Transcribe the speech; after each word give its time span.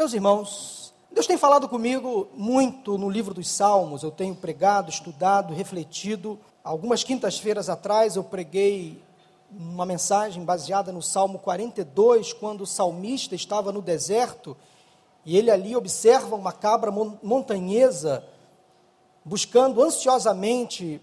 Meus 0.00 0.14
irmãos, 0.14 0.94
Deus 1.12 1.26
tem 1.26 1.36
falado 1.36 1.68
comigo 1.68 2.26
muito 2.34 2.96
no 2.96 3.10
livro 3.10 3.34
dos 3.34 3.50
Salmos. 3.50 4.02
Eu 4.02 4.10
tenho 4.10 4.34
pregado, 4.34 4.88
estudado, 4.88 5.52
refletido. 5.52 6.38
Algumas 6.64 7.04
quintas-feiras 7.04 7.68
atrás 7.68 8.16
eu 8.16 8.24
preguei 8.24 8.98
uma 9.52 9.84
mensagem 9.84 10.42
baseada 10.42 10.90
no 10.90 11.02
Salmo 11.02 11.38
42, 11.38 12.32
quando 12.32 12.62
o 12.62 12.66
salmista 12.66 13.34
estava 13.34 13.70
no 13.70 13.82
deserto 13.82 14.56
e 15.22 15.36
ele 15.36 15.50
ali 15.50 15.76
observa 15.76 16.34
uma 16.34 16.50
cabra 16.50 16.90
montanhesa 16.90 18.24
buscando 19.22 19.82
ansiosamente 19.82 20.98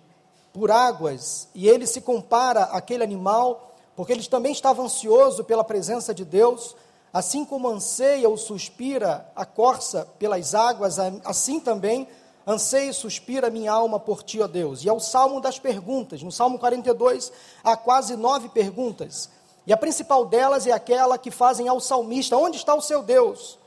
por 0.52 0.72
águas, 0.72 1.50
e 1.54 1.68
ele 1.70 1.86
se 1.86 2.02
compara 2.02 2.64
àquele 2.64 3.04
animal, 3.04 3.76
porque 3.96 4.12
ele 4.12 4.26
também 4.26 4.54
estava 4.54 4.82
ansioso 4.82 5.44
pela 5.44 5.64
presença 5.64 6.16
de 6.16 6.26
Deus, 6.26 6.76
assim 7.14 7.46
como 7.46 7.68
anseia 7.68 8.28
ou 8.28 8.38
suspira 8.38 9.30
a 9.36 9.46
corça 9.46 10.08
pelas 10.20 10.54
águas, 10.54 10.98
assim 11.24 11.60
também 11.60 12.08
anseia 12.48 12.90
e 12.90 12.94
suspira 12.94 13.50
minha 13.50 13.72
alma 13.72 14.00
por 14.00 14.24
ti, 14.24 14.42
ó 14.42 14.48
Deus. 14.48 14.84
E 14.84 14.90
é 14.90 14.94
o 14.94 15.00
salmo 15.00 15.42
das 15.42 15.60
perguntas. 15.60 16.24
No 16.24 16.32
Salmo 16.32 16.58
42 16.58 17.32
há 17.64 17.76
quase 17.76 18.16
nove 18.16 18.48
perguntas. 18.50 19.30
E 19.66 19.74
a 19.74 19.78
principal 19.78 20.26
delas 20.26 20.66
é 20.66 20.72
aquela 20.72 21.18
que 21.18 21.30
fazem 21.30 21.68
ao 21.68 21.82
salmista: 21.82 22.38
Onde 22.38 22.56
está 22.56 22.74
o 22.74 22.82
seu 22.82 23.04
Deus? 23.04 23.60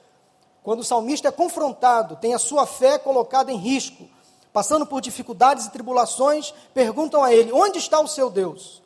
Quando 0.62 0.80
o 0.80 0.84
salmista 0.84 1.28
é 1.28 1.32
confrontado, 1.32 2.16
tem 2.16 2.32
a 2.34 2.38
sua 2.38 2.66
fé 2.66 2.98
colocada 2.98 3.52
em 3.52 3.56
risco, 3.56 4.08
passando 4.52 4.86
por 4.86 5.00
dificuldades 5.00 5.66
e 5.66 5.70
tribulações, 5.70 6.54
perguntam 6.72 7.22
a 7.22 7.34
ele: 7.34 7.52
Onde 7.52 7.78
está 7.78 8.00
o 8.00 8.08
seu 8.08 8.30
Deus? 8.30 8.82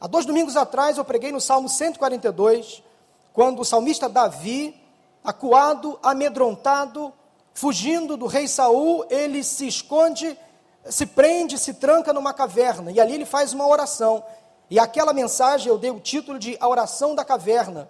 Há 0.00 0.08
dois 0.08 0.26
domingos 0.26 0.56
atrás 0.56 0.98
eu 0.98 1.04
preguei 1.04 1.30
no 1.30 1.40
Salmo 1.40 1.68
142, 1.68 2.82
quando 3.32 3.60
o 3.60 3.64
salmista 3.64 4.08
Davi, 4.08 4.74
acuado, 5.24 5.98
amedrontado, 6.02 7.12
fugindo 7.54 8.16
do 8.16 8.26
rei 8.26 8.48
Saul, 8.48 9.04
ele 9.08 9.42
se 9.42 9.66
esconde, 9.66 10.38
se 10.84 11.06
prende, 11.06 11.58
se 11.58 11.74
tranca 11.74 12.12
numa 12.12 12.32
caverna, 12.32 12.90
e 12.90 13.00
ali 13.00 13.14
ele 13.14 13.24
faz 13.24 13.52
uma 13.52 13.66
oração. 13.66 14.24
E 14.68 14.78
aquela 14.78 15.12
mensagem 15.12 15.68
eu 15.68 15.78
dei 15.78 15.90
o 15.90 16.00
título 16.00 16.38
de 16.38 16.56
A 16.60 16.66
Oração 16.68 17.14
da 17.14 17.24
Caverna. 17.24 17.88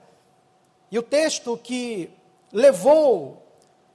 E 0.91 0.98
o 0.98 1.02
texto 1.02 1.56
que 1.56 2.11
levou, 2.52 3.42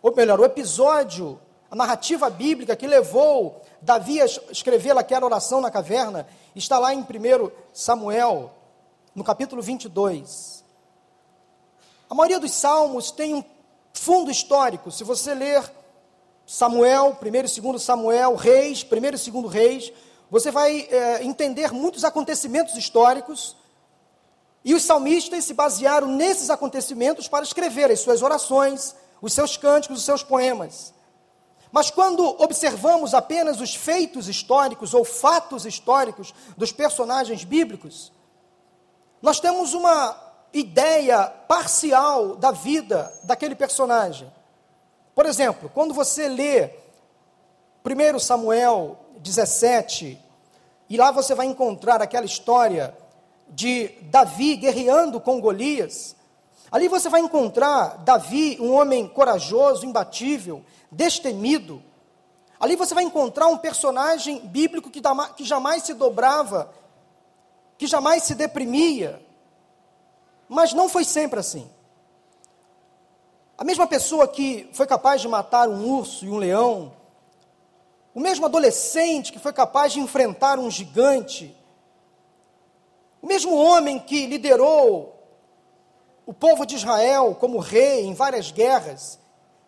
ou 0.02 0.16
melhor, 0.16 0.40
o 0.40 0.46
episódio, 0.46 1.40
a 1.70 1.76
narrativa 1.76 2.30
bíblica 2.30 2.76
que 2.76 2.88
levou 2.88 3.62
Davi 3.82 4.22
a 4.22 4.26
escrever 4.26 4.98
aquela 4.98 5.26
oração 5.26 5.62
na 5.62 5.70
caverna, 5.70 6.28
está 6.56 6.80
lá 6.80 6.94
em 6.94 7.02
1 7.02 7.06
Samuel, 7.74 8.52
no 9.14 9.24
capítulo 9.24 9.62
22. 9.62 10.57
A 12.10 12.16
maioria 12.16 12.40
dos 12.40 12.52
salmos 12.52 13.12
tem 13.12 13.36
um 13.36 13.44
fundo 13.94 14.32
histórico. 14.32 14.92
Se 14.92 15.04
você 15.04 15.34
ler 15.34 15.70
Samuel, 16.46 17.18
1 17.22 17.26
e 17.58 17.62
2 17.62 17.82
Samuel, 17.82 18.36
Reis, 18.36 18.86
1 18.90 18.96
e 18.96 19.32
2 19.32 19.54
Reis, 19.54 19.92
você 20.32 20.50
vai 20.50 20.88
é, 20.90 21.24
entender 21.24 21.74
muitos 21.74 22.06
acontecimentos 22.06 22.76
históricos. 22.76 23.56
E 24.64 24.74
os 24.74 24.84
salmistas 24.84 25.44
se 25.44 25.54
basearam 25.54 26.08
nesses 26.08 26.50
acontecimentos 26.50 27.28
para 27.28 27.44
escrever 27.44 27.92
as 27.92 28.00
suas 28.00 28.22
orações, 28.22 28.96
os 29.22 29.34
seus 29.34 29.58
cânticos, 29.58 30.00
os 30.00 30.06
seus 30.06 30.24
poemas. 30.24 30.94
Mas 31.72 31.90
quando 31.90 32.24
observamos 32.42 33.14
apenas 33.14 33.60
os 33.60 33.76
feitos 33.76 34.30
históricos 34.30 34.94
ou 34.94 35.04
fatos 35.04 35.66
históricos 35.66 36.34
dos 36.56 36.72
personagens 36.72 37.44
bíblicos, 37.44 38.12
nós 39.22 39.40
temos 39.40 39.74
uma 39.74 40.27
ideia 40.54 41.26
parcial 41.48 42.36
da 42.36 42.52
vida 42.52 43.12
daquele 43.24 43.56
personagem. 43.56 44.32
Por 45.14 45.26
exemplo, 45.26 45.70
quando 45.74 45.94
você 45.94 46.28
lê 46.28 46.72
1 47.84 48.20
Samuel 48.20 48.98
17, 49.20 50.20
e 50.90 50.98
lá 50.98 51.12
você 51.12 51.34
vai 51.34 51.46
encontrar 51.46 52.02
aquela 52.02 52.26
história 52.26 52.96
de 53.50 53.90
Davi 54.04 54.56
guerreando 54.56 55.20
com 55.20 55.42
Golias, 55.42 56.16
ali 56.72 56.88
você 56.88 57.10
vai 57.10 57.22
encontrar 57.22 57.98
Davi, 58.04 58.58
um 58.60 58.74
homem 58.74 59.08
corajoso, 59.08 59.86
imbatível, 59.86 60.64
destemido. 60.92 61.82
Ali 62.60 62.76
você 62.76 62.94
vai 62.94 63.04
encontrar 63.04 63.48
um 63.48 63.58
personagem 63.58 64.40
bíblico 64.48 64.90
que, 64.90 65.02
que 65.36 65.46
jamais 65.46 65.84
se 65.84 65.94
dobrava, 65.94 66.72
que 67.78 67.86
jamais 67.86 68.24
se 68.24 68.34
deprimia, 68.34 69.22
mas 70.48 70.74
não 70.74 70.88
foi 70.88 71.04
sempre 71.04 71.40
assim. 71.40 71.70
A 73.58 73.64
mesma 73.64 73.88
pessoa 73.88 74.28
que 74.28 74.70
foi 74.72 74.86
capaz 74.86 75.22
de 75.22 75.28
matar 75.28 75.68
um 75.68 75.84
urso 75.90 76.26
e 76.26 76.30
um 76.30 76.38
leão, 76.38 76.94
o 78.14 78.20
mesmo 78.20 78.46
adolescente 78.46 79.32
que 79.32 79.40
foi 79.40 79.52
capaz 79.52 79.94
de 79.94 80.00
enfrentar 80.00 80.60
um 80.60 80.70
gigante, 80.70 81.56
o 83.22 83.28
mesmo 83.28 83.56
homem 83.56 84.00
que 84.00 84.26
liderou 84.28 85.18
o 86.26 86.34
povo 86.34 86.66
de 86.66 86.76
Israel 86.76 87.36
como 87.40 87.58
rei 87.58 88.06
em 88.06 88.14
várias 88.14 88.52
guerras, 88.52 89.18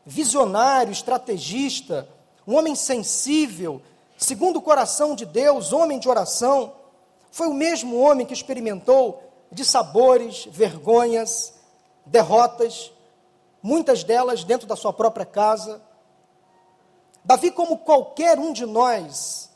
visionário, 0.06 0.92
estrategista, 0.92 2.08
um 2.46 2.56
homem 2.56 2.76
sensível, 2.76 3.82
segundo 4.18 4.58
o 4.58 4.62
coração 4.62 5.16
de 5.16 5.26
Deus, 5.26 5.72
homem 5.72 6.00
de 6.00 6.10
oração, 6.10 6.74
foi 7.32 7.48
o 7.48 7.54
mesmo 7.54 7.98
homem 7.98 8.26
que 8.26 8.34
experimentou 8.34 9.29
de 9.52 9.66
sabores, 9.66 10.46
vergonhas, 10.52 11.54
derrotas, 12.06 12.92
muitas 13.62 14.04
delas 14.04 14.44
dentro 14.44 14.68
da 14.68 14.76
sua 14.76 14.94
própria 14.94 15.26
casa. 15.26 15.82
Davi, 17.24 17.52
como 17.52 17.80
qualquer 17.80 18.40
um 18.40 18.54
de 18.54 18.66
nós, 18.66 19.50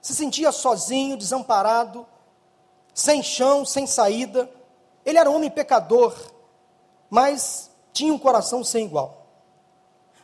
se 0.00 0.14
sentia 0.14 0.50
sozinho, 0.50 1.16
desamparado, 1.16 2.06
sem 2.94 3.22
chão, 3.22 3.64
sem 3.64 3.86
saída. 3.86 4.50
Ele 5.04 5.18
era 5.18 5.30
um 5.30 5.36
homem 5.36 5.50
pecador, 5.50 6.14
mas 7.08 7.70
tinha 7.92 8.12
um 8.12 8.18
coração 8.18 8.64
sem 8.64 8.86
igual. 8.86 9.26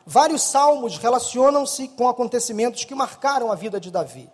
Vários 0.04 0.42
salmos 0.42 0.98
relacionam-se 0.98 1.88
com 1.88 2.08
acontecimentos 2.08 2.84
que 2.84 2.94
marcaram 2.94 3.50
a 3.50 3.56
vida 3.56 3.80
de 3.80 3.90
Davi. 3.90 4.30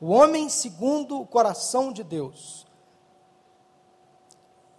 O 0.00 0.10
homem 0.10 0.48
segundo 0.48 1.20
o 1.20 1.26
coração 1.26 1.92
de 1.92 2.02
Deus. 2.02 2.65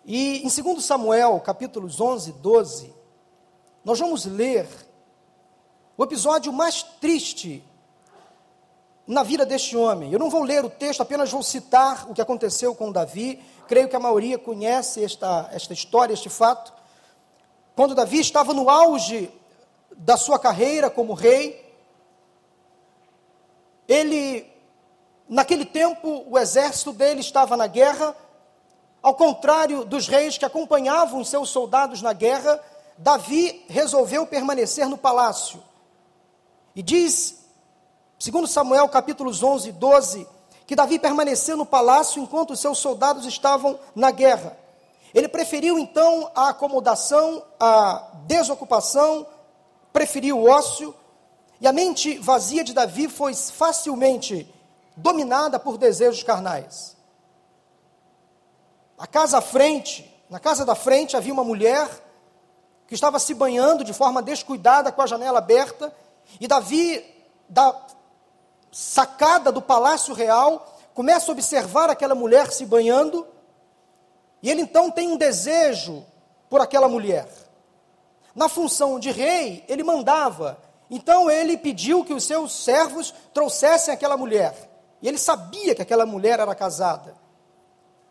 E 0.10 0.38
em 0.38 0.48
2 0.48 0.86
Samuel, 0.86 1.38
capítulos 1.42 2.00
11 2.00 2.30
e 2.30 2.34
12, 2.34 2.94
nós 3.84 4.00
vamos 4.00 4.24
ler 4.24 4.66
o 5.98 6.04
episódio 6.06 6.54
mais 6.54 6.82
triste 6.82 7.62
na 9.06 9.22
vida 9.22 9.46
deste 9.46 9.76
homem. 9.76 10.10
Eu 10.10 10.18
não 10.18 10.30
vou 10.30 10.44
ler 10.44 10.64
o 10.64 10.70
texto, 10.70 11.02
apenas 11.02 11.30
vou 11.30 11.44
citar 11.44 12.10
o 12.10 12.14
que 12.14 12.22
aconteceu 12.22 12.74
com 12.74 12.90
Davi. 12.90 13.44
Creio 13.68 13.90
que 13.90 13.98
a 13.98 14.00
maioria 14.00 14.40
conhece 14.40 15.04
esta, 15.04 15.50
esta 15.52 15.74
história, 15.74 16.14
este 16.14 16.30
fato. 16.30 16.72
Quando 17.76 17.94
Davi 17.94 18.22
estava 18.22 18.54
no 18.54 18.70
auge 18.70 19.30
da 19.94 20.16
sua 20.16 20.40
carreira 20.40 20.90
como 20.90 21.14
rei, 21.14 21.70
ele, 23.86 24.50
naquele 25.28 25.66
tempo, 25.66 26.24
o 26.30 26.40
exército 26.40 26.94
dele 26.94 27.20
estava 27.20 27.58
na 27.58 27.68
guerra 27.68 28.16
ao 29.02 29.14
contrário 29.16 29.86
dos 29.86 30.08
reis 30.08 30.38
que 30.38 30.46
acompanhavam 30.46 31.24
seus 31.24 31.50
soldados 31.50 32.02
na 32.02 32.14
guerra, 32.14 32.60
Davi 32.98 33.64
resolveu 33.70 34.26
permanecer 34.26 34.90
no 34.90 34.98
palácio. 34.98 35.64
E 36.76 36.82
diz, 36.82 37.40
segundo 38.20 38.48
Samuel 38.48 38.90
capítulos 38.90 39.44
11 39.44 39.70
e 39.70 39.72
12, 39.72 40.28
que 40.66 40.76
Davi 40.76 41.00
permaneceu 41.00 41.56
no 41.56 41.66
palácio 41.66 42.22
enquanto 42.22 42.56
seus 42.56 42.80
soldados 42.80 43.26
estavam 43.26 43.80
na 43.96 44.12
guerra. 44.12 44.58
Ele 45.14 45.28
preferiu 45.28 45.80
então 45.80 46.30
a 46.36 46.50
acomodação, 46.50 47.42
a 47.60 48.12
desocupação, 48.26 49.26
preferiu 49.94 50.40
o 50.40 50.50
ócio, 50.50 50.94
e 51.62 51.68
a 51.68 51.74
mente 51.74 52.18
vazia 52.20 52.64
de 52.64 52.74
Davi 52.74 53.08
foi 53.08 53.34
facilmente 53.34 54.54
dominada 54.96 55.60
por 55.60 55.78
desejos 55.78 56.24
carnais. 56.24 56.97
A 58.98 59.06
casa 59.06 59.38
à 59.38 59.42
frente, 59.42 60.12
na 60.30 60.40
casa 60.40 60.66
da 60.66 60.74
frente 60.74 61.16
havia 61.16 61.32
uma 61.32 61.44
mulher 61.44 61.88
que 62.88 62.96
estava 62.96 63.20
se 63.20 63.34
banhando 63.34 63.84
de 63.84 63.94
forma 63.94 64.22
descuidada 64.22 64.92
com 64.92 65.02
a 65.02 65.08
janela 65.08 65.40
aberta, 65.40 65.94
e 66.40 66.48
Davi, 66.48 67.06
da 67.48 67.76
sacada 68.72 69.52
do 69.52 69.62
palácio 69.62 70.14
real, 70.14 70.80
começa 70.94 71.30
a 71.30 71.34
observar 71.34 71.90
aquela 71.90 72.16
mulher 72.16 72.52
se 72.52 72.66
banhando, 72.66 73.28
e 74.42 74.50
ele 74.50 74.62
então 74.62 74.90
tem 74.90 75.10
um 75.10 75.18
desejo 75.18 76.06
por 76.50 76.62
aquela 76.62 76.88
mulher. 76.88 77.28
Na 78.34 78.48
função 78.48 79.00
de 79.00 79.12
rei, 79.12 79.66
ele 79.68 79.84
mandava, 79.84 80.58
então 80.90 81.30
ele 81.30 81.58
pediu 81.58 82.06
que 82.06 82.14
os 82.14 82.24
seus 82.24 82.64
servos 82.64 83.14
trouxessem 83.34 83.94
aquela 83.94 84.16
mulher, 84.16 84.56
e 85.02 85.08
ele 85.08 85.18
sabia 85.18 85.76
que 85.76 85.82
aquela 85.82 86.06
mulher 86.06 86.40
era 86.40 86.56
casada. 86.56 87.16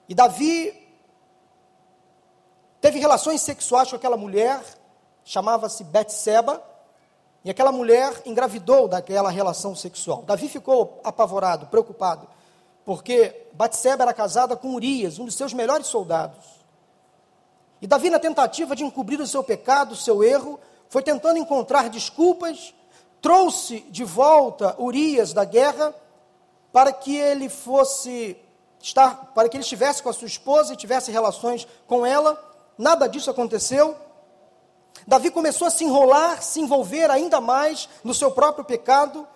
E 0.09 0.15
Davi 0.15 0.73
teve 2.81 2.99
relações 2.99 3.41
sexuais 3.41 3.91
com 3.91 3.97
aquela 3.97 4.17
mulher, 4.17 4.63
chamava-se 5.25 5.83
Betseba, 5.83 6.63
e 7.45 7.51
aquela 7.51 7.71
mulher 7.71 8.23
engravidou 8.25 8.89
daquela 8.89 9.31
relação 9.31 9.75
sexual. 9.75 10.23
Davi 10.23 10.49
ficou 10.49 11.01
apavorado, 11.05 11.67
preocupado, 11.67 12.29
porque 12.85 13.47
Batseba 13.53 14.05
era 14.05 14.13
casada 14.13 14.57
com 14.57 14.75
Urias, 14.75 15.19
um 15.19 15.25
dos 15.25 15.35
seus 15.35 15.53
melhores 15.53 15.87
soldados. 15.87 16.45
E 17.81 17.87
Davi, 17.87 18.11
na 18.11 18.19
tentativa 18.19 18.75
de 18.75 18.85
encobrir 18.85 19.21
o 19.21 19.27
seu 19.27 19.45
pecado, 19.45 19.93
o 19.93 19.97
seu 19.97 20.25
erro, 20.25 20.59
foi 20.89 21.03
tentando 21.03 21.39
encontrar 21.39 21.91
desculpas, 21.91 22.75
trouxe 23.21 23.81
de 23.91 24.05
volta 24.05 24.75
Urias 24.81 25.33
da 25.33 25.45
guerra 25.45 25.95
para 26.73 26.93
que 26.93 27.17
ele 27.17 27.49
fosse 27.49 28.37
estar, 28.87 29.33
para 29.35 29.49
que 29.49 29.57
ele 29.57 29.65
estivesse 29.65 30.03
com 30.03 30.09
a 30.09 30.13
sua 30.13 30.27
esposa 30.27 30.73
e 30.73 30.77
tivesse 30.77 31.11
relações 31.11 31.67
com 31.87 32.07
ela. 32.07 32.41
Nada 32.79 33.09
disso 33.09 33.31
aconteceu. 33.31 33.97
Davi 35.07 35.31
começou 35.31 35.67
a 35.67 35.71
se 35.71 35.85
enrolar, 35.85 36.43
se 36.43 36.61
envolver 36.61 37.11
ainda 37.11 37.41
mais 37.41 37.89
no 38.03 38.15
seu 38.15 38.31
próprio 38.31 38.65
pecado, 38.65 39.27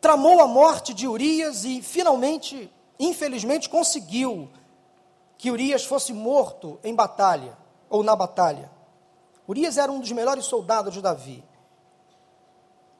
tramou 0.00 0.40
a 0.40 0.46
morte 0.46 0.92
de 0.92 1.06
Urias 1.06 1.64
e 1.64 1.80
finalmente, 1.80 2.72
infelizmente, 2.98 3.68
conseguiu 3.68 4.50
que 5.38 5.50
Urias 5.50 5.84
fosse 5.84 6.12
morto 6.12 6.78
em 6.82 6.94
batalha 6.94 7.56
ou 7.88 8.02
na 8.02 8.16
batalha. 8.16 8.70
Urias 9.46 9.76
era 9.76 9.92
um 9.92 10.00
dos 10.00 10.10
melhores 10.10 10.46
soldados 10.46 10.94
de 10.94 11.02
Davi. 11.02 11.44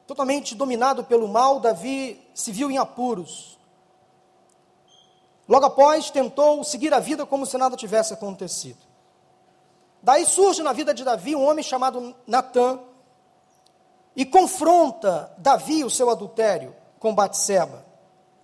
Totalmente 0.07 0.55
dominado 0.55 1.05
pelo 1.05 1.27
mal, 1.27 1.59
Davi 1.59 2.21
se 2.35 2.53
viu 2.53 2.71
em 2.71 2.79
apuros. 2.79 3.59
Logo 5.49 5.67
após, 5.67 6.11
tentou 6.11 6.63
seguir 6.65 6.95
a 6.95 7.01
vida 7.01 7.27
como 7.27 7.47
se 7.47 7.59
nada 7.59 7.77
tivesse 7.77 8.15
acontecido. 8.15 8.79
Daí 10.03 10.25
surge 10.27 10.63
na 10.63 10.73
vida 10.73 10.93
de 10.93 11.05
Davi 11.05 11.37
um 11.37 11.47
homem 11.47 11.63
chamado 11.63 12.15
Natã 12.27 12.81
e 14.17 14.25
confronta 14.25 15.33
Davi, 15.39 15.85
o 15.85 15.91
seu 15.91 16.11
adultério, 16.11 16.75
com 16.99 17.15
Batseba. 17.15 17.85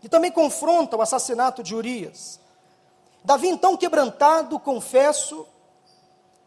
E 0.02 0.08
também 0.08 0.30
confronta 0.30 0.96
o 0.96 1.02
assassinato 1.02 1.62
de 1.62 1.74
Urias. 1.74 2.40
Davi, 3.24 3.48
então 3.48 3.76
quebrantado, 3.76 4.58
confesso, 4.60 5.46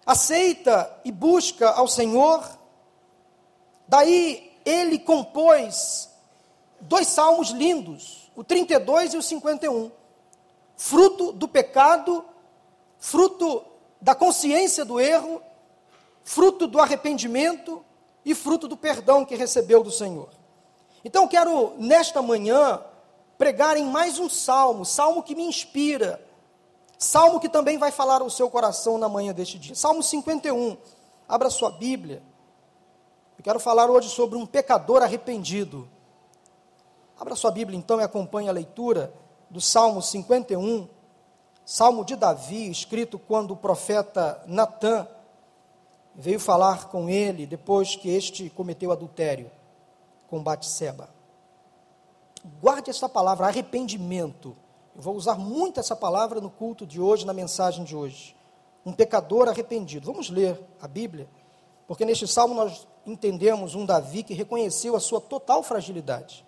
aceita 0.06 0.92
e 1.04 1.12
busca 1.12 1.70
ao 1.70 1.88
Senhor. 1.88 2.44
Daí 3.88 4.58
ele 4.66 4.98
compôs 4.98 6.10
dois 6.80 7.08
salmos 7.08 7.50
lindos, 7.50 8.32
o 8.36 8.44
32 8.44 9.14
e 9.14 9.18
o 9.18 9.22
51. 9.22 9.92
Fruto 10.84 11.32
do 11.32 11.48
pecado, 11.48 12.26
fruto 12.98 13.64
da 14.02 14.16
consciência 14.16 14.84
do 14.84 15.00
erro, 15.00 15.40
fruto 16.24 16.66
do 16.66 16.80
arrependimento 16.80 17.86
e 18.26 18.34
fruto 18.34 18.68
do 18.68 18.76
perdão 18.76 19.24
que 19.24 19.36
recebeu 19.36 19.84
do 19.84 19.92
Senhor. 19.92 20.30
Então 21.06 21.28
quero 21.28 21.76
nesta 21.78 22.20
manhã 22.24 22.84
pregar 23.38 23.78
em 23.78 23.86
mais 23.86 24.18
um 24.18 24.28
salmo, 24.28 24.84
salmo 24.84 25.22
que 25.22 25.36
me 25.36 25.44
inspira, 25.44 26.20
salmo 26.98 27.40
que 27.40 27.48
também 27.48 27.78
vai 27.78 27.92
falar 27.92 28.24
ao 28.24 28.30
seu 28.32 28.50
coração 28.50 28.98
na 28.98 29.08
manhã 29.08 29.36
deste 29.36 29.60
dia. 29.60 29.76
Salmo 29.76 30.02
51. 30.02 30.76
Abra 31.30 31.52
sua 31.52 31.70
Bíblia. 31.70 32.24
Eu 33.38 33.44
quero 33.44 33.60
falar 33.60 33.88
hoje 33.88 34.10
sobre 34.10 34.36
um 34.36 34.48
pecador 34.48 35.04
arrependido. 35.04 35.88
Abra 37.20 37.36
sua 37.36 37.52
Bíblia 37.52 37.78
então 37.78 38.02
e 38.02 38.04
acompanhe 38.04 38.50
a 38.50 38.52
leitura 38.52 39.14
do 39.52 39.60
Salmo 39.60 40.02
51. 40.02 40.88
Salmo 41.66 42.06
de 42.06 42.16
Davi, 42.16 42.72
escrito 42.72 43.20
quando 43.20 43.52
o 43.52 43.58
profeta 43.58 44.42
Natã 44.48 45.06
veio 46.16 46.40
falar 46.40 46.88
com 46.88 47.10
ele 47.10 47.46
depois 47.46 47.96
que 47.96 48.10
este 48.10 48.50
cometeu 48.50 48.92
adultério 48.92 49.52
com 50.30 50.42
Batseba. 50.42 51.10
Guarde 52.62 52.90
essa 52.90 53.08
palavra, 53.08 53.48
arrependimento. 53.48 54.56
Eu 54.96 55.02
vou 55.02 55.16
usar 55.16 55.36
muito 55.36 55.80
essa 55.80 55.96
palavra 55.96 56.42
no 56.42 56.50
culto 56.50 56.88
de 56.88 57.00
hoje, 57.00 57.26
na 57.26 57.34
mensagem 57.34 57.84
de 57.84 57.96
hoje. 57.96 58.36
Um 58.86 58.94
pecador 58.94 59.48
arrependido. 59.48 60.08
Vamos 60.08 60.30
ler 60.30 60.60
a 60.82 60.88
Bíblia, 60.88 61.30
porque 61.88 62.06
neste 62.06 62.28
salmo 62.28 62.56
nós 62.56 62.88
entendemos 63.06 63.76
um 63.76 63.86
Davi 63.86 64.24
que 64.24 64.34
reconheceu 64.34 64.96
a 64.96 65.00
sua 65.00 65.22
total 65.22 65.62
fragilidade. 65.62 66.46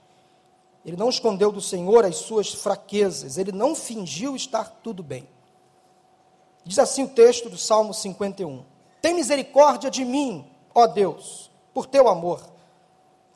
Ele 0.86 0.98
não 0.98 1.10
escondeu 1.10 1.52
do 1.52 1.62
Senhor 1.62 2.06
as 2.06 2.18
suas 2.18 2.54
fraquezas, 2.54 3.38
ele 3.38 3.52
não 3.52 3.74
fingiu 3.74 4.36
estar 4.36 4.66
tudo 4.84 5.02
bem. 5.02 5.28
Diz 6.66 6.80
assim 6.80 7.04
o 7.04 7.10
texto 7.10 7.50
do 7.50 7.58
Salmo 7.58 7.94
51: 7.94 8.64
Tem 9.02 9.14
misericórdia 9.14 9.90
de 9.90 10.04
mim, 10.04 10.46
ó 10.74 10.88
Deus, 10.88 11.50
por 11.74 11.86
teu 11.86 12.08
amor. 12.08 12.42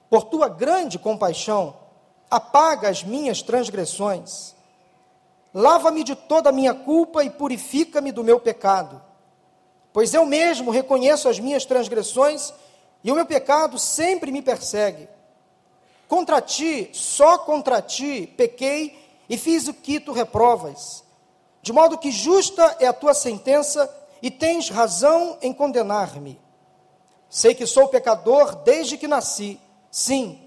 Por 0.10 0.24
tua 0.24 0.48
grande 0.48 0.98
compaixão, 0.98 1.76
apaga 2.30 2.90
as 2.90 3.04
minhas 3.04 3.42
transgressões. 3.42 4.56
Lava-me 5.54 6.04
de 6.04 6.16
toda 6.16 6.50
a 6.50 6.54
minha 6.54 6.74
culpa 6.74 7.24
e 7.24 7.30
purifica-me 7.30 8.12
do 8.12 8.24
meu 8.24 8.40
pecado. 8.40 9.02
Pois 9.92 10.14
eu 10.14 10.26
mesmo 10.26 10.72
reconheço 10.72 11.28
as 11.28 11.40
minhas 11.40 11.66
transgressões 11.66 12.54
e 13.04 13.12
o 13.12 13.16
meu 13.16 13.26
pecado 13.26 13.80
sempre 13.80 14.32
me 14.32 14.42
persegue. 14.42 15.10
Contra 16.08 16.42
ti, 16.42 16.90
só 16.94 17.38
contra 17.40 17.82
ti, 17.82 18.34
pequei 18.38 18.98
e 19.30 19.38
fiz 19.38 19.68
o 19.68 19.74
que 19.74 20.00
tu 20.00 20.12
reprovas. 20.12 21.04
De 21.62 21.74
modo 21.74 21.98
que 21.98 22.12
justa 22.12 22.78
é 22.80 22.88
a 22.88 22.94
tua 22.94 23.14
sentença 23.14 23.94
e 24.22 24.32
tens 24.32 24.70
razão 24.70 25.38
em 25.42 25.52
condenar-me. 25.54 26.40
Sei 27.30 27.54
que 27.54 27.66
sou 27.66 27.90
pecador 27.90 28.56
desde 28.64 28.98
que 28.98 29.08
nasci, 29.08 29.60
sim, 29.92 30.40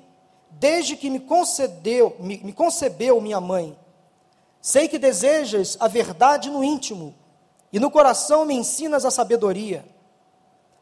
desde 0.50 0.96
que 0.96 1.10
me 1.10 1.20
concedeu, 1.20 2.16
me, 2.18 2.38
me 2.38 2.52
concebeu 2.54 3.20
minha 3.20 3.40
mãe. 3.40 3.78
Sei 4.62 4.88
que 4.88 4.98
desejas 4.98 5.76
a 5.78 5.88
verdade 5.88 6.48
no 6.48 6.64
íntimo 6.64 7.14
e 7.70 7.78
no 7.78 7.90
coração 7.90 8.46
me 8.46 8.54
ensinas 8.54 9.04
a 9.04 9.10
sabedoria. 9.10 9.84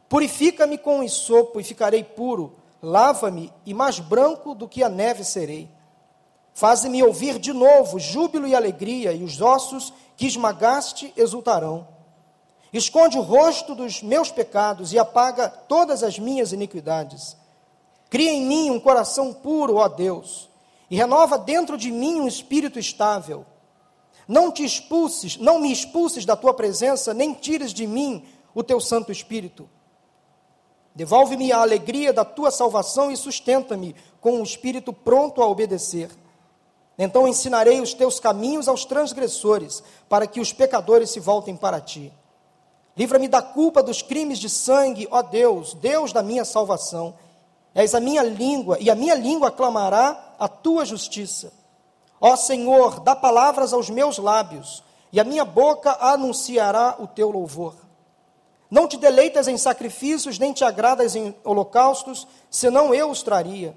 Purifica-me 0.08 0.78
com 0.78 1.00
o 1.00 1.04
isopo 1.04 1.60
e 1.60 1.64
ficarei 1.64 2.02
puro 2.02 2.56
lava-me 2.82 3.52
e 3.66 3.74
mais 3.74 3.98
branco 3.98 4.54
do 4.54 4.68
que 4.68 4.82
a 4.82 4.88
neve 4.88 5.24
serei. 5.24 5.70
Faze-me 6.54 7.02
ouvir 7.02 7.38
de 7.38 7.52
novo 7.52 7.98
júbilo 7.98 8.46
e 8.46 8.54
alegria, 8.54 9.12
e 9.12 9.22
os 9.22 9.40
ossos 9.40 9.92
que 10.16 10.26
esmagaste 10.26 11.12
exultarão. 11.16 11.86
Esconde 12.72 13.16
o 13.16 13.22
rosto 13.22 13.74
dos 13.74 14.02
meus 14.02 14.30
pecados 14.30 14.92
e 14.92 14.98
apaga 14.98 15.48
todas 15.48 16.02
as 16.02 16.18
minhas 16.18 16.52
iniquidades. 16.52 17.36
Cria 18.10 18.32
em 18.32 18.44
mim 18.44 18.70
um 18.70 18.80
coração 18.80 19.32
puro, 19.32 19.76
ó 19.76 19.88
Deus, 19.88 20.50
e 20.90 20.96
renova 20.96 21.38
dentro 21.38 21.78
de 21.78 21.90
mim 21.90 22.20
um 22.20 22.26
espírito 22.26 22.78
estável. 22.78 23.46
Não 24.26 24.50
te 24.50 24.64
expulses, 24.64 25.36
não 25.36 25.60
me 25.60 25.72
expulses 25.72 26.24
da 26.24 26.36
tua 26.36 26.52
presença, 26.52 27.14
nem 27.14 27.32
tires 27.32 27.72
de 27.72 27.86
mim 27.86 28.26
o 28.54 28.62
teu 28.62 28.80
Santo 28.80 29.12
Espírito. 29.12 29.68
Devolve-me 30.98 31.52
a 31.52 31.58
alegria 31.58 32.12
da 32.12 32.24
tua 32.24 32.50
salvação 32.50 33.08
e 33.08 33.16
sustenta-me 33.16 33.94
com 34.20 34.32
um 34.32 34.42
espírito 34.42 34.92
pronto 34.92 35.40
a 35.40 35.46
obedecer. 35.46 36.10
Então 36.98 37.28
ensinarei 37.28 37.80
os 37.80 37.94
teus 37.94 38.18
caminhos 38.18 38.66
aos 38.66 38.84
transgressores, 38.84 39.80
para 40.08 40.26
que 40.26 40.40
os 40.40 40.52
pecadores 40.52 41.10
se 41.10 41.20
voltem 41.20 41.54
para 41.54 41.80
ti. 41.80 42.12
Livra-me 42.96 43.28
da 43.28 43.40
culpa 43.40 43.80
dos 43.80 44.02
crimes 44.02 44.40
de 44.40 44.50
sangue, 44.50 45.06
ó 45.08 45.22
Deus, 45.22 45.72
Deus 45.74 46.12
da 46.12 46.20
minha 46.20 46.44
salvação. 46.44 47.14
És 47.72 47.94
a 47.94 48.00
minha 48.00 48.24
língua, 48.24 48.76
e 48.80 48.90
a 48.90 48.96
minha 48.96 49.14
língua 49.14 49.52
clamará 49.52 50.34
a 50.36 50.48
tua 50.48 50.84
justiça. 50.84 51.52
Ó 52.20 52.34
Senhor, 52.34 52.98
dá 52.98 53.14
palavras 53.14 53.72
aos 53.72 53.88
meus 53.88 54.18
lábios, 54.18 54.82
e 55.12 55.20
a 55.20 55.24
minha 55.24 55.44
boca 55.44 55.96
anunciará 56.00 56.96
o 56.98 57.06
teu 57.06 57.30
louvor. 57.30 57.87
Não 58.70 58.86
te 58.86 58.96
deleitas 58.96 59.48
em 59.48 59.56
sacrifícios, 59.56 60.38
nem 60.38 60.52
te 60.52 60.64
agradas 60.64 61.16
em 61.16 61.34
holocaustos, 61.42 62.26
senão 62.50 62.94
eu 62.94 63.10
os 63.10 63.22
traria. 63.22 63.76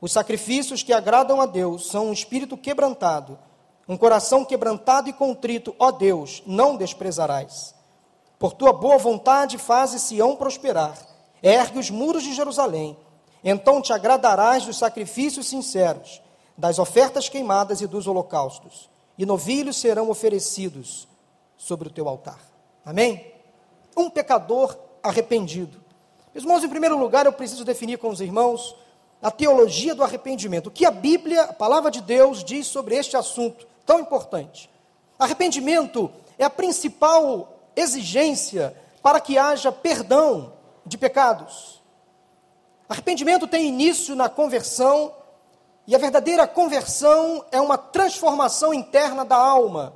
Os 0.00 0.12
sacrifícios 0.12 0.82
que 0.82 0.92
agradam 0.92 1.40
a 1.40 1.46
Deus 1.46 1.88
são 1.88 2.06
um 2.06 2.12
espírito 2.12 2.56
quebrantado, 2.56 3.38
um 3.86 3.96
coração 3.96 4.44
quebrantado 4.44 5.08
e 5.08 5.12
contrito, 5.12 5.74
ó 5.78 5.90
Deus, 5.90 6.42
não 6.46 6.76
desprezarás. 6.76 7.74
Por 8.38 8.52
tua 8.52 8.72
boa 8.72 8.96
vontade 8.96 9.58
faze 9.58 10.00
Sião 10.00 10.34
prosperar, 10.34 10.96
ergue 11.42 11.78
os 11.78 11.90
muros 11.90 12.22
de 12.22 12.34
Jerusalém. 12.34 12.96
Então 13.44 13.80
te 13.80 13.92
agradarás 13.92 14.64
dos 14.64 14.78
sacrifícios 14.78 15.48
sinceros, 15.48 16.20
das 16.56 16.78
ofertas 16.78 17.28
queimadas 17.28 17.80
e 17.80 17.86
dos 17.86 18.06
holocaustos, 18.06 18.90
e 19.16 19.24
novilhos 19.24 19.76
serão 19.76 20.10
oferecidos 20.10 21.06
sobre 21.56 21.88
o 21.88 21.90
teu 21.90 22.08
altar. 22.08 22.40
Amém? 22.84 23.39
Um 23.96 24.10
pecador 24.10 24.76
arrependido. 25.02 25.80
Meus 26.34 26.44
irmãos, 26.44 26.64
em 26.64 26.68
primeiro 26.68 26.98
lugar, 26.98 27.26
eu 27.26 27.32
preciso 27.32 27.64
definir 27.64 27.98
com 27.98 28.08
os 28.08 28.20
irmãos 28.20 28.76
a 29.22 29.30
teologia 29.30 29.94
do 29.94 30.02
arrependimento. 30.02 30.68
O 30.68 30.70
que 30.70 30.86
a 30.86 30.90
Bíblia, 30.90 31.42
a 31.42 31.52
palavra 31.52 31.90
de 31.90 32.00
Deus, 32.00 32.42
diz 32.44 32.66
sobre 32.66 32.94
este 32.94 33.16
assunto 33.16 33.66
tão 33.84 34.00
importante. 34.00 34.70
Arrependimento 35.18 36.10
é 36.38 36.44
a 36.44 36.50
principal 36.50 37.60
exigência 37.76 38.74
para 39.02 39.20
que 39.20 39.36
haja 39.36 39.72
perdão 39.72 40.52
de 40.86 40.96
pecados. 40.96 41.80
Arrependimento 42.88 43.46
tem 43.46 43.66
início 43.68 44.14
na 44.14 44.28
conversão, 44.28 45.14
e 45.86 45.94
a 45.94 45.98
verdadeira 45.98 46.46
conversão 46.46 47.44
é 47.50 47.60
uma 47.60 47.76
transformação 47.76 48.72
interna 48.72 49.24
da 49.24 49.36
alma. 49.36 49.94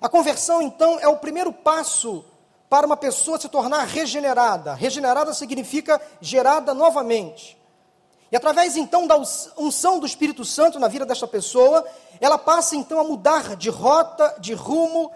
A 0.00 0.08
conversão, 0.08 0.62
então, 0.62 0.98
é 0.98 1.08
o 1.08 1.16
primeiro 1.16 1.52
passo 1.52 2.24
para 2.70 2.86
uma 2.86 2.96
pessoa 2.96 3.38
se 3.38 3.48
tornar 3.48 3.84
regenerada. 3.84 4.74
Regenerada 4.74 5.34
significa 5.34 6.00
gerada 6.20 6.72
novamente. 6.72 7.58
E 8.30 8.36
através 8.36 8.76
então 8.76 9.08
da 9.08 9.16
unção 9.58 9.98
do 9.98 10.06
Espírito 10.06 10.44
Santo 10.44 10.78
na 10.78 10.86
vida 10.86 11.04
desta 11.04 11.26
pessoa, 11.26 11.84
ela 12.20 12.38
passa 12.38 12.76
então 12.76 13.00
a 13.00 13.04
mudar 13.04 13.56
de 13.56 13.68
rota, 13.68 14.36
de 14.38 14.54
rumo, 14.54 15.10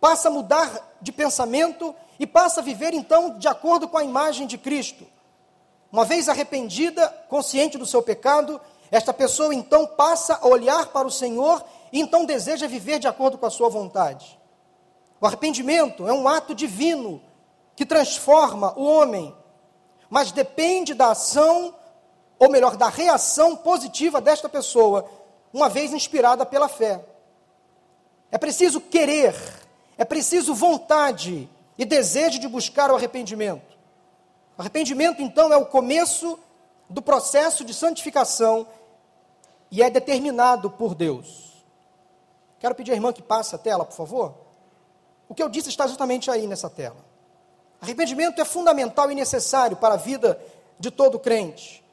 passa 0.00 0.28
a 0.28 0.30
mudar 0.30 0.96
de 1.02 1.10
pensamento 1.10 1.92
e 2.20 2.26
passa 2.26 2.60
a 2.60 2.62
viver 2.62 2.94
então 2.94 3.36
de 3.36 3.48
acordo 3.48 3.88
com 3.88 3.98
a 3.98 4.04
imagem 4.04 4.46
de 4.46 4.56
Cristo. 4.56 5.04
Uma 5.90 6.04
vez 6.04 6.28
arrependida, 6.28 7.08
consciente 7.28 7.76
do 7.76 7.84
seu 7.84 8.00
pecado, 8.00 8.60
esta 8.92 9.12
pessoa 9.12 9.52
então 9.52 9.88
passa 9.88 10.38
a 10.40 10.46
olhar 10.46 10.86
para 10.86 11.08
o 11.08 11.10
Senhor 11.10 11.64
e 11.92 12.00
então 12.00 12.24
deseja 12.24 12.68
viver 12.68 13.00
de 13.00 13.08
acordo 13.08 13.36
com 13.36 13.46
a 13.46 13.50
sua 13.50 13.68
vontade. 13.68 14.39
O 15.20 15.26
arrependimento 15.26 16.08
é 16.08 16.12
um 16.12 16.26
ato 16.26 16.54
divino 16.54 17.20
que 17.76 17.84
transforma 17.84 18.72
o 18.76 18.84
homem, 18.84 19.34
mas 20.08 20.32
depende 20.32 20.94
da 20.94 21.10
ação, 21.10 21.74
ou 22.38 22.50
melhor, 22.50 22.76
da 22.76 22.88
reação 22.88 23.54
positiva 23.54 24.20
desta 24.20 24.48
pessoa, 24.48 25.08
uma 25.52 25.68
vez 25.68 25.92
inspirada 25.92 26.46
pela 26.46 26.68
fé. 26.68 27.04
É 28.30 28.38
preciso 28.38 28.80
querer, 28.80 29.34
é 29.98 30.04
preciso 30.04 30.54
vontade 30.54 31.48
e 31.76 31.84
desejo 31.84 32.38
de 32.38 32.48
buscar 32.48 32.90
o 32.90 32.96
arrependimento. 32.96 33.76
O 34.56 34.60
arrependimento, 34.60 35.20
então, 35.20 35.52
é 35.52 35.56
o 35.56 35.66
começo 35.66 36.38
do 36.88 37.02
processo 37.02 37.64
de 37.64 37.74
santificação 37.74 38.66
e 39.70 39.82
é 39.82 39.90
determinado 39.90 40.70
por 40.70 40.94
Deus. 40.94 41.64
Quero 42.58 42.74
pedir 42.74 42.92
à 42.92 42.94
irmã 42.94 43.12
que 43.12 43.22
passe 43.22 43.54
a 43.54 43.58
tela, 43.58 43.84
por 43.84 43.94
favor. 43.94 44.49
O 45.30 45.34
que 45.34 45.40
eu 45.40 45.48
disse 45.48 45.68
está 45.68 45.86
justamente 45.86 46.28
aí 46.28 46.48
nessa 46.48 46.68
tela. 46.68 46.96
Arrependimento 47.80 48.40
é 48.40 48.44
fundamental 48.44 49.12
e 49.12 49.14
necessário 49.14 49.76
para 49.76 49.94
a 49.94 49.96
vida 49.96 50.36
de 50.76 50.90
todo 50.90 51.20
crente. 51.20 51.84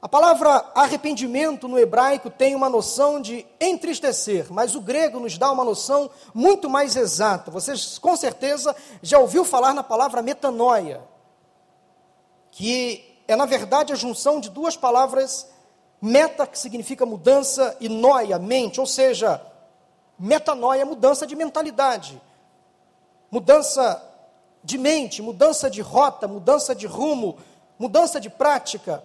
A 0.00 0.08
palavra 0.08 0.64
arrependimento 0.74 1.68
no 1.68 1.78
hebraico 1.78 2.30
tem 2.30 2.54
uma 2.54 2.70
noção 2.70 3.20
de 3.20 3.44
entristecer, 3.60 4.46
mas 4.50 4.74
o 4.74 4.80
grego 4.80 5.20
nos 5.20 5.36
dá 5.36 5.52
uma 5.52 5.62
noção 5.62 6.10
muito 6.32 6.70
mais 6.70 6.96
exata. 6.96 7.50
Vocês 7.50 7.98
com 7.98 8.16
certeza 8.16 8.74
já 9.02 9.18
ouviu 9.18 9.44
falar 9.44 9.74
na 9.74 9.82
palavra 9.82 10.22
metanoia, 10.22 11.02
que 12.50 13.22
é 13.28 13.36
na 13.36 13.44
verdade 13.44 13.92
a 13.92 13.96
junção 13.96 14.40
de 14.40 14.48
duas 14.48 14.74
palavras 14.74 15.46
meta 16.00 16.46
que 16.46 16.58
significa 16.58 17.04
mudança 17.04 17.76
e 17.78 17.90
noia, 17.90 18.38
mente, 18.38 18.80
ou 18.80 18.86
seja, 18.86 19.38
metanoia, 20.18 20.86
mudança 20.86 21.26
de 21.26 21.36
mentalidade 21.36 22.22
mudança 23.30 24.02
de 24.62 24.76
mente, 24.78 25.22
mudança 25.22 25.70
de 25.70 25.80
rota, 25.80 26.26
mudança 26.26 26.74
de 26.74 26.86
rumo, 26.86 27.36
mudança 27.78 28.20
de 28.20 28.28
prática. 28.28 29.02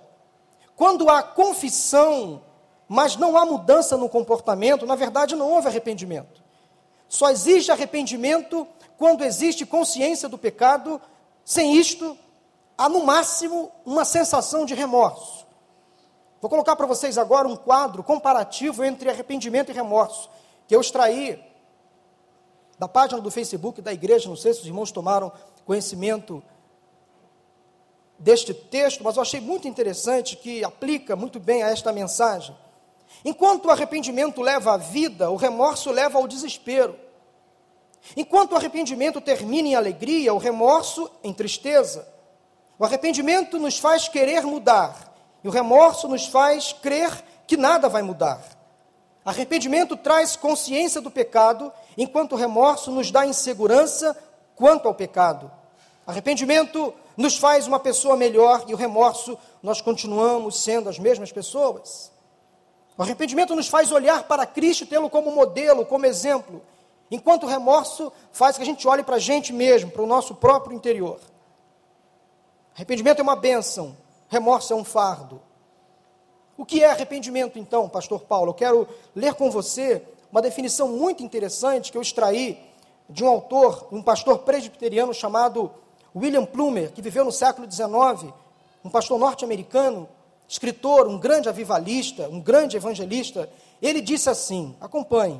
Quando 0.75 1.09
há 1.09 1.21
confissão, 1.21 2.41
mas 2.87 3.15
não 3.15 3.37
há 3.37 3.45
mudança 3.45 3.95
no 3.97 4.09
comportamento, 4.09 4.85
na 4.85 4.95
verdade 4.95 5.35
não 5.35 5.51
houve 5.51 5.67
arrependimento. 5.67 6.43
Só 7.07 7.29
existe 7.29 7.71
arrependimento 7.71 8.67
quando 8.97 9.23
existe 9.23 9.65
consciência 9.65 10.27
do 10.27 10.37
pecado, 10.37 10.99
sem 11.45 11.75
isto, 11.75 12.17
há 12.77 12.89
no 12.89 13.05
máximo 13.05 13.71
uma 13.85 14.05
sensação 14.05 14.65
de 14.65 14.73
remorso. 14.73 15.45
Vou 16.41 16.49
colocar 16.49 16.75
para 16.75 16.85
vocês 16.85 17.17
agora 17.17 17.47
um 17.47 17.55
quadro 17.55 18.03
comparativo 18.03 18.83
entre 18.83 19.09
arrependimento 19.09 19.69
e 19.69 19.73
remorso, 19.73 20.29
que 20.67 20.75
eu 20.75 20.81
extraí 20.81 21.41
da 22.83 22.87
página 22.89 23.21
do 23.21 23.31
Facebook 23.31 23.81
da 23.81 23.93
igreja, 23.93 24.27
não 24.27 24.35
sei 24.35 24.53
se 24.53 24.59
os 24.59 24.65
irmãos 24.65 24.91
tomaram 24.91 25.31
conhecimento 25.65 26.43
deste 28.19 28.53
texto, 28.53 29.01
mas 29.01 29.15
eu 29.15 29.21
achei 29.21 29.39
muito 29.39 29.69
interessante 29.69 30.35
que 30.35 30.65
aplica 30.65 31.15
muito 31.15 31.39
bem 31.39 31.63
a 31.63 31.69
esta 31.69 31.93
mensagem. 31.93 32.53
Enquanto 33.23 33.65
o 33.65 33.69
arrependimento 33.69 34.41
leva 34.41 34.73
à 34.73 34.77
vida, 34.77 35.31
o 35.31 35.37
remorso 35.37 35.91
leva 35.91 36.17
ao 36.19 36.27
desespero. 36.27 36.99
Enquanto 38.17 38.51
o 38.51 38.57
arrependimento 38.57 39.21
termina 39.21 39.69
em 39.69 39.75
alegria, 39.75 40.33
o 40.33 40.37
remorso 40.37 41.09
em 41.23 41.33
tristeza. 41.33 42.05
O 42.77 42.83
arrependimento 42.83 43.57
nos 43.57 43.77
faz 43.77 44.09
querer 44.09 44.43
mudar, 44.43 45.15
e 45.41 45.47
o 45.47 45.51
remorso 45.51 46.09
nos 46.09 46.25
faz 46.25 46.73
crer 46.73 47.23
que 47.47 47.55
nada 47.55 47.87
vai 47.87 48.01
mudar. 48.01 48.43
Arrependimento 49.23 49.95
traz 49.95 50.35
consciência 50.35 50.99
do 50.99 51.09
pecado, 51.09 51.71
enquanto 51.97 52.33
o 52.33 52.35
remorso 52.35 52.91
nos 52.91 53.11
dá 53.11 53.25
insegurança 53.25 54.15
quanto 54.55 54.87
ao 54.87 54.93
pecado. 54.93 55.51
Arrependimento 56.05 56.93
nos 57.15 57.37
faz 57.37 57.67
uma 57.67 57.79
pessoa 57.79 58.15
melhor 58.15 58.65
e 58.67 58.73
o 58.73 58.77
remorso 58.77 59.37
nós 59.61 59.81
continuamos 59.81 60.61
sendo 60.61 60.89
as 60.89 60.99
mesmas 60.99 61.31
pessoas. 61.31 62.11
O 62.97 63.01
arrependimento 63.01 63.55
nos 63.55 63.67
faz 63.67 63.91
olhar 63.91 64.23
para 64.23 64.45
Cristo 64.45 64.85
tê-lo 64.85 65.09
como 65.09 65.31
modelo, 65.31 65.85
como 65.85 66.05
exemplo, 66.05 66.61
enquanto 67.09 67.43
o 67.43 67.47
remorso 67.47 68.11
faz 68.31 68.57
que 68.57 68.63
a 68.63 68.65
gente 68.65 68.87
olhe 68.87 69.03
para 69.03 69.15
a 69.15 69.19
gente 69.19 69.51
mesmo, 69.51 69.89
para 69.89 70.01
o 70.01 70.07
nosso 70.07 70.35
próprio 70.35 70.75
interior. 70.75 71.19
Arrependimento 72.75 73.19
é 73.19 73.23
uma 73.23 73.35
bênção, 73.35 73.95
remorso 74.29 74.73
é 74.73 74.75
um 74.75 74.83
fardo. 74.83 75.41
O 76.57 76.65
que 76.65 76.83
é 76.83 76.91
arrependimento, 76.91 77.57
então, 77.57 77.89
Pastor 77.89 78.21
Paulo? 78.21 78.51
Eu 78.51 78.53
quero 78.53 78.87
ler 79.15 79.33
com 79.33 79.49
você 79.49 80.03
uma 80.33 80.41
definição 80.41 80.87
muito 80.87 81.21
interessante 81.21 81.91
que 81.91 81.97
eu 81.97 82.01
extraí 82.01 82.57
de 83.07 83.23
um 83.23 83.27
autor, 83.27 83.87
um 83.91 84.01
pastor 84.01 84.39
presbiteriano 84.39 85.13
chamado 85.13 85.71
William 86.15 86.43
Plumer, 86.43 86.91
que 86.91 87.03
viveu 87.03 87.23
no 87.23 87.31
século 87.31 87.71
XIX, 87.71 88.33
um 88.83 88.89
pastor 88.89 89.19
norte-americano, 89.19 90.09
escritor, 90.47 91.07
um 91.07 91.19
grande 91.19 91.49
avivalista, 91.49 92.27
um 92.29 92.41
grande 92.41 92.75
evangelista. 92.75 93.47
Ele 93.79 94.01
disse 94.01 94.27
assim: 94.27 94.75
acompanhe. 94.81 95.39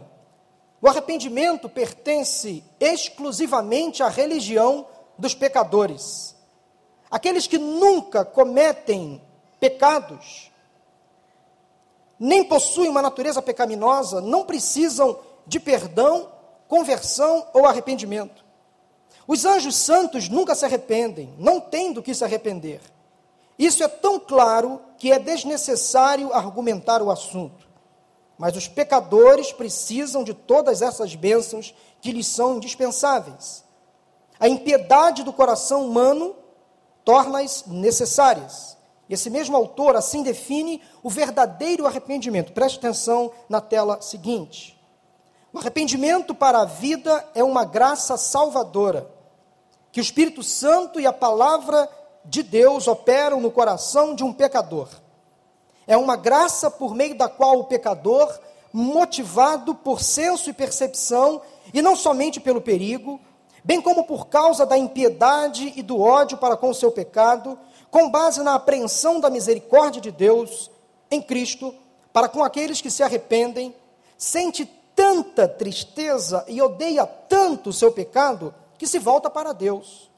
O 0.80 0.88
arrependimento 0.88 1.68
pertence 1.68 2.64
exclusivamente 2.80 4.04
à 4.04 4.10
religião 4.10 4.86
dos 5.18 5.34
pecadores. 5.34 6.36
Aqueles 7.10 7.48
que 7.48 7.58
nunca 7.58 8.24
cometem 8.24 9.20
pecados 9.60 10.52
nem 12.20 12.44
possuem 12.44 12.90
uma 12.90 13.02
natureza 13.02 13.42
pecaminosa, 13.42 14.22
não 14.22 14.46
precisam 14.46 15.20
de 15.46 15.60
perdão, 15.60 16.30
conversão 16.68 17.46
ou 17.54 17.66
arrependimento. 17.66 18.44
Os 19.28 19.46
anjos 19.46 19.76
santos 19.76 20.28
nunca 20.28 20.56
se 20.56 20.66
arrependem, 20.66 21.34
não 21.38 21.60
têm 21.60 21.94
do 21.94 22.02
que 22.04 22.14
se 22.14 22.24
arrepender. 22.24 22.82
Isso 23.58 23.84
é 23.84 23.88
tão 23.88 24.20
claro 24.20 24.82
que 24.98 25.12
é 25.12 25.20
desnecessário 25.20 26.34
argumentar 26.34 27.02
o 27.02 27.12
assunto. 27.12 27.68
Mas 28.38 28.56
os 28.58 28.68
pecadores 28.68 29.54
precisam 29.54 30.24
de 30.24 30.34
todas 30.34 30.82
essas 30.82 31.16
bênçãos 31.16 31.74
que 32.02 32.12
lhes 32.12 32.28
são 32.28 32.58
indispensáveis. 32.58 33.64
A 34.40 34.48
impiedade 34.50 35.24
do 35.24 35.32
coração 35.32 35.86
humano 35.86 36.36
torna-as 37.06 37.66
necessárias. 37.68 38.78
Esse 39.14 39.30
mesmo 39.30 39.56
autor 39.56 39.96
assim 39.96 40.24
define 40.24 40.82
o 41.04 41.10
verdadeiro 41.10 41.86
arrependimento. 41.86 42.52
Preste 42.52 42.78
atenção 42.78 43.32
na 43.48 43.62
tela 43.62 44.02
seguinte. 44.02 44.80
O 45.54 45.60
arrependimento 45.60 46.34
para 46.34 46.62
a 46.62 46.66
vida 46.66 47.24
é 47.36 47.44
uma 47.44 47.64
graça 47.64 48.18
salvadora, 48.18 49.08
que 49.92 50.00
o 50.00 50.02
Espírito 50.02 50.42
Santo 50.42 51.00
e 51.00 51.06
a 51.06 51.14
palavra 51.14 51.88
de 52.26 52.42
Deus 52.42 52.88
operam 52.88 53.40
no 53.40 53.52
coração 53.52 54.16
de 54.16 54.24
um 54.24 54.34
pecador. 54.34 54.90
É 55.86 55.96
uma 55.96 56.16
graça 56.16 56.72
por 56.72 56.96
meio 56.96 57.16
da 57.16 57.30
qual 57.30 57.60
o 57.60 57.66
pecador, 57.66 58.34
motivado 58.72 59.76
por 59.76 60.02
senso 60.02 60.50
e 60.50 60.54
percepção, 60.54 61.40
e 61.72 61.84
não 61.84 61.96
somente 61.96 62.40
pelo 62.40 62.62
perigo, 62.62 63.20
bem 63.64 63.80
como 63.80 64.06
por 64.06 64.26
causa 64.26 64.66
da 64.66 64.76
impiedade 64.76 65.72
e 65.76 65.84
do 65.84 66.02
ódio 66.02 66.38
para 66.40 66.58
com 66.58 66.72
o 66.72 66.74
seu 66.74 66.92
pecado, 66.92 67.60
com 67.94 68.10
base 68.10 68.42
na 68.42 68.56
apreensão 68.56 69.20
da 69.20 69.30
misericórdia 69.30 70.02
de 70.02 70.10
Deus 70.10 70.72
em 71.12 71.22
Cristo, 71.22 71.76
para 72.12 72.28
com 72.28 72.44
aqueles 72.44 72.82
que 72.82 72.90
se 72.90 73.04
arrependem, 73.04 73.72
sente 74.18 74.66
tanta 74.96 75.48
tristeza 75.48 76.44
e 76.48 76.60
odeia 76.60 77.06
tanto 77.06 77.70
o 77.70 77.74
seu 77.74 77.92
pecado, 77.92 78.52
que 78.80 78.88
se 78.88 78.98
volta 78.98 79.30
para 79.30 79.54
Deus, 79.54 80.10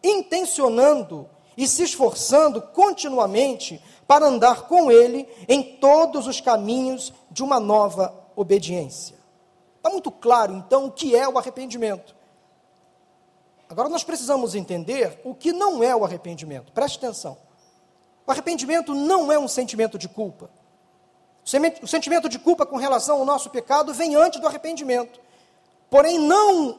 intencionando 0.00 1.28
e 1.56 1.66
se 1.66 1.82
esforçando 1.82 2.62
continuamente 2.62 3.82
para 4.06 4.26
andar 4.26 4.68
com 4.68 4.88
Ele 4.88 5.28
em 5.48 5.60
todos 5.78 6.28
os 6.28 6.40
caminhos 6.40 7.12
de 7.32 7.42
uma 7.42 7.58
nova 7.58 8.14
obediência. 8.36 9.16
Está 9.78 9.90
muito 9.90 10.12
claro, 10.12 10.54
então, 10.54 10.84
o 10.84 10.92
que 10.92 11.16
é 11.16 11.28
o 11.28 11.36
arrependimento. 11.36 12.14
Agora 13.74 13.88
nós 13.88 14.04
precisamos 14.04 14.54
entender 14.54 15.20
o 15.24 15.34
que 15.34 15.52
não 15.52 15.82
é 15.82 15.96
o 15.96 16.04
arrependimento. 16.04 16.70
Preste 16.70 16.96
atenção. 16.96 17.36
O 18.24 18.30
arrependimento 18.30 18.94
não 18.94 19.32
é 19.32 19.36
um 19.36 19.48
sentimento 19.48 19.98
de 19.98 20.08
culpa. 20.08 20.48
O 21.82 21.86
sentimento 21.88 22.28
de 22.28 22.38
culpa 22.38 22.64
com 22.64 22.76
relação 22.76 23.18
ao 23.18 23.24
nosso 23.24 23.50
pecado 23.50 23.92
vem 23.92 24.14
antes 24.14 24.38
do 24.40 24.46
arrependimento. 24.46 25.18
Porém, 25.90 26.20
não, 26.20 26.78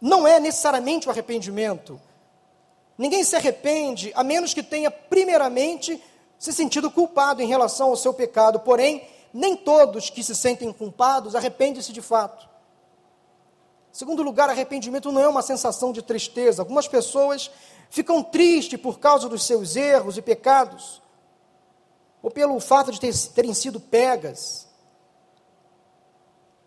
não 0.00 0.26
é 0.26 0.40
necessariamente 0.40 1.06
o 1.06 1.12
arrependimento. 1.12 2.00
Ninguém 2.98 3.22
se 3.22 3.36
arrepende 3.36 4.10
a 4.16 4.24
menos 4.24 4.52
que 4.52 4.64
tenha, 4.64 4.90
primeiramente, 4.90 6.02
se 6.36 6.52
sentido 6.52 6.90
culpado 6.90 7.40
em 7.40 7.46
relação 7.46 7.90
ao 7.90 7.96
seu 7.96 8.12
pecado. 8.12 8.58
Porém, 8.58 9.08
nem 9.32 9.54
todos 9.54 10.10
que 10.10 10.24
se 10.24 10.34
sentem 10.34 10.72
culpados 10.72 11.36
arrependem-se 11.36 11.92
de 11.92 12.02
fato. 12.02 12.49
Segundo 13.92 14.22
lugar, 14.22 14.48
arrependimento 14.48 15.10
não 15.10 15.20
é 15.20 15.28
uma 15.28 15.42
sensação 15.42 15.92
de 15.92 16.02
tristeza. 16.02 16.62
Algumas 16.62 16.86
pessoas 16.86 17.50
ficam 17.88 18.22
tristes 18.22 18.80
por 18.80 18.98
causa 18.98 19.28
dos 19.28 19.44
seus 19.44 19.74
erros 19.76 20.16
e 20.16 20.22
pecados 20.22 21.02
ou 22.22 22.30
pelo 22.30 22.58
fato 22.60 22.92
de 22.92 23.00
ter, 23.00 23.14
terem 23.34 23.54
sido 23.54 23.80
pegas. 23.80 24.68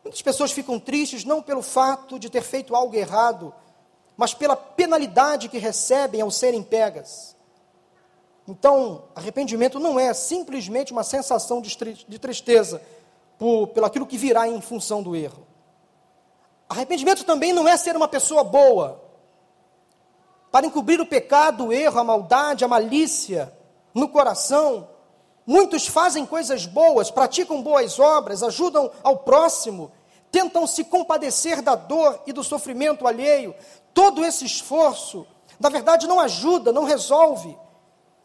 Muitas 0.03 0.21
pessoas 0.21 0.51
ficam 0.51 0.79
tristes 0.79 1.23
não 1.23 1.41
pelo 1.41 1.61
fato 1.61 2.19
de 2.19 2.29
ter 2.29 2.41
feito 2.41 2.75
algo 2.75 2.95
errado, 2.95 3.53
mas 4.17 4.33
pela 4.33 4.55
penalidade 4.55 5.47
que 5.47 5.57
recebem 5.57 6.21
ao 6.21 6.29
serem 6.29 6.61
pegas. 6.61 7.35
Então, 8.47 9.05
arrependimento 9.15 9.79
não 9.79 9.97
é 9.97 10.13
simplesmente 10.13 10.91
uma 10.91 11.03
sensação 11.03 11.61
de 11.61 12.19
tristeza 12.19 12.81
por, 13.37 13.67
pelo 13.67 13.85
aquilo 13.85 14.05
que 14.05 14.17
virá 14.17 14.47
em 14.47 14.59
função 14.59 15.01
do 15.01 15.15
erro. 15.15 15.52
Arrependimento 16.69 17.23
também 17.23 17.53
não 17.53 17.67
é 17.67 17.77
ser 17.77 17.95
uma 17.95 18.07
pessoa 18.07 18.43
boa, 18.43 19.01
para 20.51 20.65
encobrir 20.65 21.01
o 21.01 21.05
pecado, 21.05 21.67
o 21.67 21.73
erro, 21.73 21.99
a 21.99 22.03
maldade, 22.03 22.63
a 22.63 22.67
malícia 22.67 23.51
no 23.93 24.07
coração, 24.07 24.87
Muitos 25.45 25.87
fazem 25.87 26.25
coisas 26.25 26.65
boas, 26.65 27.11
praticam 27.11 27.61
boas 27.61 27.99
obras, 27.99 28.41
ajudam 28.43 28.89
ao 29.03 29.17
próximo, 29.17 29.91
tentam 30.31 30.65
se 30.65 30.85
compadecer 30.85 31.61
da 31.61 31.75
dor 31.75 32.21
e 32.25 32.31
do 32.31 32.43
sofrimento 32.43 33.05
alheio. 33.05 33.53
Todo 33.93 34.25
esse 34.25 34.45
esforço, 34.45 35.27
na 35.59 35.69
verdade, 35.69 36.07
não 36.07 36.19
ajuda, 36.19 36.71
não 36.71 36.85
resolve. 36.85 37.57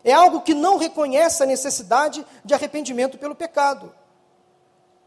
É 0.05 0.13
algo 0.13 0.43
que 0.43 0.55
não 0.55 0.79
reconhece 0.79 1.43
a 1.43 1.47
necessidade 1.47 2.25
de 2.45 2.55
arrependimento 2.55 3.19
pelo 3.19 3.35
pecado. 3.35 3.93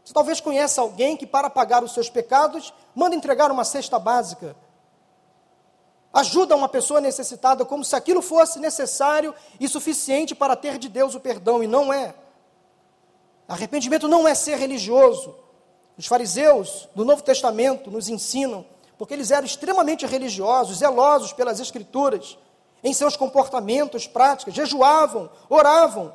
Você 0.04 0.12
talvez 0.12 0.40
conheça 0.40 0.80
alguém 0.80 1.16
que, 1.16 1.26
para 1.26 1.48
pagar 1.48 1.84
os 1.84 1.92
seus 1.92 2.10
pecados, 2.10 2.72
manda 2.94 3.14
entregar 3.14 3.50
uma 3.50 3.64
cesta 3.64 3.98
básica 3.98 4.56
ajuda 6.12 6.54
uma 6.54 6.68
pessoa 6.68 7.00
necessitada 7.00 7.64
como 7.64 7.84
se 7.84 7.96
aquilo 7.96 8.20
fosse 8.20 8.58
necessário 8.58 9.34
e 9.58 9.66
suficiente 9.66 10.34
para 10.34 10.54
ter 10.54 10.78
de 10.78 10.88
Deus 10.88 11.14
o 11.14 11.20
perdão, 11.20 11.62
e 11.62 11.66
não 11.66 11.92
é. 11.92 12.14
Arrependimento 13.48 14.06
não 14.06 14.28
é 14.28 14.34
ser 14.34 14.56
religioso. 14.56 15.34
Os 15.96 16.06
fariseus 16.06 16.88
do 16.94 17.04
Novo 17.04 17.22
Testamento 17.22 17.90
nos 17.90 18.08
ensinam, 18.08 18.64
porque 18.98 19.14
eles 19.14 19.30
eram 19.30 19.46
extremamente 19.46 20.06
religiosos, 20.06 20.78
zelosos 20.78 21.32
pelas 21.32 21.60
Escrituras, 21.60 22.38
em 22.84 22.92
seus 22.92 23.16
comportamentos, 23.16 24.06
práticas, 24.06 24.54
jejuavam, 24.54 25.30
oravam, 25.48 26.12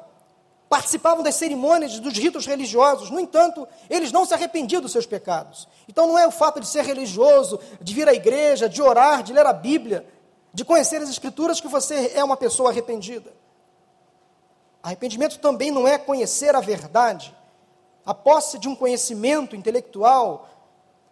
participavam 0.69 1.23
das 1.23 1.35
cerimônias, 1.35 1.99
dos 1.99 2.17
ritos 2.17 2.45
religiosos. 2.45 3.09
No 3.09 3.19
entanto, 3.19 3.67
eles 3.89 4.11
não 4.11 4.25
se 4.25 4.33
arrependiam 4.33 4.81
dos 4.81 4.91
seus 4.91 5.05
pecados. 5.05 5.67
Então 5.87 6.07
não 6.07 6.19
é 6.19 6.27
o 6.27 6.31
fato 6.31 6.59
de 6.59 6.67
ser 6.67 6.83
religioso, 6.83 7.59
de 7.81 7.93
vir 7.93 8.07
à 8.07 8.13
igreja, 8.13 8.67
de 8.67 8.81
orar, 8.81 9.23
de 9.23 9.33
ler 9.33 9.45
a 9.45 9.53
Bíblia, 9.53 10.05
de 10.53 10.65
conhecer 10.65 11.01
as 11.01 11.09
Escrituras 11.09 11.61
que 11.61 11.67
você 11.67 12.11
é 12.15 12.23
uma 12.23 12.35
pessoa 12.35 12.69
arrependida. 12.69 13.31
Arrependimento 14.83 15.39
também 15.39 15.71
não 15.71 15.87
é 15.87 15.97
conhecer 15.97 16.55
a 16.55 16.59
verdade. 16.59 17.35
A 18.05 18.13
posse 18.13 18.57
de 18.57 18.67
um 18.67 18.75
conhecimento 18.75 19.55
intelectual 19.55 20.49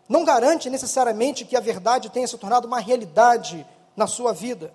não 0.08 0.24
garante 0.24 0.70
necessariamente 0.70 1.46
que 1.46 1.58
a 1.58 1.60
verdade 1.60 2.10
tenha 2.10 2.28
se 2.28 2.38
tornado 2.38 2.68
uma 2.68 2.80
realidade 2.80 3.66
na 3.96 4.08
sua 4.08 4.32
vida. 4.34 4.74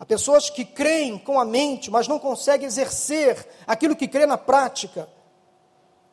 Há 0.00 0.06
pessoas 0.06 0.48
que 0.48 0.64
creem 0.64 1.18
com 1.18 1.40
a 1.40 1.44
mente, 1.44 1.90
mas 1.90 2.06
não 2.06 2.18
conseguem 2.18 2.66
exercer 2.66 3.48
aquilo 3.66 3.96
que 3.96 4.06
crê 4.06 4.26
na 4.26 4.38
prática. 4.38 5.08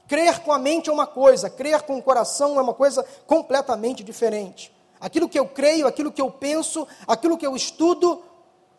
Crer 0.07 0.39
com 0.39 0.51
a 0.51 0.57
mente 0.57 0.89
é 0.89 0.93
uma 0.93 1.05
coisa, 1.05 1.49
crer 1.49 1.83
com 1.83 1.97
o 1.97 2.01
coração 2.01 2.57
é 2.57 2.61
uma 2.61 2.73
coisa 2.73 3.03
completamente 3.27 4.03
diferente. 4.03 4.73
Aquilo 4.99 5.29
que 5.29 5.37
eu 5.37 5.47
creio, 5.47 5.85
aquilo 5.85 6.11
que 6.11 6.21
eu 6.21 6.31
penso, 6.31 6.87
aquilo 7.07 7.37
que 7.37 7.45
eu 7.45 7.55
estudo, 7.55 8.23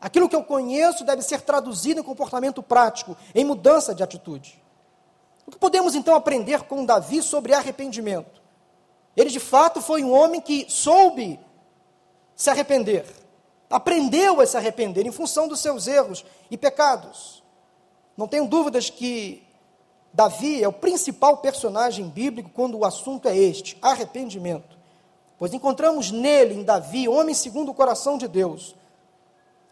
aquilo 0.00 0.28
que 0.28 0.34
eu 0.34 0.42
conheço 0.42 1.04
deve 1.04 1.22
ser 1.22 1.40
traduzido 1.40 2.00
em 2.00 2.02
comportamento 2.02 2.62
prático, 2.62 3.16
em 3.34 3.44
mudança 3.44 3.94
de 3.94 4.02
atitude. 4.02 4.60
O 5.46 5.52
que 5.52 5.58
podemos 5.58 5.94
então 5.94 6.16
aprender 6.16 6.62
com 6.62 6.84
Davi 6.84 7.22
sobre 7.22 7.54
arrependimento? 7.54 8.42
Ele 9.16 9.30
de 9.30 9.40
fato 9.40 9.80
foi 9.80 10.02
um 10.02 10.12
homem 10.12 10.40
que 10.40 10.66
soube 10.68 11.38
se 12.34 12.50
arrepender 12.50 13.04
aprendeu 13.70 14.40
a 14.40 14.46
se 14.46 14.56
arrepender 14.56 15.06
em 15.06 15.12
função 15.12 15.48
dos 15.48 15.60
seus 15.60 15.86
erros 15.86 16.24
e 16.50 16.56
pecados. 16.56 17.42
Não 18.16 18.28
tenho 18.28 18.46
dúvidas 18.46 18.88
que 18.88 19.42
Davi 20.12 20.62
é 20.62 20.68
o 20.68 20.72
principal 20.72 21.36
personagem 21.38 22.08
bíblico 22.08 22.50
quando 22.54 22.78
o 22.78 22.84
assunto 22.84 23.28
é 23.28 23.36
este, 23.36 23.76
arrependimento. 23.82 24.76
Pois 25.38 25.52
encontramos 25.52 26.10
nele, 26.10 26.54
em 26.54 26.62
Davi, 26.62 27.08
homem 27.08 27.34
segundo 27.34 27.70
o 27.70 27.74
coração 27.74 28.16
de 28.16 28.26
Deus, 28.26 28.74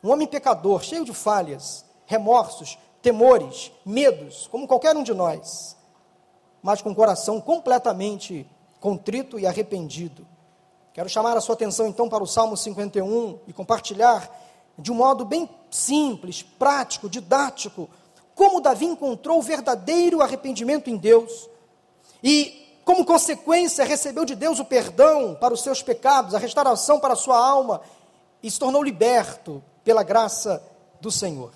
um 0.02 0.10
homem 0.10 0.26
pecador, 0.26 0.82
cheio 0.84 1.04
de 1.04 1.14
falhas, 1.14 1.84
remorsos, 2.04 2.78
temores, 3.00 3.72
medos, 3.86 4.46
como 4.48 4.68
qualquer 4.68 4.94
um 4.94 5.02
de 5.02 5.14
nós, 5.14 5.74
mas 6.62 6.82
com 6.82 6.90
o 6.90 6.94
coração 6.94 7.40
completamente 7.40 8.46
contrito 8.80 9.38
e 9.38 9.46
arrependido. 9.46 10.26
Quero 10.94 11.08
chamar 11.08 11.36
a 11.36 11.40
sua 11.40 11.56
atenção 11.56 11.88
então 11.88 12.08
para 12.08 12.22
o 12.22 12.26
Salmo 12.26 12.56
51 12.56 13.40
e 13.48 13.52
compartilhar 13.52 14.30
de 14.78 14.92
um 14.92 14.94
modo 14.94 15.24
bem 15.24 15.50
simples, 15.68 16.40
prático, 16.40 17.10
didático, 17.10 17.90
como 18.32 18.60
Davi 18.60 18.84
encontrou 18.84 19.40
o 19.40 19.42
verdadeiro 19.42 20.22
arrependimento 20.22 20.88
em 20.88 20.96
Deus 20.96 21.50
e, 22.22 22.78
como 22.84 23.04
consequência, 23.04 23.84
recebeu 23.84 24.24
de 24.24 24.36
Deus 24.36 24.60
o 24.60 24.64
perdão 24.64 25.36
para 25.40 25.52
os 25.52 25.64
seus 25.64 25.82
pecados, 25.82 26.32
a 26.32 26.38
restauração 26.38 27.00
para 27.00 27.14
a 27.14 27.16
sua 27.16 27.44
alma 27.44 27.80
e 28.40 28.48
se 28.48 28.60
tornou 28.60 28.80
liberto 28.80 29.60
pela 29.82 30.04
graça 30.04 30.62
do 31.00 31.10
Senhor. 31.10 31.50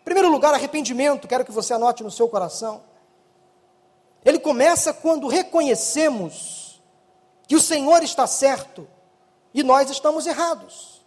Em 0.00 0.04
primeiro 0.04 0.30
lugar, 0.30 0.54
arrependimento, 0.54 1.26
quero 1.26 1.44
que 1.44 1.50
você 1.50 1.74
anote 1.74 2.04
no 2.04 2.10
seu 2.10 2.28
coração. 2.28 2.82
Ele 4.24 4.38
começa 4.38 4.92
quando 4.92 5.26
reconhecemos 5.26 6.57
que 7.48 7.56
o 7.56 7.60
Senhor 7.60 8.02
está 8.04 8.26
certo 8.26 8.86
e 9.54 9.62
nós 9.62 9.90
estamos 9.90 10.26
errados. 10.26 11.02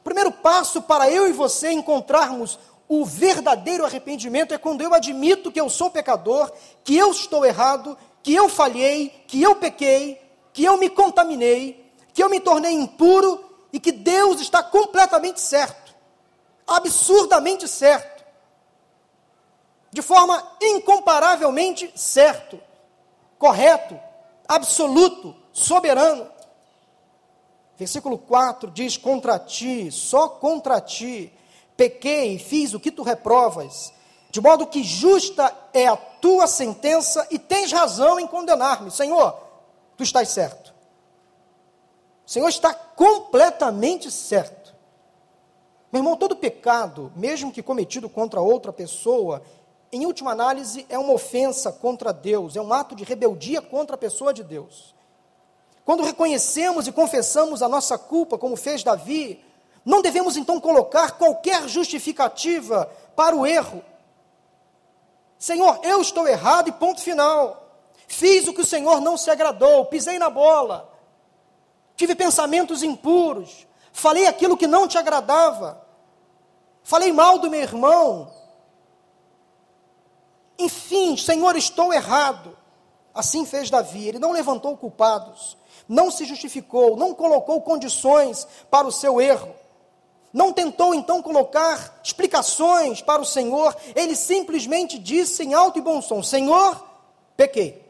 O 0.00 0.02
primeiro 0.02 0.32
passo 0.32 0.82
para 0.82 1.08
eu 1.08 1.28
e 1.28 1.32
você 1.32 1.70
encontrarmos 1.70 2.58
o 2.88 3.04
verdadeiro 3.04 3.84
arrependimento 3.84 4.52
é 4.52 4.58
quando 4.58 4.82
eu 4.82 4.92
admito 4.92 5.50
que 5.50 5.60
eu 5.60 5.70
sou 5.70 5.90
pecador, 5.90 6.52
que 6.84 6.96
eu 6.96 7.10
estou 7.12 7.44
errado, 7.44 7.96
que 8.22 8.34
eu 8.34 8.48
falhei, 8.48 9.24
que 9.28 9.40
eu 9.40 9.54
pequei, 9.54 10.20
que 10.52 10.64
eu 10.64 10.76
me 10.76 10.90
contaminei, 10.90 11.92
que 12.12 12.22
eu 12.22 12.28
me 12.28 12.40
tornei 12.40 12.72
impuro 12.72 13.44
e 13.72 13.78
que 13.78 13.92
Deus 13.92 14.40
está 14.40 14.62
completamente 14.62 15.40
certo, 15.40 15.94
absurdamente 16.66 17.68
certo, 17.68 18.24
de 19.92 20.02
forma 20.02 20.42
incomparavelmente 20.60 21.92
certo, 21.94 22.60
correto, 23.38 23.98
absoluto, 24.48 25.34
soberano. 25.52 26.28
Versículo 27.76 28.18
4 28.18 28.70
diz: 28.70 28.96
Contra 28.96 29.38
ti, 29.38 29.90
só 29.90 30.28
contra 30.28 30.80
ti, 30.80 31.32
pequei 31.76 32.34
e 32.34 32.38
fiz 32.38 32.74
o 32.74 32.80
que 32.80 32.90
tu 32.90 33.02
reprovas, 33.02 33.92
de 34.30 34.40
modo 34.40 34.66
que 34.66 34.82
justa 34.82 35.54
é 35.72 35.86
a 35.86 35.96
tua 35.96 36.46
sentença 36.46 37.26
e 37.30 37.38
tens 37.38 37.72
razão 37.72 38.18
em 38.18 38.26
condenar-me. 38.26 38.90
Senhor, 38.90 39.36
tu 39.96 40.02
estás 40.02 40.28
certo. 40.30 40.74
O 42.26 42.30
Senhor 42.30 42.48
está 42.48 42.74
completamente 42.74 44.10
certo. 44.10 44.74
Meu 45.92 46.00
irmão, 46.00 46.16
todo 46.16 46.34
pecado, 46.34 47.12
mesmo 47.14 47.52
que 47.52 47.62
cometido 47.62 48.08
contra 48.08 48.40
outra 48.40 48.72
pessoa, 48.72 49.42
em 49.92 50.04
última 50.04 50.32
análise, 50.32 50.86
é 50.88 50.98
uma 50.98 51.12
ofensa 51.12 51.72
contra 51.72 52.12
Deus, 52.12 52.56
é 52.56 52.60
um 52.60 52.72
ato 52.72 52.94
de 52.94 53.04
rebeldia 53.04 53.62
contra 53.62 53.94
a 53.94 53.98
pessoa 53.98 54.32
de 54.34 54.42
Deus. 54.42 54.94
Quando 55.84 56.02
reconhecemos 56.02 56.88
e 56.88 56.92
confessamos 56.92 57.62
a 57.62 57.68
nossa 57.68 57.96
culpa, 57.96 58.36
como 58.36 58.56
fez 58.56 58.82
Davi, 58.82 59.44
não 59.84 60.02
devemos 60.02 60.36
então 60.36 60.60
colocar 60.60 61.12
qualquer 61.12 61.68
justificativa 61.68 62.90
para 63.14 63.36
o 63.36 63.46
erro. 63.46 63.84
Senhor, 65.38 65.78
eu 65.84 66.00
estou 66.00 66.26
errado 66.26 66.68
e 66.68 66.72
ponto 66.72 67.00
final. 67.00 67.70
Fiz 68.08 68.48
o 68.48 68.52
que 68.52 68.62
o 68.62 68.66
Senhor 68.66 69.00
não 69.00 69.16
se 69.16 69.30
agradou, 69.30 69.86
pisei 69.86 70.18
na 70.18 70.28
bola. 70.28 70.92
tive 71.94 72.14
pensamentos 72.14 72.82
impuros, 72.82 73.66
falei 73.92 74.26
aquilo 74.26 74.56
que 74.56 74.66
não 74.66 74.86
te 74.86 74.98
agradava, 74.98 75.82
falei 76.82 77.12
mal 77.12 77.38
do 77.38 77.48
meu 77.48 77.60
irmão. 77.60 78.30
Enfim, 80.58 81.16
Senhor, 81.16 81.56
estou 81.56 81.92
errado. 81.92 82.56
Assim 83.14 83.46
fez 83.46 83.70
Davi, 83.70 84.08
ele 84.08 84.18
não 84.18 84.32
levantou 84.32 84.76
culpados, 84.76 85.56
não 85.88 86.10
se 86.10 86.26
justificou, 86.26 86.96
não 86.96 87.14
colocou 87.14 87.62
condições 87.62 88.46
para 88.70 88.86
o 88.86 88.92
seu 88.92 89.20
erro, 89.20 89.54
não 90.32 90.52
tentou 90.52 90.94
então 90.94 91.22
colocar 91.22 91.98
explicações 92.04 93.00
para 93.00 93.22
o 93.22 93.24
Senhor, 93.24 93.74
ele 93.94 94.14
simplesmente 94.14 94.98
disse 94.98 95.42
em 95.42 95.54
alto 95.54 95.78
e 95.78 95.82
bom 95.82 96.02
som: 96.02 96.22
Senhor, 96.22 96.84
pequei, 97.38 97.82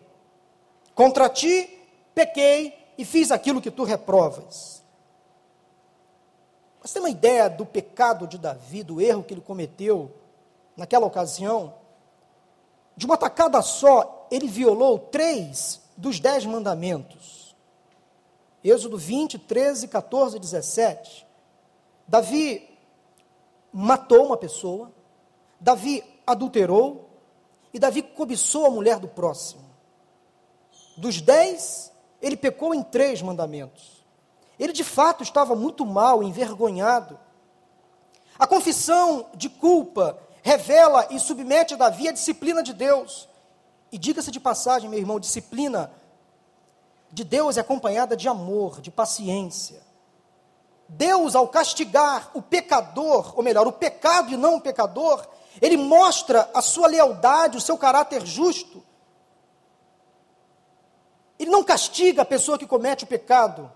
contra 0.94 1.28
ti 1.28 1.76
pequei 2.16 2.72
e 2.96 3.04
fiz 3.04 3.30
aquilo 3.30 3.60
que 3.60 3.70
tu 3.70 3.84
reprovas. 3.84 4.82
Mas 6.80 6.92
tem 6.92 7.02
uma 7.02 7.10
ideia 7.10 7.50
do 7.50 7.66
pecado 7.66 8.26
de 8.26 8.38
Davi, 8.38 8.82
do 8.82 9.00
erro 9.02 9.22
que 9.22 9.34
ele 9.34 9.40
cometeu 9.42 10.10
naquela 10.76 11.04
ocasião? 11.04 11.74
De 12.96 13.04
uma 13.04 13.16
tacada 13.16 13.60
só, 13.60 14.26
ele 14.30 14.48
violou 14.48 14.98
três 14.98 15.80
dos 15.96 16.18
dez 16.18 16.46
mandamentos. 16.46 17.54
Êxodo 18.64 18.96
20, 18.96 19.38
13, 19.38 19.88
14 19.88 20.36
e 20.36 20.40
17. 20.40 21.26
Davi 22.08 22.68
matou 23.72 24.26
uma 24.26 24.36
pessoa, 24.36 24.90
Davi 25.60 26.02
adulterou 26.26 27.08
e 27.72 27.78
Davi 27.78 28.02
cobiçou 28.02 28.66
a 28.66 28.70
mulher 28.70 28.98
do 28.98 29.08
próximo. 29.08 29.64
Dos 30.96 31.20
dez, 31.20 31.92
ele 32.22 32.36
pecou 32.36 32.74
em 32.74 32.82
três 32.82 33.20
mandamentos. 33.20 34.04
Ele 34.58 34.72
de 34.72 34.82
fato 34.82 35.22
estava 35.22 35.54
muito 35.54 35.84
mal, 35.84 36.22
envergonhado. 36.22 37.18
A 38.38 38.46
confissão 38.46 39.26
de 39.34 39.48
culpa 39.48 40.18
revela 40.46 41.08
e 41.10 41.18
submete 41.18 41.74
Davi 41.74 42.08
à 42.08 42.12
disciplina 42.12 42.62
de 42.62 42.72
Deus. 42.72 43.28
E 43.90 43.98
diga-se 43.98 44.30
de 44.30 44.38
passagem, 44.38 44.88
meu 44.88 44.96
irmão, 44.96 45.18
disciplina 45.18 45.90
de 47.10 47.24
Deus 47.24 47.56
é 47.56 47.60
acompanhada 47.62 48.16
de 48.16 48.28
amor, 48.28 48.80
de 48.80 48.88
paciência. 48.88 49.82
Deus, 50.88 51.34
ao 51.34 51.48
castigar 51.48 52.30
o 52.32 52.40
pecador, 52.40 53.32
ou 53.36 53.42
melhor, 53.42 53.66
o 53.66 53.72
pecado 53.72 54.32
e 54.32 54.36
não 54.36 54.58
o 54.58 54.60
pecador, 54.60 55.26
ele 55.60 55.76
mostra 55.76 56.48
a 56.54 56.62
sua 56.62 56.86
lealdade, 56.86 57.58
o 57.58 57.60
seu 57.60 57.76
caráter 57.76 58.24
justo. 58.24 58.84
Ele 61.40 61.50
não 61.50 61.64
castiga 61.64 62.22
a 62.22 62.24
pessoa 62.24 62.56
que 62.56 62.68
comete 62.68 63.02
o 63.02 63.08
pecado. 63.08 63.68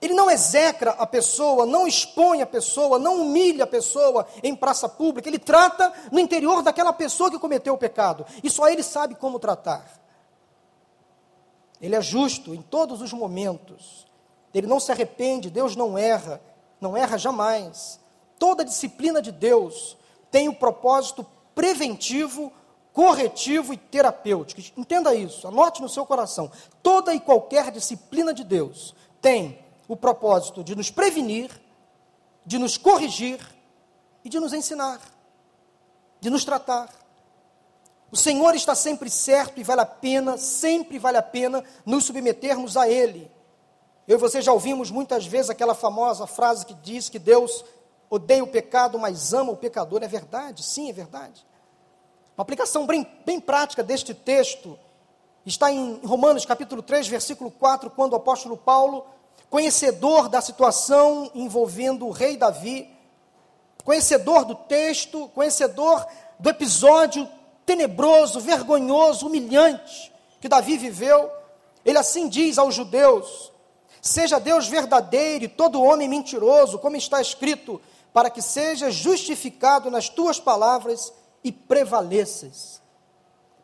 Ele 0.00 0.14
não 0.14 0.30
execra 0.30 0.92
a 0.92 1.06
pessoa, 1.06 1.66
não 1.66 1.86
expõe 1.86 2.40
a 2.40 2.46
pessoa, 2.46 2.98
não 2.98 3.20
humilha 3.20 3.64
a 3.64 3.66
pessoa 3.66 4.26
em 4.42 4.56
praça 4.56 4.88
pública. 4.88 5.28
Ele 5.28 5.38
trata 5.38 5.92
no 6.10 6.18
interior 6.18 6.62
daquela 6.62 6.92
pessoa 6.92 7.30
que 7.30 7.38
cometeu 7.38 7.74
o 7.74 7.78
pecado. 7.78 8.24
E 8.42 8.48
só 8.48 8.68
ele 8.68 8.82
sabe 8.82 9.14
como 9.14 9.38
tratar. 9.38 10.00
Ele 11.80 11.94
é 11.94 12.00
justo 12.00 12.54
em 12.54 12.62
todos 12.62 13.02
os 13.02 13.12
momentos. 13.12 14.06
Ele 14.54 14.66
não 14.66 14.80
se 14.80 14.90
arrepende, 14.90 15.50
Deus 15.50 15.76
não 15.76 15.98
erra, 15.98 16.40
não 16.80 16.96
erra 16.96 17.18
jamais. 17.18 18.00
Toda 18.38 18.64
disciplina 18.64 19.20
de 19.20 19.30
Deus 19.30 19.98
tem 20.30 20.48
o 20.48 20.54
propósito 20.54 21.26
preventivo 21.54 22.50
corretivo 22.92 23.72
e 23.72 23.76
terapêutico. 23.76 24.60
Entenda 24.76 25.14
isso, 25.14 25.46
anote 25.46 25.80
no 25.80 25.88
seu 25.88 26.04
coração. 26.04 26.50
Toda 26.82 27.14
e 27.14 27.20
qualquer 27.20 27.70
disciplina 27.70 28.34
de 28.34 28.44
Deus 28.44 28.94
tem 29.20 29.58
o 29.90 29.96
propósito 29.96 30.62
de 30.62 30.76
nos 30.76 30.88
prevenir, 30.88 31.50
de 32.46 32.60
nos 32.60 32.78
corrigir 32.78 33.40
e 34.24 34.28
de 34.28 34.38
nos 34.38 34.52
ensinar, 34.52 35.00
de 36.20 36.30
nos 36.30 36.44
tratar. 36.44 36.88
O 38.08 38.16
Senhor 38.16 38.54
está 38.54 38.76
sempre 38.76 39.10
certo 39.10 39.58
e 39.58 39.64
vale 39.64 39.80
a 39.80 39.86
pena, 39.86 40.38
sempre 40.38 40.96
vale 40.96 41.16
a 41.16 41.22
pena 41.22 41.64
nos 41.84 42.04
submetermos 42.04 42.76
a 42.76 42.88
Ele. 42.88 43.28
Eu 44.06 44.16
e 44.16 44.20
você 44.20 44.40
já 44.40 44.52
ouvimos 44.52 44.92
muitas 44.92 45.26
vezes 45.26 45.50
aquela 45.50 45.74
famosa 45.74 46.24
frase 46.24 46.64
que 46.64 46.74
diz 46.74 47.08
que 47.08 47.18
Deus 47.18 47.64
odeia 48.08 48.44
o 48.44 48.46
pecado, 48.46 48.96
mas 48.96 49.34
ama 49.34 49.50
o 49.50 49.56
pecador. 49.56 50.04
É 50.04 50.08
verdade? 50.08 50.62
Sim, 50.62 50.88
é 50.88 50.92
verdade. 50.92 51.44
Uma 52.38 52.42
aplicação 52.42 52.86
bem, 52.86 53.04
bem 53.26 53.40
prática 53.40 53.82
deste 53.82 54.14
texto 54.14 54.78
está 55.44 55.72
em 55.72 55.98
Romanos 56.04 56.46
capítulo 56.46 56.80
3, 56.80 57.08
versículo 57.08 57.50
4, 57.50 57.90
quando 57.90 58.12
o 58.12 58.16
apóstolo 58.16 58.56
Paulo, 58.56 59.04
conhecedor 59.50 60.28
da 60.28 60.40
situação 60.40 61.30
envolvendo 61.34 62.06
o 62.06 62.10
rei 62.10 62.36
Davi, 62.36 62.88
conhecedor 63.84 64.44
do 64.44 64.54
texto, 64.54 65.28
conhecedor 65.34 66.06
do 66.38 66.48
episódio 66.48 67.28
tenebroso, 67.66 68.40
vergonhoso, 68.40 69.26
humilhante 69.26 70.10
que 70.40 70.48
Davi 70.48 70.78
viveu, 70.78 71.30
ele 71.84 71.98
assim 71.98 72.28
diz 72.28 72.58
aos 72.58 72.74
judeus: 72.74 73.52
Seja 74.00 74.40
Deus 74.40 74.66
verdadeiro 74.66 75.44
e 75.44 75.48
todo 75.48 75.82
homem 75.82 76.08
mentiroso, 76.08 76.78
como 76.78 76.96
está 76.96 77.20
escrito, 77.20 77.80
para 78.12 78.30
que 78.30 78.40
seja 78.40 78.90
justificado 78.90 79.90
nas 79.90 80.08
tuas 80.08 80.40
palavras 80.40 81.12
e 81.44 81.52
prevaleças. 81.52 82.80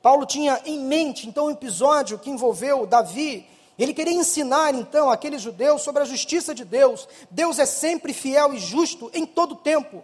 Paulo 0.02 0.24
tinha 0.24 0.60
em 0.64 0.78
mente, 0.78 1.26
então, 1.28 1.46
um 1.46 1.50
episódio 1.50 2.18
que 2.18 2.30
envolveu 2.30 2.86
Davi. 2.86 3.48
Ele 3.78 3.92
queria 3.92 4.14
ensinar, 4.14 4.74
então, 4.74 5.10
aqueles 5.10 5.42
judeus 5.42 5.82
sobre 5.82 6.02
a 6.02 6.06
justiça 6.06 6.54
de 6.54 6.64
Deus. 6.64 7.06
Deus 7.30 7.58
é 7.58 7.66
sempre 7.66 8.12
fiel 8.14 8.54
e 8.54 8.58
justo 8.58 9.10
em 9.12 9.26
todo 9.26 9.54
tempo. 9.54 10.02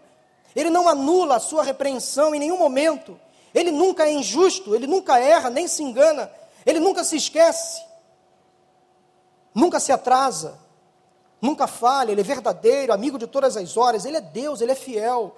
Ele 0.54 0.68
não 0.68 0.88
anula 0.88 1.37
a 1.37 1.40
sua 1.40 1.62
repreensão 1.62 2.35
em 2.35 2.38
nenhum 2.38 2.58
momento. 2.58 3.18
Ele 3.54 3.70
nunca 3.70 4.04
é 4.04 4.12
injusto, 4.12 4.74
ele 4.74 4.87
nunca 4.87 5.18
erra, 5.18 5.48
nem 5.48 5.66
se 5.66 5.82
engana. 5.82 6.30
Ele 6.66 6.80
nunca 6.80 7.02
se 7.02 7.16
esquece. 7.16 7.82
Nunca 9.54 9.80
se 9.80 9.90
atrasa. 9.90 10.58
Nunca 11.40 11.66
falha, 11.66 12.12
ele 12.12 12.20
é 12.20 12.24
verdadeiro, 12.24 12.92
amigo 12.92 13.18
de 13.18 13.26
todas 13.26 13.56
as 13.56 13.76
horas. 13.76 14.04
Ele 14.04 14.18
é 14.18 14.20
Deus, 14.20 14.61
ele 14.61 14.72
é 14.72 14.76
fiel. 14.76 15.35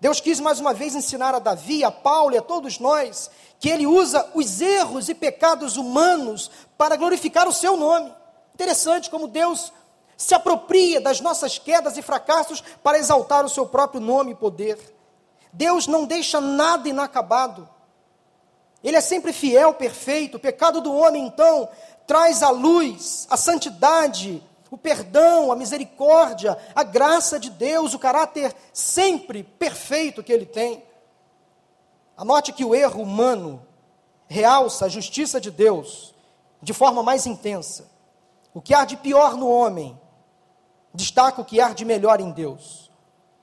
Deus 0.00 0.20
quis 0.20 0.38
mais 0.38 0.60
uma 0.60 0.72
vez 0.72 0.94
ensinar 0.94 1.34
a 1.34 1.38
Davi, 1.38 1.82
a 1.82 1.90
Paulo 1.90 2.34
e 2.34 2.38
a 2.38 2.42
todos 2.42 2.78
nós 2.78 3.30
que 3.58 3.68
ele 3.68 3.86
usa 3.86 4.30
os 4.34 4.60
erros 4.60 5.08
e 5.08 5.14
pecados 5.14 5.76
humanos 5.76 6.50
para 6.76 6.96
glorificar 6.96 7.48
o 7.48 7.52
seu 7.52 7.76
nome. 7.76 8.14
Interessante 8.54 9.10
como 9.10 9.26
Deus 9.26 9.72
se 10.16 10.34
apropria 10.34 11.00
das 11.00 11.20
nossas 11.20 11.58
quedas 11.58 11.96
e 11.96 12.02
fracassos 12.02 12.62
para 12.82 12.98
exaltar 12.98 13.44
o 13.44 13.48
seu 13.48 13.66
próprio 13.66 14.00
nome 14.00 14.32
e 14.32 14.36
poder. 14.36 14.78
Deus 15.52 15.86
não 15.86 16.04
deixa 16.04 16.40
nada 16.40 16.88
inacabado. 16.88 17.68
Ele 18.82 18.96
é 18.96 19.00
sempre 19.00 19.32
fiel, 19.32 19.74
perfeito. 19.74 20.36
O 20.36 20.40
pecado 20.40 20.80
do 20.80 20.94
homem, 20.94 21.26
então, 21.26 21.68
traz 22.06 22.42
à 22.42 22.50
luz 22.50 23.26
a 23.28 23.36
santidade, 23.36 24.42
o 24.70 24.76
perdão, 24.76 25.50
a 25.50 25.56
misericórdia, 25.56 26.58
a 26.74 26.82
graça 26.82 27.38
de 27.38 27.50
Deus, 27.50 27.94
o 27.94 27.98
caráter 27.98 28.54
sempre 28.72 29.42
perfeito 29.42 30.22
que 30.22 30.32
ele 30.32 30.46
tem. 30.46 30.82
Anote 32.16 32.52
que 32.52 32.64
o 32.64 32.74
erro 32.74 33.02
humano 33.02 33.64
realça 34.26 34.86
a 34.86 34.88
justiça 34.88 35.40
de 35.40 35.50
Deus 35.50 36.14
de 36.60 36.72
forma 36.72 37.02
mais 37.02 37.26
intensa. 37.26 37.88
O 38.52 38.60
que 38.60 38.74
há 38.74 38.84
de 38.84 38.96
pior 38.96 39.36
no 39.36 39.48
homem 39.48 39.98
destaca 40.92 41.40
o 41.40 41.44
que 41.44 41.60
há 41.60 41.72
de 41.72 41.84
melhor 41.84 42.20
em 42.20 42.30
Deus. 42.30 42.90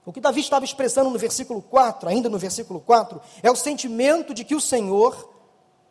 O 0.05 0.13
que 0.13 0.21
Davi 0.21 0.41
estava 0.41 0.65
expressando 0.65 1.09
no 1.09 1.17
versículo 1.17 1.61
4, 1.61 2.07
ainda 2.07 2.29
no 2.29 2.37
versículo 2.37 2.79
4, 2.79 3.19
é 3.41 3.49
o 3.49 3.55
sentimento 3.55 4.33
de 4.33 4.43
que 4.43 4.53
o 4.53 4.61
Senhor 4.61 5.33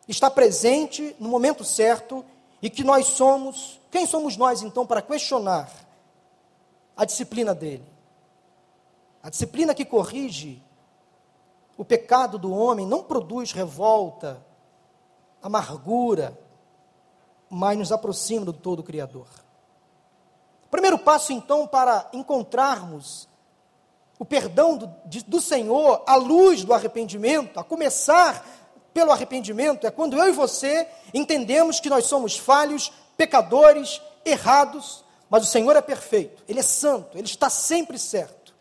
está 0.07 0.29
presente 0.29 1.15
no 1.19 1.27
momento 1.27 1.63
certo 1.63 2.23
e 2.61 2.69
que 2.69 2.83
nós 2.83 3.07
somos 3.07 3.79
quem 3.95 4.05
somos 4.05 4.35
nós, 4.35 4.61
então, 4.61 4.85
para 4.85 5.01
questionar 5.01 5.71
a 6.97 7.05
disciplina 7.05 7.55
dele? 7.55 7.85
A 9.23 9.29
disciplina 9.29 9.73
que 9.73 9.85
corrige 9.85 10.61
o 11.77 11.85
pecado 11.85 12.37
do 12.37 12.53
homem 12.53 12.85
não 12.85 13.01
produz 13.01 13.53
revolta, 13.53 14.45
amargura, 15.41 16.37
mas 17.49 17.77
nos 17.77 17.89
aproxima 17.89 18.43
do 18.43 18.51
todo 18.51 18.83
Criador. 18.83 19.29
Primeiro 20.69 20.99
passo, 20.99 21.31
então, 21.31 21.65
para 21.65 22.09
encontrarmos 22.11 23.29
o 24.19 24.25
perdão 24.25 24.75
do, 24.75 24.93
de, 25.05 25.23
do 25.23 25.39
Senhor 25.39 26.03
à 26.05 26.17
luz 26.17 26.65
do 26.65 26.73
arrependimento, 26.73 27.57
a 27.57 27.63
começar 27.63 28.45
pelo 28.93 29.13
arrependimento, 29.13 29.87
é 29.87 29.91
quando 29.91 30.17
eu 30.17 30.27
e 30.27 30.33
você 30.33 30.85
entendemos 31.13 31.79
que 31.79 31.89
nós 31.89 32.07
somos 32.07 32.37
falhos, 32.37 32.91
pecadores, 33.17 34.01
errados, 34.23 35.03
mas 35.29 35.43
o 35.43 35.47
Senhor 35.47 35.75
é 35.75 35.81
perfeito, 35.81 36.43
Ele 36.47 36.59
é 36.59 36.63
santo, 36.63 37.17
Ele 37.17 37.27
está 37.27 37.49
sempre 37.49 37.97
certo. 37.97 38.53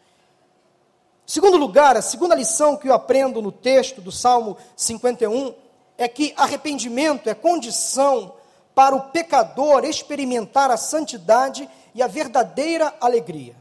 Segundo 1.27 1.57
lugar, 1.57 1.97
a 1.97 2.03
segunda 2.03 2.35
lição 2.35 2.77
que 2.77 2.89
eu 2.89 2.93
aprendo 2.93 3.41
no 3.41 3.51
texto 3.51 4.01
do 4.01 4.13
Salmo 4.13 4.59
51 4.77 5.55
é 5.97 6.07
que 6.07 6.35
arrependimento 6.37 7.31
é 7.31 7.35
condição 7.35 8.35
para 8.75 8.95
o 8.95 9.09
pecador 9.11 9.85
experimentar 9.85 10.71
a 10.71 10.77
santidade 10.77 11.69
e 11.95 12.03
a 12.03 12.07
verdadeira 12.07 12.95
alegria. 13.01 13.55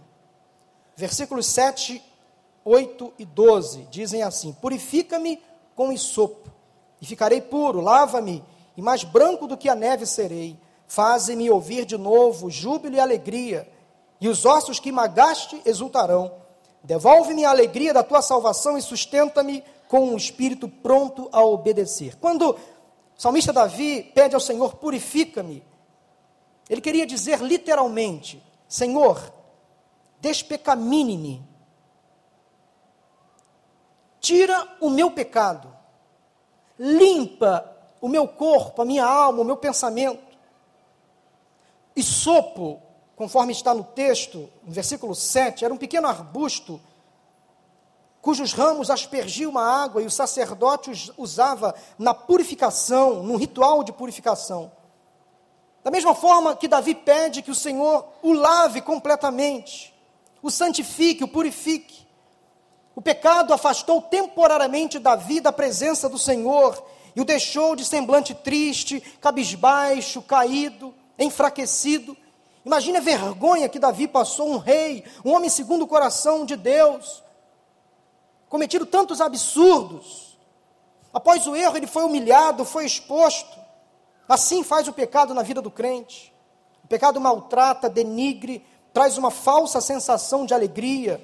Versículos 0.95 1.45
7, 1.45 2.03
8 2.65 3.13
e 3.19 3.25
12 3.25 3.88
dizem 3.89 4.23
assim: 4.23 4.53
Purifica-me 4.53 5.41
com 5.75 5.91
isopo, 5.91 6.49
e 7.01 7.06
ficarei 7.06 7.41
puro, 7.41 7.79
lava-me, 7.79 8.43
e 8.75 8.82
mais 8.82 9.03
branco 9.03 9.47
do 9.47 9.58
que 9.58 9.69
a 9.69 9.75
neve 9.75 10.06
serei. 10.06 10.58
Faze-me 10.93 11.49
ouvir 11.49 11.86
de 11.86 11.97
novo 11.97 12.51
júbilo 12.51 12.93
e 12.93 12.99
alegria, 12.99 13.67
e 14.21 14.29
os 14.29 14.45
ossos 14.45 14.79
que 14.79 14.91
magaste 14.91 15.60
exultarão. 15.65 16.32
Devolve-me 16.84 17.43
a 17.43 17.49
alegria 17.49 17.91
da 17.91 18.03
tua 18.03 18.21
salvação 18.21 18.77
e 18.77 18.82
sustenta-me 18.84 19.63
com 19.88 20.01
um 20.01 20.15
espírito 20.15 20.69
pronto 20.69 21.27
a 21.32 21.43
obedecer. 21.43 22.15
Quando 22.17 22.51
o 22.51 22.58
salmista 23.17 23.51
Davi 23.51 24.03
pede 24.13 24.36
ao 24.36 24.39
Senhor, 24.39 24.75
purifica-me, 24.75 25.63
ele 26.69 26.79
queria 26.79 27.08
dizer 27.08 27.41
literalmente: 27.41 28.43
Senhor, 28.67 29.34
despecamine-me, 30.21 31.43
tira 34.19 34.77
o 34.79 34.91
meu 34.91 35.10
pecado, 35.10 35.75
limpa 36.77 37.67
o 37.99 38.08
meu 38.08 38.27
corpo, 38.27 38.84
a 38.84 38.86
minha 38.86 39.03
alma, 39.03 39.41
o 39.41 39.43
meu 39.43 39.58
pensamento. 39.58 40.33
E 41.95 42.01
sopo, 42.01 42.82
conforme 43.15 43.51
está 43.51 43.73
no 43.73 43.84
texto, 43.84 44.49
no 44.63 44.71
versículo 44.71 45.13
7, 45.13 45.65
era 45.65 45.73
um 45.73 45.77
pequeno 45.77 46.08
arbusto 46.08 46.79
cujos 48.23 48.53
ramos 48.53 48.89
aspergiam 48.89 49.51
uma 49.51 49.84
água 49.84 50.01
e 50.01 50.06
o 50.06 50.10
sacerdote 50.10 51.12
usava 51.17 51.75
na 51.99 52.13
purificação, 52.13 53.21
num 53.21 53.36
ritual 53.36 53.84
de 53.84 53.91
purificação. 53.91 54.71
Da 55.84 55.91
mesma 55.91 56.15
forma 56.15 56.56
que 56.56 56.69
Davi 56.69 56.95
pede 56.95 57.41
que 57.41 57.51
o 57.51 57.56
Senhor 57.56 58.08
o 58.21 58.32
lave 58.32 58.79
completamente, 58.79 59.93
o 60.41 60.49
santifique, 60.49 61.25
o 61.25 61.27
purifique. 61.27 62.08
O 62.95 63.01
pecado 63.01 63.53
afastou 63.53 64.01
temporariamente 64.01 64.99
Davi 64.99 65.41
da 65.41 65.51
presença 65.51 66.08
do 66.08 66.17
Senhor 66.17 66.82
e 67.13 67.19
o 67.19 67.25
deixou 67.25 67.75
de 67.75 67.84
semblante 67.84 68.34
triste, 68.34 69.01
cabisbaixo, 69.19 70.21
caído, 70.21 70.93
enfraquecido. 71.23 72.15
Imagine 72.65 72.97
a 72.97 73.01
vergonha 73.01 73.69
que 73.69 73.79
Davi 73.79 74.07
passou, 74.07 74.49
um 74.49 74.57
rei, 74.57 75.03
um 75.23 75.33
homem 75.33 75.49
segundo 75.49 75.83
o 75.83 75.88
coração 75.88 76.45
de 76.45 76.55
Deus, 76.55 77.23
cometido 78.47 78.86
tantos 78.86 79.19
absurdos. 79.19 80.38
Após 81.13 81.45
o 81.45 81.55
erro, 81.55 81.77
ele 81.77 81.88
foi 81.88 82.03
humilhado, 82.03 82.65
foi 82.65 82.86
exposto. 82.86 83.59
Assim 84.27 84.63
faz 84.63 84.88
o 84.88 84.93
pecado 84.93 85.33
na 85.33 85.43
vida 85.43 85.62
do 85.62 85.69
crente. 85.69 86.33
O 86.83 86.88
pecado 86.88 87.19
maltrata, 87.19 87.89
denigre, 87.89 88.65
traz 88.93 89.17
uma 89.17 89.31
falsa 89.31 89.81
sensação 89.81 90.45
de 90.45 90.53
alegria 90.53 91.21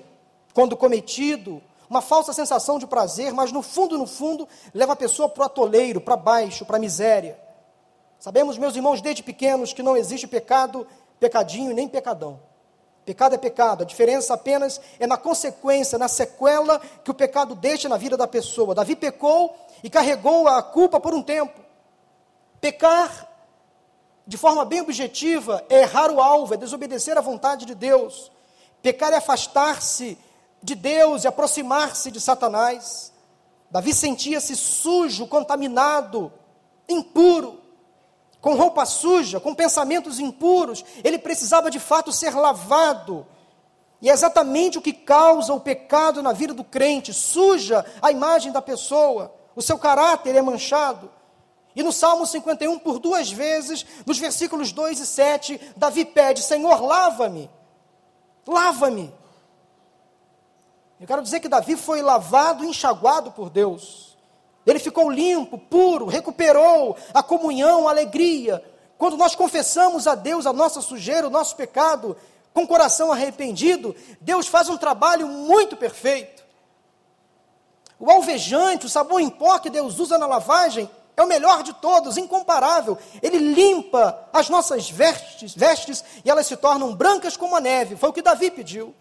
quando 0.54 0.76
cometido, 0.76 1.62
uma 1.90 2.02
falsa 2.02 2.34
sensação 2.34 2.78
de 2.78 2.86
prazer, 2.86 3.34
mas 3.34 3.52
no 3.52 3.62
fundo, 3.62 3.98
no 3.98 4.06
fundo, 4.06 4.48
leva 4.74 4.94
a 4.94 4.96
pessoa 4.96 5.30
para 5.30 5.44
o 5.44 5.46
atoleiro, 5.46 6.02
para 6.02 6.16
baixo, 6.16 6.66
para 6.66 6.78
a 6.78 6.80
miséria. 6.80 7.40
Sabemos, 8.20 8.58
meus 8.58 8.76
irmãos, 8.76 9.02
desde 9.02 9.24
pequenos, 9.24 9.72
que 9.72 9.82
não 9.82 9.96
existe 9.96 10.28
pecado, 10.28 10.86
pecadinho 11.22 11.74
nem 11.74 11.88
pecadão. 11.88 12.42
Pecado 13.06 13.34
é 13.34 13.38
pecado, 13.38 13.84
a 13.84 13.86
diferença 13.86 14.34
apenas 14.34 14.80
é 15.00 15.08
na 15.08 15.16
consequência, 15.16 15.98
na 15.98 16.10
sequela 16.10 16.80
que 17.04 17.10
o 17.10 17.14
pecado 17.14 17.56
deixa 17.56 17.88
na 17.88 17.96
vida 17.96 18.18
da 18.18 18.28
pessoa. 18.28 18.76
Davi 18.76 18.94
pecou 18.94 19.56
e 19.82 19.90
carregou 19.90 20.50
a 20.50 20.62
culpa 20.62 21.00
por 21.00 21.14
um 21.14 21.24
tempo. 21.24 21.62
Pecar, 22.60 23.26
de 24.28 24.38
forma 24.38 24.66
bem 24.66 24.82
objetiva, 24.82 25.66
é 25.70 25.84
errar 25.84 26.12
o 26.12 26.20
alvo, 26.22 26.54
é 26.54 26.58
desobedecer 26.58 27.18
à 27.18 27.22
vontade 27.22 27.66
de 27.66 27.74
Deus. 27.74 28.30
Pecar 28.82 29.14
é 29.14 29.16
afastar-se 29.16 30.18
de 30.62 30.76
Deus 30.76 31.24
e 31.24 31.28
aproximar-se 31.28 32.12
de 32.12 32.20
Satanás. 32.20 33.14
Davi 33.72 33.94
sentia-se 33.94 34.58
sujo, 34.58 35.26
contaminado, 35.26 36.34
impuro 36.88 37.59
com 38.42 38.56
roupa 38.56 38.86
suja, 38.86 39.40
com 39.40 39.54
pensamentos 39.54 40.20
impuros, 40.20 40.84
ele 41.04 41.20
precisava 41.20 41.70
de 41.70 41.80
fato 41.80 42.12
ser 42.12 42.34
lavado. 42.36 43.26
E 44.02 44.10
é 44.10 44.14
exatamente 44.14 44.78
o 44.78 44.82
que 44.82 44.94
causa 44.94 45.54
o 45.54 45.60
pecado 45.60 46.24
na 46.24 46.32
vida 46.32 46.54
do 46.54 46.64
crente, 46.64 47.14
suja 47.14 47.86
a 48.02 48.12
imagem 48.12 48.52
da 48.52 48.62
pessoa, 48.62 49.34
o 49.56 49.62
seu 49.62 49.78
caráter 49.78 50.36
é 50.36 50.42
manchado. 50.42 51.12
E 51.76 51.84
no 51.84 51.92
Salmo 51.92 52.26
51, 52.26 52.80
por 52.80 53.00
duas 53.00 53.32
vezes, 53.32 53.86
nos 54.06 54.18
versículos 54.18 54.72
2 54.72 55.00
e 55.00 55.06
7, 55.06 55.74
Davi 55.76 56.06
pede: 56.06 56.42
Senhor, 56.42 56.82
lava-me, 56.82 57.50
lava-me. 58.48 59.14
Eu 61.00 61.08
quero 61.08 61.22
dizer 61.22 61.40
que 61.40 61.48
Davi 61.48 61.76
foi 61.76 62.02
lavado, 62.02 62.66
enxaguado 62.66 63.32
por 63.32 63.50
Deus. 63.50 64.09
Ele 64.70 64.80
ficou 64.80 65.10
limpo, 65.10 65.58
puro, 65.58 66.06
recuperou 66.06 66.96
a 67.14 67.24
comunhão, 67.24 67.88
a 67.88 67.92
alegria. 67.92 68.64
Quando 68.98 69.18
nós 69.18 69.36
confessamos 69.36 70.08
a 70.08 70.16
Deus 70.16 70.46
a 70.46 70.54
nossa 70.54 70.82
sujeira, 70.82 71.28
o 71.28 71.32
nosso 71.32 71.56
pecado, 71.56 72.16
com 72.54 72.64
o 72.64 72.68
coração 72.68 73.12
arrependido, 73.12 73.96
Deus 74.20 74.48
faz 74.48 74.70
um 74.70 74.78
trabalho 74.78 75.28
muito 75.28 75.78
perfeito. 75.78 76.44
O 78.00 78.10
alvejante, 78.10 78.86
o 78.86 78.90
sabão 78.90 79.20
em 79.20 79.30
pó 79.30 79.60
que 79.60 79.70
Deus 79.70 80.00
usa 80.00 80.18
na 80.18 80.26
lavagem, 80.26 80.90
é 81.16 81.22
o 81.22 81.28
melhor 81.28 81.64
de 81.64 81.74
todos, 81.74 82.18
incomparável. 82.18 82.98
Ele 83.22 83.38
limpa 83.38 84.30
as 84.32 84.50
nossas 84.50 84.90
vestes, 84.90 85.54
vestes 85.54 86.04
e 86.24 86.30
elas 86.30 86.48
se 86.48 86.56
tornam 86.56 86.96
brancas 86.96 87.36
como 87.36 87.58
a 87.58 87.60
neve. 87.60 87.98
Foi 87.98 88.10
o 88.10 88.14
que 88.14 88.22
Davi 88.22 88.50
pediu. 88.50 88.96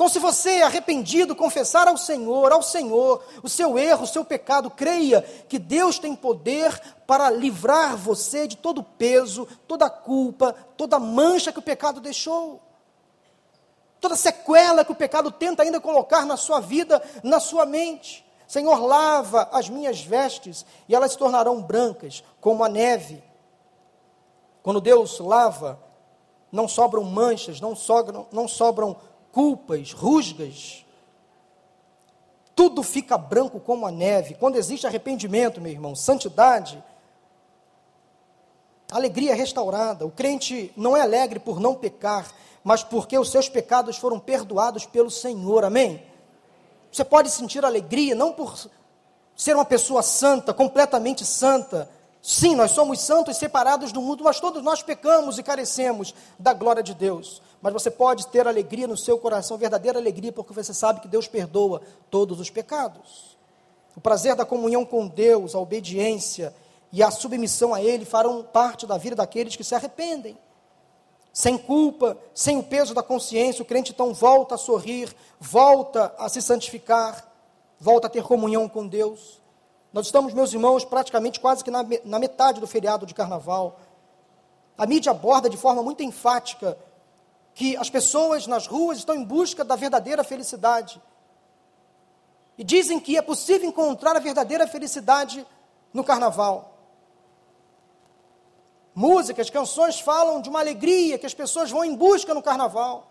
Então, 0.00 0.08
se 0.08 0.18
você 0.18 0.52
é 0.52 0.62
arrependido, 0.62 1.36
confessar 1.36 1.86
ao 1.86 1.98
Senhor, 1.98 2.50
ao 2.50 2.62
Senhor, 2.62 3.22
o 3.42 3.50
seu 3.50 3.78
erro, 3.78 4.04
o 4.04 4.06
seu 4.06 4.24
pecado, 4.24 4.70
creia 4.70 5.20
que 5.46 5.58
Deus 5.58 5.98
tem 5.98 6.16
poder 6.16 6.72
para 7.06 7.28
livrar 7.28 7.98
você 7.98 8.46
de 8.46 8.56
todo 8.56 8.78
o 8.78 8.82
peso, 8.82 9.46
toda 9.68 9.84
a 9.84 9.90
culpa, 9.90 10.54
toda 10.74 10.96
a 10.96 10.98
mancha 10.98 11.52
que 11.52 11.58
o 11.58 11.62
pecado 11.62 12.00
deixou. 12.00 12.62
Toda 14.00 14.14
a 14.14 14.16
sequela 14.16 14.86
que 14.86 14.92
o 14.92 14.94
pecado 14.94 15.30
tenta 15.30 15.64
ainda 15.64 15.78
colocar 15.78 16.24
na 16.24 16.38
sua 16.38 16.60
vida, 16.60 17.02
na 17.22 17.38
sua 17.38 17.66
mente. 17.66 18.26
Senhor, 18.48 18.82
lava 18.82 19.50
as 19.52 19.68
minhas 19.68 20.00
vestes 20.00 20.64
e 20.88 20.94
elas 20.94 21.12
se 21.12 21.18
tornarão 21.18 21.60
brancas 21.60 22.24
como 22.40 22.64
a 22.64 22.70
neve. 22.70 23.22
Quando 24.62 24.80
Deus 24.80 25.18
lava, 25.18 25.78
não 26.50 26.66
sobram 26.66 27.04
manchas, 27.04 27.60
não 27.60 27.76
sobram, 27.76 28.26
não 28.32 28.48
sobram 28.48 28.96
culpas, 29.32 29.92
rusgas, 29.92 30.84
tudo 32.54 32.82
fica 32.82 33.16
branco 33.16 33.58
como 33.58 33.86
a 33.86 33.90
neve. 33.90 34.34
Quando 34.34 34.56
existe 34.56 34.86
arrependimento, 34.86 35.60
meu 35.60 35.72
irmão, 35.72 35.94
santidade, 35.94 36.82
alegria 38.90 39.34
restaurada. 39.34 40.04
O 40.04 40.10
crente 40.10 40.72
não 40.76 40.96
é 40.96 41.00
alegre 41.00 41.38
por 41.38 41.58
não 41.58 41.74
pecar, 41.74 42.30
mas 42.62 42.82
porque 42.82 43.18
os 43.18 43.30
seus 43.30 43.48
pecados 43.48 43.96
foram 43.96 44.18
perdoados 44.18 44.84
pelo 44.84 45.10
Senhor. 45.10 45.64
Amém? 45.64 46.02
Você 46.92 47.04
pode 47.04 47.30
sentir 47.30 47.64
alegria 47.64 48.14
não 48.14 48.32
por 48.32 48.68
ser 49.36 49.54
uma 49.54 49.64
pessoa 49.64 50.02
santa, 50.02 50.52
completamente 50.52 51.24
santa. 51.24 51.88
Sim, 52.22 52.54
nós 52.54 52.72
somos 52.72 53.00
santos 53.00 53.36
separados 53.36 53.92
do 53.92 54.02
mundo, 54.02 54.24
mas 54.24 54.40
todos 54.40 54.62
nós 54.62 54.82
pecamos 54.82 55.38
e 55.38 55.42
carecemos 55.42 56.14
da 56.38 56.52
glória 56.52 56.82
de 56.82 56.94
Deus 56.94 57.40
mas 57.62 57.72
você 57.72 57.90
pode 57.90 58.26
ter 58.28 58.46
alegria 58.48 58.86
no 58.86 58.96
seu 58.96 59.18
coração, 59.18 59.58
verdadeira 59.58 59.98
alegria, 59.98 60.32
porque 60.32 60.52
você 60.52 60.72
sabe 60.72 61.00
que 61.00 61.08
Deus 61.08 61.28
perdoa 61.28 61.82
todos 62.10 62.40
os 62.40 62.48
pecados. 62.48 63.36
O 63.94 64.00
prazer 64.00 64.34
da 64.34 64.46
comunhão 64.46 64.84
com 64.84 65.06
Deus, 65.06 65.54
a 65.54 65.58
obediência 65.58 66.54
e 66.90 67.02
a 67.02 67.10
submissão 67.10 67.74
a 67.74 67.82
Ele 67.82 68.04
farão 68.04 68.42
parte 68.42 68.86
da 68.86 68.96
vida 68.96 69.16
daqueles 69.16 69.56
que 69.56 69.64
se 69.64 69.74
arrependem. 69.74 70.38
Sem 71.32 71.58
culpa, 71.58 72.16
sem 72.34 72.58
o 72.58 72.62
peso 72.62 72.94
da 72.94 73.02
consciência, 73.02 73.62
o 73.62 73.66
crente 73.66 73.92
então 73.92 74.12
volta 74.14 74.54
a 74.54 74.58
sorrir, 74.58 75.14
volta 75.38 76.14
a 76.18 76.28
se 76.28 76.40
santificar, 76.40 77.30
volta 77.78 78.06
a 78.06 78.10
ter 78.10 78.22
comunhão 78.22 78.68
com 78.68 78.86
Deus. 78.86 79.39
Nós 79.92 80.06
estamos, 80.06 80.32
meus 80.32 80.52
irmãos, 80.52 80.84
praticamente 80.84 81.40
quase 81.40 81.64
que 81.64 81.70
na, 81.70 81.84
na 82.04 82.18
metade 82.18 82.60
do 82.60 82.66
feriado 82.66 83.04
de 83.04 83.14
carnaval. 83.14 83.78
A 84.78 84.86
mídia 84.86 85.10
aborda 85.10 85.50
de 85.50 85.56
forma 85.56 85.82
muito 85.82 86.02
enfática 86.02 86.78
que 87.54 87.76
as 87.76 87.90
pessoas 87.90 88.46
nas 88.46 88.66
ruas 88.66 88.98
estão 88.98 89.14
em 89.14 89.24
busca 89.24 89.64
da 89.64 89.74
verdadeira 89.74 90.22
felicidade. 90.22 91.02
E 92.56 92.62
dizem 92.62 93.00
que 93.00 93.16
é 93.16 93.22
possível 93.22 93.68
encontrar 93.68 94.16
a 94.16 94.20
verdadeira 94.20 94.66
felicidade 94.66 95.46
no 95.92 96.04
carnaval. 96.04 96.78
Músicas, 98.94 99.50
canções 99.50 99.98
falam 99.98 100.40
de 100.40 100.48
uma 100.48 100.60
alegria 100.60 101.18
que 101.18 101.26
as 101.26 101.34
pessoas 101.34 101.70
vão 101.70 101.84
em 101.84 101.96
busca 101.96 102.32
no 102.32 102.42
carnaval. 102.42 103.08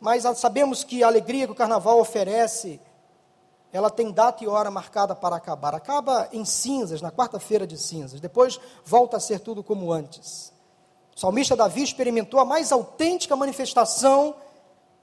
Mas 0.00 0.24
sabemos 0.38 0.82
que 0.82 1.02
a 1.02 1.06
alegria 1.06 1.46
que 1.46 1.52
o 1.52 1.56
carnaval 1.56 2.00
oferece 2.00 2.80
ela 3.74 3.90
tem 3.90 4.12
data 4.12 4.44
e 4.44 4.46
hora 4.46 4.70
marcada 4.70 5.16
para 5.16 5.34
acabar. 5.34 5.74
Acaba 5.74 6.28
em 6.32 6.44
cinzas, 6.44 7.02
na 7.02 7.10
quarta-feira 7.10 7.66
de 7.66 7.76
cinzas. 7.76 8.20
Depois 8.20 8.60
volta 8.84 9.16
a 9.16 9.20
ser 9.20 9.40
tudo 9.40 9.64
como 9.64 9.92
antes. 9.92 10.52
O 11.16 11.18
salmista 11.18 11.56
Davi 11.56 11.82
experimentou 11.82 12.38
a 12.38 12.44
mais 12.44 12.70
autêntica 12.70 13.34
manifestação 13.34 14.36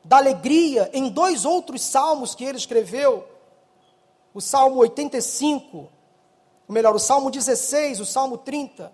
da 0.05 0.15
alegria 0.15 0.89
em 0.93 1.09
dois 1.09 1.43
outros 1.43 1.81
salmos 1.81 2.33
que 2.33 2.45
ele 2.45 2.57
escreveu. 2.57 3.27
O 4.33 4.39
Salmo 4.39 4.77
85, 4.77 5.77
ou 5.77 5.89
melhor, 6.69 6.95
o 6.95 6.99
Salmo 6.99 7.29
16, 7.29 7.99
o 7.99 8.05
Salmo 8.05 8.37
30. 8.37 8.89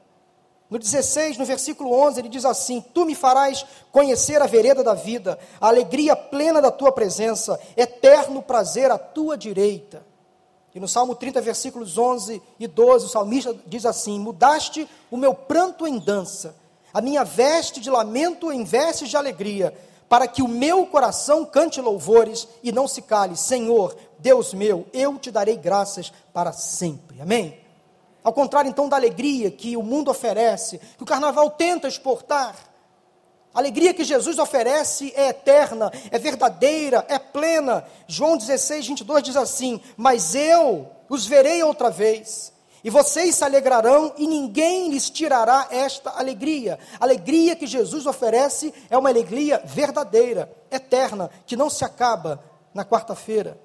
No 0.70 0.78
16, 0.78 1.38
no 1.38 1.46
versículo 1.46 1.94
11, 1.94 2.20
ele 2.20 2.30
diz 2.30 2.44
assim: 2.44 2.84
Tu 2.94 3.06
me 3.06 3.16
farás 3.16 3.66
conhecer 3.92 4.42
a 4.42 4.48
vereda 4.48 4.84
da 4.84 4.94
vida, 4.94 5.40
a 5.62 5.68
alegria 5.68 6.16
plena 6.16 6.62
da 6.62 6.72
tua 6.72 6.92
presença, 6.92 7.60
eterno 7.76 8.42
prazer 8.42 8.92
à 8.92 8.98
tua 8.98 9.38
direita. 9.38 10.06
E 10.76 10.80
no 10.80 10.88
Salmo 10.88 11.16
30, 11.16 11.42
versículos 11.42 11.98
11 11.98 12.42
e 12.60 12.68
12, 12.68 13.06
o 13.06 13.10
salmista 13.10 13.56
diz 13.66 13.86
assim: 13.86 14.20
Mudaste 14.20 14.88
o 15.10 15.16
meu 15.16 15.34
pranto 15.34 15.88
em 15.88 15.98
dança, 15.98 16.54
a 16.94 17.02
minha 17.02 17.24
veste 17.24 17.80
de 17.80 17.90
lamento 17.90 18.52
em 18.52 18.66
vestes 18.66 19.10
de 19.10 19.16
alegria, 19.16 19.74
para 20.10 20.28
que 20.28 20.42
o 20.42 20.48
meu 20.50 20.86
coração 20.86 21.46
cante 21.46 21.80
louvores 21.80 22.48
e 22.62 22.74
não 22.74 22.88
se 22.90 23.02
cale. 23.02 23.38
Senhor, 23.38 23.96
Deus 24.20 24.54
meu, 24.54 24.86
eu 24.92 25.18
te 25.18 25.32
darei 25.32 25.56
graças 25.56 26.12
para 26.34 26.52
sempre. 26.52 27.22
Amém? 27.22 27.67
Ao 28.28 28.34
contrário, 28.34 28.68
então, 28.68 28.90
da 28.90 28.98
alegria 28.98 29.50
que 29.50 29.78
o 29.78 29.82
mundo 29.82 30.12
oferece, 30.12 30.82
que 30.98 31.04
o 31.04 31.06
carnaval 31.06 31.50
tenta 31.50 31.88
exportar, 31.88 32.58
a 33.54 33.60
alegria 33.60 33.94
que 33.94 34.04
Jesus 34.04 34.38
oferece 34.38 35.14
é 35.16 35.30
eterna, 35.30 35.90
é 36.12 36.20
verdadeira, 36.20 37.06
é 37.08 37.18
plena. 37.18 37.86
João 38.06 38.36
16, 38.36 38.86
22 38.86 39.24
diz 39.24 39.38
assim: 39.38 39.80
Mas 39.96 40.36
eu 40.36 40.92
os 41.08 41.26
verei 41.26 41.64
outra 41.64 41.90
vez, 41.90 42.52
e 42.84 42.90
vocês 42.90 43.34
se 43.34 43.46
alegrarão, 43.46 44.14
e 44.18 44.28
ninguém 44.28 44.90
lhes 44.90 45.10
tirará 45.10 45.70
esta 45.72 46.10
alegria. 46.10 46.78
A 47.00 47.06
alegria 47.06 47.56
que 47.56 47.66
Jesus 47.66 48.06
oferece 48.06 48.74
é 48.90 48.98
uma 48.98 49.08
alegria 49.08 49.62
verdadeira, 49.64 50.52
eterna, 50.70 51.32
que 51.46 51.56
não 51.56 51.70
se 51.70 51.86
acaba 51.86 52.44
na 52.74 52.84
quarta-feira. 52.84 53.58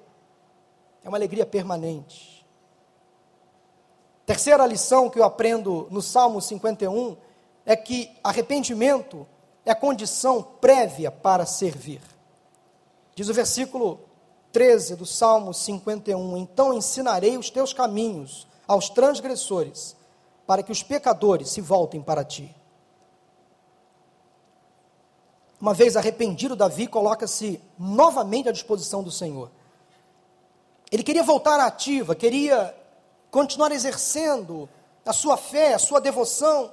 É 1.03 1.09
uma 1.09 1.17
alegria 1.17 1.45
permanente. 1.45 2.32
Terceira 4.33 4.65
lição 4.65 5.11
que 5.11 5.19
eu 5.19 5.23
aprendo 5.23 5.87
no 5.91 6.01
Salmo 6.01 6.41
51 6.41 7.15
é 7.67 7.75
que 7.75 8.09
arrependimento 8.23 9.27
é 9.63 9.75
condição 9.75 10.41
prévia 10.41 11.11
para 11.11 11.45
servir. 11.45 12.01
Diz 13.13 13.29
o 13.29 13.33
versículo 13.33 13.99
13 14.51 14.95
do 14.95 15.05
Salmo 15.05 15.53
51: 15.53 16.35
Então 16.37 16.73
ensinarei 16.73 17.37
os 17.37 17.51
teus 17.51 17.73
caminhos 17.73 18.47
aos 18.67 18.89
transgressores, 18.89 19.95
para 20.47 20.63
que 20.63 20.71
os 20.71 20.81
pecadores 20.81 21.49
se 21.49 21.61
voltem 21.61 22.01
para 22.01 22.23
ti. 22.23 22.55
Uma 25.61 25.75
vez 25.75 25.95
arrependido, 25.95 26.55
Davi 26.55 26.87
coloca-se 26.87 27.61
novamente 27.77 28.49
à 28.49 28.51
disposição 28.51 29.03
do 29.03 29.11
Senhor. 29.11 29.51
Ele 30.91 31.03
queria 31.03 31.21
voltar 31.21 31.59
à 31.59 31.67
ativa, 31.67 32.15
queria 32.15 32.81
continuar 33.33 33.71
exercendo 33.71 34.69
a 35.03 35.11
sua 35.11 35.37
fé, 35.37 35.73
a 35.73 35.79
sua 35.79 35.99
devoção. 35.99 36.71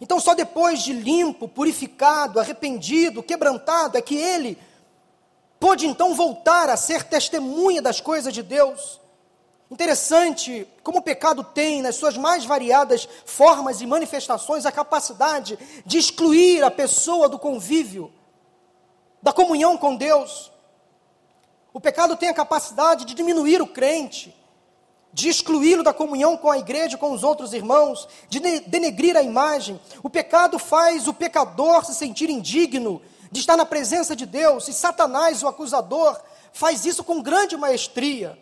Então, 0.00 0.20
só 0.20 0.32
depois 0.32 0.80
de 0.80 0.92
limpo, 0.92 1.48
purificado, 1.48 2.38
arrependido, 2.38 3.20
quebrantado, 3.20 3.98
é 3.98 4.00
que 4.00 4.14
ele 4.14 4.56
pôde 5.58 5.88
então 5.88 6.14
voltar 6.14 6.70
a 6.70 6.76
ser 6.76 7.02
testemunha 7.02 7.82
das 7.82 8.00
coisas 8.00 8.32
de 8.32 8.44
Deus. 8.44 9.00
Interessante 9.68 10.68
como 10.84 10.98
o 10.98 11.02
pecado 11.02 11.42
tem, 11.42 11.82
nas 11.82 11.96
suas 11.96 12.16
mais 12.16 12.44
variadas 12.44 13.08
formas 13.24 13.80
e 13.80 13.86
manifestações, 13.86 14.66
a 14.66 14.70
capacidade 14.70 15.58
de 15.84 15.98
excluir 15.98 16.62
a 16.62 16.70
pessoa 16.70 17.28
do 17.28 17.40
convívio, 17.40 18.12
da 19.20 19.32
comunhão 19.32 19.76
com 19.76 19.96
Deus. 19.96 20.52
O 21.72 21.80
pecado 21.80 22.14
tem 22.14 22.28
a 22.28 22.34
capacidade 22.34 23.04
de 23.04 23.14
diminuir 23.14 23.60
o 23.60 23.66
crente, 23.66 24.32
de 25.12 25.28
excluí-lo 25.28 25.82
da 25.82 25.94
comunhão 25.94 26.36
com 26.36 26.50
a 26.50 26.58
igreja, 26.58 26.98
com 26.98 27.12
os 27.12 27.24
outros 27.24 27.52
irmãos, 27.52 28.08
de 28.28 28.38
denegrir 28.40 29.16
a 29.16 29.22
imagem. 29.22 29.80
O 30.02 30.10
pecado 30.10 30.58
faz 30.58 31.08
o 31.08 31.14
pecador 31.14 31.84
se 31.84 31.94
sentir 31.94 32.28
indigno 32.28 33.00
de 33.30 33.40
estar 33.40 33.56
na 33.56 33.66
presença 33.66 34.14
de 34.14 34.24
Deus, 34.24 34.68
e 34.68 34.72
Satanás, 34.72 35.42
o 35.42 35.48
acusador, 35.48 36.18
faz 36.52 36.84
isso 36.84 37.02
com 37.02 37.22
grande 37.22 37.56
maestria. 37.56 38.38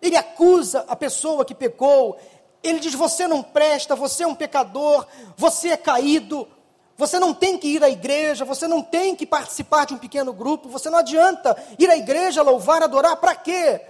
Ele 0.00 0.16
acusa 0.16 0.84
a 0.88 0.96
pessoa 0.96 1.44
que 1.44 1.54
pecou, 1.54 2.18
ele 2.62 2.80
diz: 2.80 2.94
Você 2.94 3.28
não 3.28 3.42
presta, 3.42 3.94
você 3.94 4.24
é 4.24 4.26
um 4.26 4.34
pecador, 4.34 5.06
você 5.36 5.68
é 5.70 5.76
caído, 5.76 6.48
você 6.96 7.18
não 7.18 7.32
tem 7.32 7.56
que 7.58 7.68
ir 7.68 7.84
à 7.84 7.90
igreja, 7.90 8.44
você 8.44 8.66
não 8.66 8.82
tem 8.82 9.14
que 9.14 9.26
participar 9.26 9.86
de 9.86 9.94
um 9.94 9.98
pequeno 9.98 10.32
grupo, 10.32 10.68
você 10.68 10.90
não 10.90 10.98
adianta 10.98 11.56
ir 11.78 11.88
à 11.88 11.96
igreja, 11.96 12.42
louvar, 12.42 12.82
adorar, 12.82 13.16
para 13.16 13.34
quê? 13.34 13.80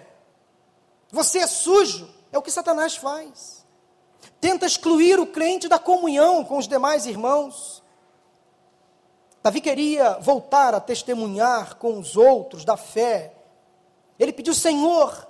Você 1.11 1.39
é 1.39 1.47
sujo. 1.47 2.09
É 2.33 2.39
o 2.39 2.43
que 2.43 2.51
Satanás 2.51 2.97
faz. 2.97 3.67
Tenta 4.41 4.65
excluir 4.65 5.19
o 5.19 5.27
crente 5.27 5.69
da 5.69 5.79
comunhão 5.79 6.45
com 6.45 6.59
os 6.59 6.69
demais 6.69 7.07
irmãos. 7.07 7.83
Davi 9.43 9.61
queria 9.61 10.19
voltar 10.21 10.75
a 10.75 10.81
testemunhar 10.81 11.77
com 11.77 11.99
os 11.99 12.17
outros 12.17 12.65
da 12.65 12.77
fé. 12.77 13.35
Ele 14.19 14.33
pediu, 14.33 14.55
Senhor, 14.55 15.27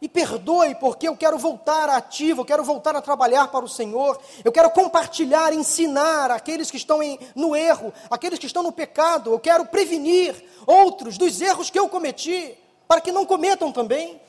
me 0.00 0.08
perdoe, 0.08 0.74
porque 0.74 1.08
eu 1.08 1.16
quero 1.16 1.38
voltar 1.38 1.88
ativo, 1.88 2.42
eu 2.42 2.44
quero 2.44 2.64
voltar 2.64 2.94
a 2.96 3.00
trabalhar 3.00 3.48
para 3.48 3.64
o 3.64 3.68
Senhor, 3.68 4.20
eu 4.44 4.52
quero 4.52 4.70
compartilhar, 4.70 5.52
ensinar 5.52 6.30
aqueles 6.30 6.70
que 6.70 6.76
estão 6.76 7.02
em, 7.02 7.18
no 7.34 7.54
erro, 7.54 7.92
aqueles 8.10 8.38
que 8.38 8.46
estão 8.46 8.62
no 8.62 8.72
pecado, 8.72 9.32
eu 9.32 9.38
quero 9.38 9.64
prevenir 9.66 10.34
outros 10.66 11.16
dos 11.16 11.40
erros 11.40 11.70
que 11.70 11.78
eu 11.78 11.88
cometi, 11.88 12.58
para 12.86 13.00
que 13.00 13.12
não 13.12 13.24
cometam 13.24 13.72
também. 13.72 14.20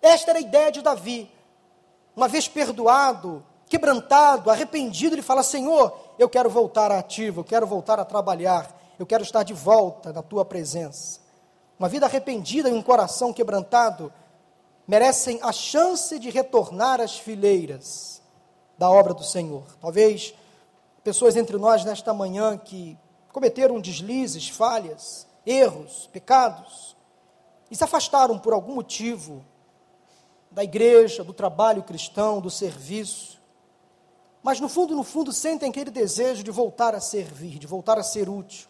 Esta 0.00 0.30
era 0.30 0.38
a 0.38 0.42
ideia 0.42 0.70
de 0.70 0.82
Davi. 0.82 1.30
Uma 2.14 2.28
vez 2.28 2.48
perdoado, 2.48 3.44
quebrantado, 3.68 4.50
arrependido, 4.50 5.14
ele 5.14 5.22
fala: 5.22 5.42
Senhor, 5.42 5.96
eu 6.18 6.28
quero 6.28 6.50
voltar 6.50 6.90
ativo, 6.90 7.40
eu 7.40 7.44
quero 7.44 7.66
voltar 7.66 7.98
a 7.98 8.04
trabalhar, 8.04 8.74
eu 8.98 9.06
quero 9.06 9.22
estar 9.22 9.42
de 9.42 9.54
volta 9.54 10.12
na 10.12 10.22
tua 10.22 10.44
presença. 10.44 11.20
Uma 11.78 11.88
vida 11.88 12.06
arrependida 12.06 12.68
e 12.68 12.72
um 12.72 12.82
coração 12.82 13.32
quebrantado 13.32 14.12
merecem 14.86 15.38
a 15.42 15.52
chance 15.52 16.18
de 16.18 16.30
retornar 16.30 17.00
às 17.00 17.18
fileiras 17.18 18.20
da 18.76 18.90
obra 18.90 19.14
do 19.14 19.22
Senhor. 19.22 19.64
Talvez 19.80 20.34
pessoas 21.04 21.36
entre 21.36 21.56
nós 21.56 21.84
nesta 21.84 22.12
manhã 22.12 22.56
que 22.56 22.98
cometeram 23.32 23.80
deslizes, 23.80 24.48
falhas, 24.48 25.26
erros, 25.46 26.08
pecados, 26.12 26.96
e 27.70 27.76
se 27.76 27.84
afastaram 27.84 28.38
por 28.38 28.52
algum 28.52 28.74
motivo 28.74 29.44
da 30.58 30.64
igreja, 30.64 31.22
do 31.22 31.32
trabalho 31.32 31.84
cristão, 31.84 32.40
do 32.40 32.50
serviço. 32.50 33.40
Mas 34.42 34.58
no 34.58 34.68
fundo, 34.68 34.92
no 34.92 35.04
fundo, 35.04 35.32
sentem 35.32 35.70
aquele 35.70 35.88
desejo 35.88 36.42
de 36.42 36.50
voltar 36.50 36.96
a 36.96 37.00
servir, 37.00 37.60
de 37.60 37.66
voltar 37.68 37.96
a 37.96 38.02
ser 38.02 38.28
útil. 38.28 38.66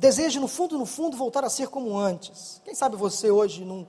Desejo, 0.00 0.40
no 0.40 0.48
fundo, 0.48 0.76
no 0.76 0.84
fundo, 0.84 1.16
voltar 1.16 1.44
a 1.44 1.48
ser 1.48 1.68
como 1.68 1.96
antes. 1.96 2.60
Quem 2.64 2.74
sabe 2.74 2.96
você 2.96 3.30
hoje 3.30 3.64
não 3.64 3.86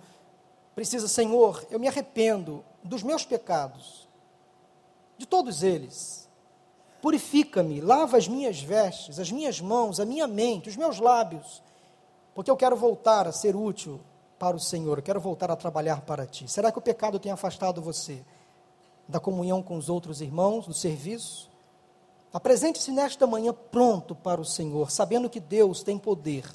precisa, 0.76 1.08
Senhor, 1.08 1.66
eu 1.72 1.80
me 1.80 1.88
arrependo 1.88 2.64
dos 2.84 3.02
meus 3.02 3.26
pecados, 3.26 4.08
de 5.18 5.26
todos 5.26 5.64
eles. 5.64 6.30
Purifica-me, 7.02 7.82
lava 7.82 8.16
as 8.16 8.28
minhas 8.28 8.62
vestes, 8.62 9.18
as 9.18 9.32
minhas 9.32 9.60
mãos, 9.60 10.00
a 10.00 10.06
minha 10.06 10.28
mente, 10.28 10.70
os 10.70 10.78
meus 10.78 11.00
lábios, 11.00 11.64
porque 12.36 12.52
eu 12.52 12.56
quero 12.56 12.76
voltar 12.76 13.28
a 13.28 13.32
ser 13.32 13.56
útil 13.56 14.00
para 14.40 14.56
o 14.56 14.60
Senhor, 14.60 14.98
eu 14.98 15.04
quero 15.04 15.20
voltar 15.20 15.52
a 15.52 15.56
trabalhar 15.56 16.02
para 16.02 16.26
ti. 16.26 16.50
Será 16.50 16.72
que 16.72 16.80
o 16.80 16.82
pecado 16.82 17.20
tem 17.20 17.30
afastado 17.30 17.82
você 17.82 18.24
da 19.06 19.20
comunhão 19.20 19.62
com 19.62 19.76
os 19.76 19.90
outros 19.90 20.22
irmãos, 20.22 20.66
do 20.66 20.74
serviço? 20.74 21.50
Apresente-se 22.32 22.92
nesta 22.92 23.28
manhã 23.28 23.54
pronto 23.54 24.16
para 24.16 24.40
o 24.40 24.46
Senhor, 24.46 24.90
sabendo 24.90 25.30
que 25.30 25.42
Deus 25.42 25.84
tem 25.84 25.98
poder 25.98 26.46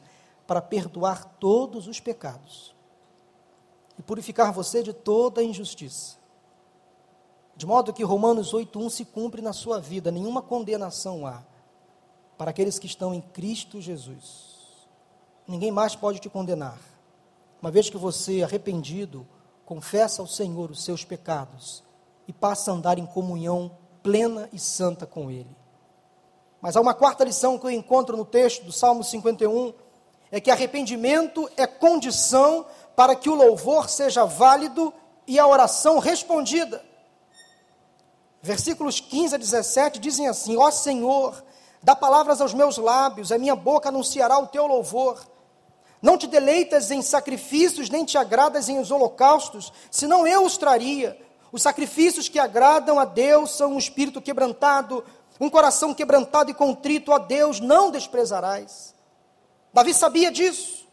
para 0.47 0.63
perdoar 0.63 1.25
todos 1.39 1.87
os 1.87 2.01
pecados 2.01 2.75
e 3.99 4.03
purificar 4.03 4.53
você 4.53 4.83
de 4.83 4.93
toda 4.93 5.43
injustiça. 5.43 6.17
De 7.57 7.67
modo 7.67 7.93
que 7.93 8.03
Romanos 8.03 8.55
8:1 8.55 8.89
se 8.89 9.05
cumpre 9.05 9.43
na 9.43 9.53
sua 9.53 9.79
vida, 9.79 10.11
nenhuma 10.11 10.41
condenação 10.41 11.27
há 11.27 11.43
para 12.39 12.51
aqueles 12.51 12.79
que 12.79 12.87
estão 12.87 13.13
em 13.13 13.21
Cristo 13.21 13.81
Jesus. 13.81 14.55
Ninguém 15.47 15.71
mais 15.71 15.95
pode 15.95 16.19
te 16.19 16.31
condenar 16.31 16.94
uma 17.65 17.71
vez 17.71 17.89
que 17.89 17.97
você, 17.97 18.43
arrependido, 18.43 19.27
confessa 19.65 20.21
ao 20.21 20.29
Senhor 20.29 20.71
os 20.71 20.85
seus 20.85 21.03
pecados 21.03 21.83
e 22.29 22.33
passa 22.33 22.71
a 22.71 22.75
andar 22.75 22.99
em 22.99 23.07
comunhão 23.07 23.75
plena 24.03 24.51
e 24.53 24.59
santa 24.59 25.07
com 25.07 25.31
Ele. 25.31 25.57
Mas 26.61 26.77
há 26.77 26.81
uma 26.83 26.93
quarta 26.93 27.25
lição 27.25 27.59
que 27.59 27.65
eu 27.65 27.71
encontro 27.71 28.19
no 28.19 28.25
texto 28.27 28.67
do 28.67 28.71
Salmo 28.71 29.03
51, 29.03 29.73
é 30.31 30.43
que 30.43 30.51
arrependimento 30.51 31.51
é 31.57 31.67
condição 31.67 32.67
para 32.95 33.17
que 33.17 33.31
o 33.31 33.35
louvor 33.35 33.89
seja 33.89 34.27
válido 34.27 34.93
e 35.27 35.39
a 35.39 35.47
oração 35.47 35.99
respondida. 36.01 36.85
Versículos 38.43 39.01
15 39.01 39.37
a 39.37 39.39
17 39.39 39.99
dizem 40.01 40.29
assim: 40.29 40.55
Ó 40.59 40.71
Senhor, 40.71 41.43
dá 41.83 41.97
palavras 41.97 42.43
aos 42.43 42.53
meus 42.53 42.77
lábios, 42.77 43.33
a 43.33 43.39
minha 43.39 43.57
boca 43.57 43.89
anunciará 43.89 44.39
o 44.39 44.49
teu 44.49 44.67
louvor. 44.67 45.33
Não 46.05 46.19
te 46.19 46.27
deleitas 46.27 46.91
em 46.91 47.01
sacrifícios, 47.01 47.89
nem 47.89 48.05
te 48.05 48.19
agradas 48.19 48.69
em 48.69 48.79
os 48.79 48.91
holocaustos, 48.91 49.73
senão 49.91 50.27
eu 50.27 50.45
os 50.45 50.59
traria. 50.59 51.19
Os 51.51 51.63
sacrifícios 51.63 52.29
que 52.29 52.39
agradam 52.39 53.01
a 53.01 53.07
Deus 53.07 53.53
são 53.53 53.73
um 53.73 53.79
espírito 53.79 54.21
quebrantado, 54.21 55.03
um 55.41 55.49
coração 55.49 55.95
quebrantado 55.95 56.51
e 56.51 56.55
contrito 56.55 57.11
a 57.11 57.17
Deus 57.17 57.59
não 57.59 57.91
desprezarás. 57.91 58.95
Davi 59.73 59.95
sabia 59.95 60.31
disso. 60.31 60.87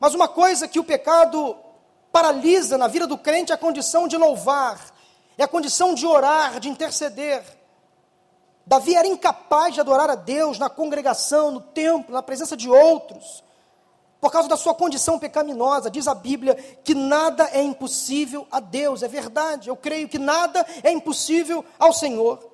Mas 0.00 0.12
uma 0.12 0.26
coisa 0.26 0.66
que 0.66 0.80
o 0.80 0.84
pecado 0.84 1.56
paralisa 2.10 2.76
na 2.76 2.88
vida 2.88 3.06
do 3.06 3.16
crente 3.16 3.52
é 3.52 3.54
a 3.54 3.58
condição 3.58 4.08
de 4.08 4.16
louvar, 4.16 4.92
é 5.38 5.44
a 5.44 5.48
condição 5.48 5.94
de 5.94 6.04
orar, 6.04 6.58
de 6.58 6.68
interceder. 6.68 7.44
Davi 8.66 8.96
era 8.96 9.06
incapaz 9.06 9.72
de 9.72 9.80
adorar 9.80 10.10
a 10.10 10.16
Deus 10.16 10.58
na 10.58 10.68
congregação, 10.68 11.52
no 11.52 11.60
templo, 11.60 12.12
na 12.12 12.24
presença 12.24 12.56
de 12.56 12.68
outros 12.68 13.48
por 14.20 14.30
causa 14.30 14.48
da 14.48 14.56
sua 14.56 14.74
condição 14.74 15.18
pecaminosa. 15.18 15.90
Diz 15.90 16.06
a 16.06 16.14
Bíblia 16.14 16.54
que 16.84 16.94
nada 16.94 17.48
é 17.52 17.62
impossível 17.62 18.46
a 18.50 18.60
Deus, 18.60 19.02
é 19.02 19.08
verdade, 19.08 19.68
eu 19.68 19.76
creio 19.76 20.08
que 20.08 20.18
nada 20.18 20.64
é 20.82 20.90
impossível 20.90 21.64
ao 21.78 21.92
Senhor. 21.92 22.50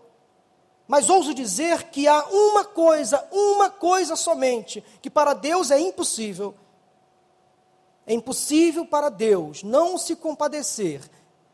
Mas 0.87 1.11
ouso 1.11 1.35
dizer 1.35 1.85
que 1.91 2.07
há 2.07 2.25
uma 2.27 2.65
coisa, 2.65 3.27
uma 3.33 3.69
coisa 3.69 4.15
somente, 4.15 4.85
que 5.03 5.11
para 5.11 5.35
Deus 5.35 5.71
é 5.73 5.81
impossível. 5.81 6.55
É 8.07 8.15
impossível 8.15 8.87
para 8.87 9.09
Deus 9.09 9.65
não 9.65 9.99
se 9.99 10.15
compadecer 10.15 11.01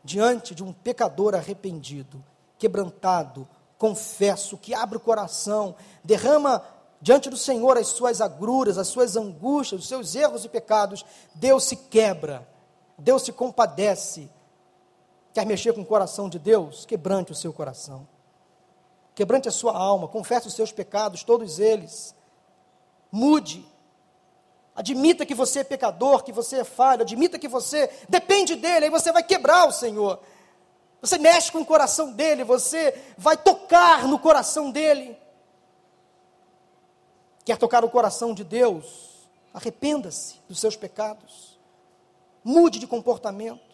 diante 0.03 0.53
de 0.53 0.63
um 0.63 0.71
pecador 0.71 1.33
arrependido, 1.33 2.23
quebrantado, 2.59 3.47
confesso, 3.75 4.55
que 4.57 4.73
abre 4.73 4.97
o 4.97 5.01
coração, 5.01 5.75
derrama 6.03 6.63
diante 7.03 7.29
do 7.29 7.35
Senhor 7.35 7.77
as 7.77 7.87
suas 7.87 8.21
agruras, 8.21 8.77
as 8.77 8.87
suas 8.87 9.17
angústias, 9.17 9.81
os 9.81 9.87
seus 9.89 10.15
erros 10.15 10.45
e 10.45 10.49
pecados, 10.49 11.05
Deus 11.35 11.65
se 11.65 11.75
quebra, 11.75 12.47
Deus 12.97 13.23
se 13.23 13.33
compadece. 13.33 14.29
Quer 15.33 15.45
mexer 15.45 15.73
com 15.73 15.81
o 15.81 15.85
coração 15.85 16.29
de 16.29 16.39
Deus? 16.39 16.85
Quebrante 16.85 17.33
o 17.33 17.35
seu 17.35 17.51
coração. 17.51 18.07
Quebrante 19.13 19.49
a 19.49 19.51
sua 19.51 19.77
alma, 19.77 20.07
confesse 20.07 20.47
os 20.47 20.53
seus 20.53 20.71
pecados, 20.71 21.23
todos 21.23 21.59
eles. 21.59 22.15
Mude. 23.11 23.67
Admita 24.73 25.25
que 25.25 25.35
você 25.35 25.59
é 25.59 25.63
pecador, 25.65 26.23
que 26.23 26.31
você 26.31 26.61
é 26.61 26.63
falho, 26.63 27.01
admita 27.01 27.37
que 27.37 27.49
você 27.49 27.89
depende 28.07 28.55
dele, 28.55 28.85
aí 28.85 28.89
você 28.89 29.11
vai 29.11 29.23
quebrar 29.23 29.67
o 29.67 29.73
Senhor. 29.73 30.21
Você 31.01 31.17
mexe 31.17 31.51
com 31.51 31.59
o 31.59 31.65
coração 31.65 32.13
dele, 32.13 32.45
você 32.45 32.97
vai 33.17 33.35
tocar 33.35 34.07
no 34.07 34.17
coração 34.17 34.71
dele. 34.71 35.21
Quer 37.45 37.57
tocar 37.57 37.83
o 37.83 37.89
coração 37.89 38.33
de 38.33 38.43
Deus? 38.43 39.27
Arrependa-se 39.53 40.35
dos 40.47 40.59
seus 40.59 40.75
pecados. 40.75 41.59
Mude 42.43 42.79
de 42.79 42.87
comportamento. 42.87 43.73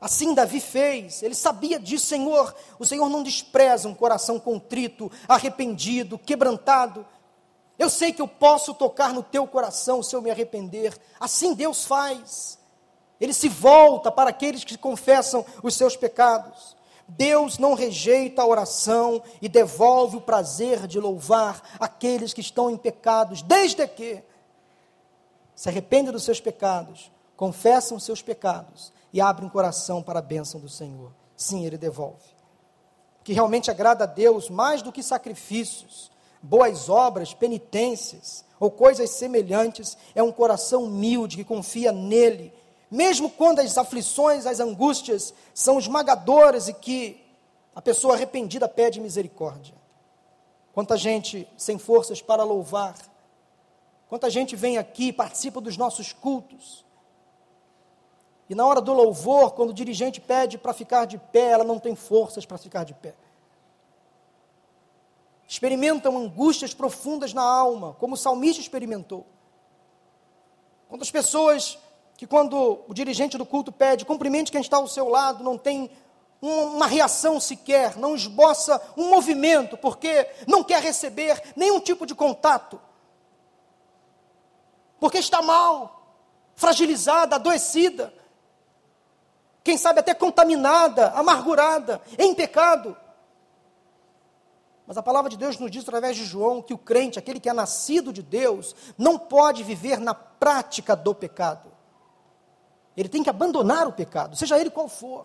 Assim 0.00 0.32
Davi 0.32 0.60
fez, 0.60 1.22
ele 1.22 1.34
sabia 1.34 1.78
disso, 1.78 2.06
Senhor. 2.06 2.54
O 2.78 2.84
Senhor 2.84 3.08
não 3.08 3.22
despreza 3.22 3.88
um 3.88 3.94
coração 3.94 4.38
contrito, 4.38 5.10
arrependido, 5.26 6.18
quebrantado. 6.18 7.04
Eu 7.76 7.90
sei 7.90 8.12
que 8.12 8.22
eu 8.22 8.28
posso 8.28 8.74
tocar 8.74 9.12
no 9.12 9.22
teu 9.22 9.46
coração 9.46 10.02
se 10.02 10.14
eu 10.14 10.22
me 10.22 10.30
arrepender. 10.30 10.96
Assim 11.18 11.52
Deus 11.54 11.84
faz. 11.84 12.58
Ele 13.20 13.32
se 13.32 13.48
volta 13.48 14.12
para 14.12 14.30
aqueles 14.30 14.62
que 14.62 14.78
confessam 14.78 15.44
os 15.62 15.74
seus 15.74 15.96
pecados. 15.96 16.76
Deus 17.08 17.58
não 17.58 17.72
rejeita 17.72 18.42
a 18.42 18.46
oração 18.46 19.22
e 19.40 19.48
devolve 19.48 20.18
o 20.18 20.20
prazer 20.20 20.86
de 20.86 21.00
louvar 21.00 21.62
aqueles 21.80 22.34
que 22.34 22.42
estão 22.42 22.70
em 22.70 22.76
pecados, 22.76 23.40
desde 23.40 23.86
que 23.88 24.22
se 25.54 25.68
arrependem 25.68 26.12
dos 26.12 26.24
seus 26.24 26.40
pecados, 26.40 27.10
confessam 27.34 27.96
os 27.96 28.04
seus 28.04 28.20
pecados 28.20 28.92
e 29.12 29.20
abrem 29.20 29.48
o 29.48 29.50
coração 29.50 30.02
para 30.02 30.18
a 30.18 30.22
bênção 30.22 30.60
do 30.60 30.68
Senhor. 30.68 31.10
Sim, 31.34 31.64
Ele 31.64 31.78
devolve. 31.78 32.36
O 33.20 33.24
que 33.24 33.32
realmente 33.32 33.70
agrada 33.70 34.04
a 34.04 34.06
Deus, 34.06 34.50
mais 34.50 34.82
do 34.82 34.92
que 34.92 35.02
sacrifícios, 35.02 36.10
boas 36.42 36.88
obras, 36.88 37.32
penitências 37.32 38.44
ou 38.60 38.70
coisas 38.70 39.10
semelhantes, 39.10 39.96
é 40.14 40.22
um 40.22 40.32
coração 40.32 40.84
humilde 40.84 41.36
que 41.36 41.44
confia 41.44 41.90
nele 41.90 42.52
mesmo 42.90 43.30
quando 43.30 43.60
as 43.60 43.76
aflições, 43.76 44.46
as 44.46 44.60
angústias 44.60 45.34
são 45.54 45.78
esmagadoras 45.78 46.68
e 46.68 46.72
que 46.72 47.24
a 47.74 47.82
pessoa 47.82 48.14
arrependida 48.14 48.68
pede 48.68 49.00
misericórdia. 49.00 49.74
Quanta 50.72 50.96
gente 50.96 51.48
sem 51.56 51.78
forças 51.78 52.22
para 52.22 52.44
louvar, 52.44 52.96
quanta 54.08 54.30
gente 54.30 54.56
vem 54.56 54.78
aqui, 54.78 55.12
participa 55.12 55.60
dos 55.60 55.76
nossos 55.76 56.12
cultos, 56.12 56.84
e 58.48 58.54
na 58.54 58.66
hora 58.66 58.80
do 58.80 58.92
louvor, 58.94 59.52
quando 59.52 59.70
o 59.70 59.74
dirigente 59.74 60.20
pede 60.20 60.56
para 60.56 60.72
ficar 60.72 61.04
de 61.04 61.18
pé, 61.18 61.50
ela 61.50 61.64
não 61.64 61.78
tem 61.78 61.94
forças 61.94 62.46
para 62.46 62.56
ficar 62.56 62.84
de 62.84 62.94
pé. 62.94 63.14
Experimentam 65.46 66.16
angústias 66.16 66.72
profundas 66.72 67.34
na 67.34 67.42
alma, 67.42 67.94
como 67.98 68.14
o 68.14 68.16
salmista 68.16 68.60
experimentou. 68.60 69.26
Quando 70.88 71.02
as 71.02 71.10
pessoas 71.10 71.78
que 72.18 72.26
quando 72.26 72.80
o 72.88 72.92
dirigente 72.92 73.38
do 73.38 73.46
culto 73.46 73.70
pede, 73.70 74.04
cumprimente 74.04 74.50
quem 74.50 74.60
está 74.60 74.76
ao 74.76 74.88
seu 74.88 75.08
lado, 75.08 75.44
não 75.44 75.56
tem 75.56 75.88
uma 76.42 76.84
reação 76.84 77.38
sequer, 77.38 77.96
não 77.96 78.16
esboça 78.16 78.82
um 78.96 79.08
movimento, 79.08 79.78
porque 79.78 80.28
não 80.44 80.64
quer 80.64 80.82
receber 80.82 81.40
nenhum 81.54 81.78
tipo 81.78 82.04
de 82.04 82.16
contato. 82.16 82.80
Porque 84.98 85.18
está 85.18 85.40
mal, 85.40 86.18
fragilizada, 86.56 87.36
adoecida, 87.36 88.12
quem 89.62 89.78
sabe 89.78 90.00
até 90.00 90.12
contaminada, 90.12 91.10
amargurada, 91.10 92.02
em 92.18 92.34
pecado. 92.34 92.96
Mas 94.88 94.98
a 94.98 95.04
palavra 95.04 95.30
de 95.30 95.36
Deus 95.36 95.56
nos 95.56 95.70
diz 95.70 95.84
através 95.84 96.16
de 96.16 96.24
João 96.24 96.62
que 96.62 96.74
o 96.74 96.78
crente, 96.78 97.16
aquele 97.16 97.38
que 97.38 97.48
é 97.48 97.52
nascido 97.52 98.12
de 98.12 98.24
Deus, 98.24 98.74
não 98.98 99.16
pode 99.16 99.62
viver 99.62 100.00
na 100.00 100.14
prática 100.14 100.96
do 100.96 101.14
pecado. 101.14 101.77
Ele 102.98 103.08
tem 103.08 103.22
que 103.22 103.30
abandonar 103.30 103.86
o 103.86 103.92
pecado, 103.92 104.34
seja 104.34 104.58
ele 104.58 104.70
qual 104.70 104.88
for. 104.88 105.24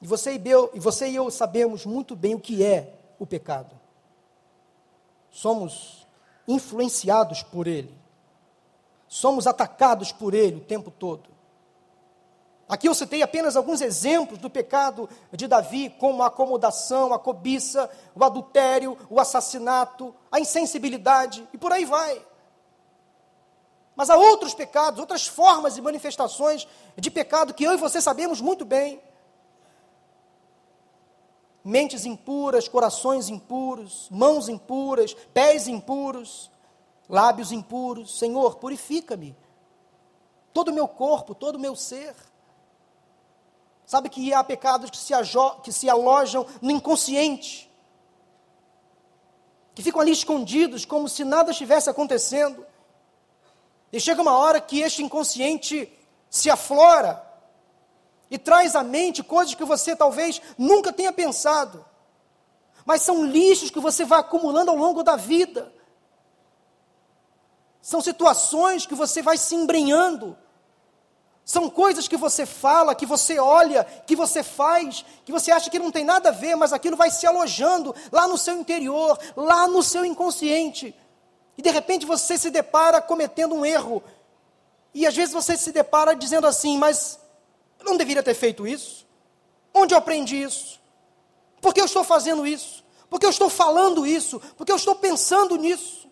E 0.00 0.06
você 0.06 0.36
e 0.36 0.48
eu, 0.48 0.70
e 0.72 0.78
você 0.78 1.08
e 1.08 1.16
eu 1.16 1.28
sabemos 1.28 1.84
muito 1.84 2.14
bem 2.14 2.36
o 2.36 2.40
que 2.40 2.62
é 2.62 2.94
o 3.18 3.26
pecado. 3.26 3.74
Somos 5.28 6.06
influenciados 6.46 7.42
por 7.42 7.66
ele. 7.66 7.92
Somos 9.08 9.48
atacados 9.48 10.12
por 10.12 10.34
ele 10.34 10.58
o 10.58 10.64
tempo 10.64 10.88
todo. 10.88 11.28
Aqui 12.68 12.88
eu 12.88 12.94
citei 12.94 13.24
apenas 13.24 13.56
alguns 13.56 13.80
exemplos 13.80 14.38
do 14.38 14.48
pecado 14.48 15.08
de 15.32 15.48
Davi, 15.48 15.90
como 15.98 16.22
a 16.22 16.28
acomodação, 16.28 17.12
a 17.12 17.18
cobiça, 17.18 17.90
o 18.14 18.22
adultério, 18.22 18.96
o 19.10 19.18
assassinato, 19.18 20.14
a 20.30 20.38
insensibilidade 20.38 21.44
e 21.52 21.58
por 21.58 21.72
aí 21.72 21.84
vai. 21.84 22.24
Mas 23.94 24.08
há 24.08 24.16
outros 24.16 24.54
pecados, 24.54 25.00
outras 25.00 25.26
formas 25.26 25.76
e 25.76 25.82
manifestações 25.82 26.66
de 26.96 27.10
pecado 27.10 27.52
que 27.52 27.64
eu 27.64 27.72
e 27.72 27.76
você 27.76 28.00
sabemos 28.00 28.40
muito 28.40 28.64
bem. 28.64 29.00
Mentes 31.64 32.04
impuras, 32.04 32.66
corações 32.66 33.28
impuros, 33.28 34.08
mãos 34.10 34.48
impuras, 34.48 35.14
pés 35.32 35.68
impuros, 35.68 36.50
lábios 37.08 37.52
impuros. 37.52 38.18
Senhor, 38.18 38.56
purifica-me. 38.56 39.36
Todo 40.52 40.68
o 40.68 40.74
meu 40.74 40.88
corpo, 40.88 41.34
todo 41.34 41.56
o 41.56 41.60
meu 41.60 41.76
ser. 41.76 42.14
Sabe 43.86 44.08
que 44.08 44.32
há 44.32 44.42
pecados 44.42 44.90
que 44.90 44.96
se, 44.96 45.12
que 45.62 45.72
se 45.72 45.88
alojam 45.88 46.46
no 46.60 46.70
inconsciente, 46.70 47.70
que 49.74 49.82
ficam 49.82 50.00
ali 50.00 50.12
escondidos 50.12 50.84
como 50.84 51.08
se 51.08 51.24
nada 51.24 51.50
estivesse 51.50 51.90
acontecendo. 51.90 52.66
E 53.92 54.00
chega 54.00 54.22
uma 54.22 54.36
hora 54.36 54.60
que 54.60 54.80
este 54.80 55.02
inconsciente 55.02 55.92
se 56.30 56.48
aflora 56.48 57.22
e 58.30 58.38
traz 58.38 58.74
à 58.74 58.82
mente 58.82 59.22
coisas 59.22 59.54
que 59.54 59.64
você 59.64 59.94
talvez 59.94 60.40
nunca 60.56 60.90
tenha 60.90 61.12
pensado, 61.12 61.84
mas 62.86 63.02
são 63.02 63.24
lixos 63.24 63.70
que 63.70 63.78
você 63.78 64.04
vai 64.04 64.20
acumulando 64.20 64.70
ao 64.70 64.76
longo 64.76 65.02
da 65.02 65.16
vida. 65.16 65.70
São 67.82 68.00
situações 68.00 68.86
que 68.86 68.94
você 68.94 69.20
vai 69.20 69.36
se 69.36 69.54
embrenhando. 69.54 70.38
São 71.44 71.68
coisas 71.68 72.08
que 72.08 72.16
você 72.16 72.46
fala, 72.46 72.94
que 72.94 73.04
você 73.04 73.38
olha, 73.38 73.84
que 73.84 74.16
você 74.16 74.42
faz, 74.42 75.04
que 75.24 75.32
você 75.32 75.50
acha 75.50 75.68
que 75.68 75.78
não 75.78 75.90
tem 75.90 76.04
nada 76.04 76.30
a 76.30 76.32
ver, 76.32 76.54
mas 76.54 76.72
aquilo 76.72 76.96
vai 76.96 77.10
se 77.10 77.26
alojando 77.26 77.94
lá 78.10 78.26
no 78.28 78.38
seu 78.38 78.56
interior, 78.56 79.18
lá 79.36 79.66
no 79.66 79.82
seu 79.82 80.04
inconsciente. 80.04 80.94
E 81.56 81.62
de 81.62 81.70
repente 81.70 82.06
você 82.06 82.38
se 82.38 82.50
depara 82.50 83.00
cometendo 83.00 83.54
um 83.54 83.64
erro. 83.64 84.02
E 84.94 85.06
às 85.06 85.14
vezes 85.14 85.32
você 85.32 85.56
se 85.56 85.72
depara 85.72 86.14
dizendo 86.14 86.46
assim: 86.46 86.78
Mas 86.78 87.18
eu 87.78 87.86
não 87.86 87.96
deveria 87.96 88.22
ter 88.22 88.34
feito 88.34 88.66
isso? 88.66 89.06
Onde 89.74 89.94
eu 89.94 89.98
aprendi 89.98 90.42
isso? 90.42 90.80
Por 91.60 91.72
que 91.72 91.80
eu 91.80 91.86
estou 91.86 92.04
fazendo 92.04 92.46
isso? 92.46 92.82
Por 93.08 93.20
que 93.20 93.26
eu 93.26 93.30
estou 93.30 93.50
falando 93.50 94.06
isso? 94.06 94.40
Por 94.56 94.64
que 94.64 94.72
eu 94.72 94.76
estou 94.76 94.94
pensando 94.94 95.56
nisso? 95.56 96.02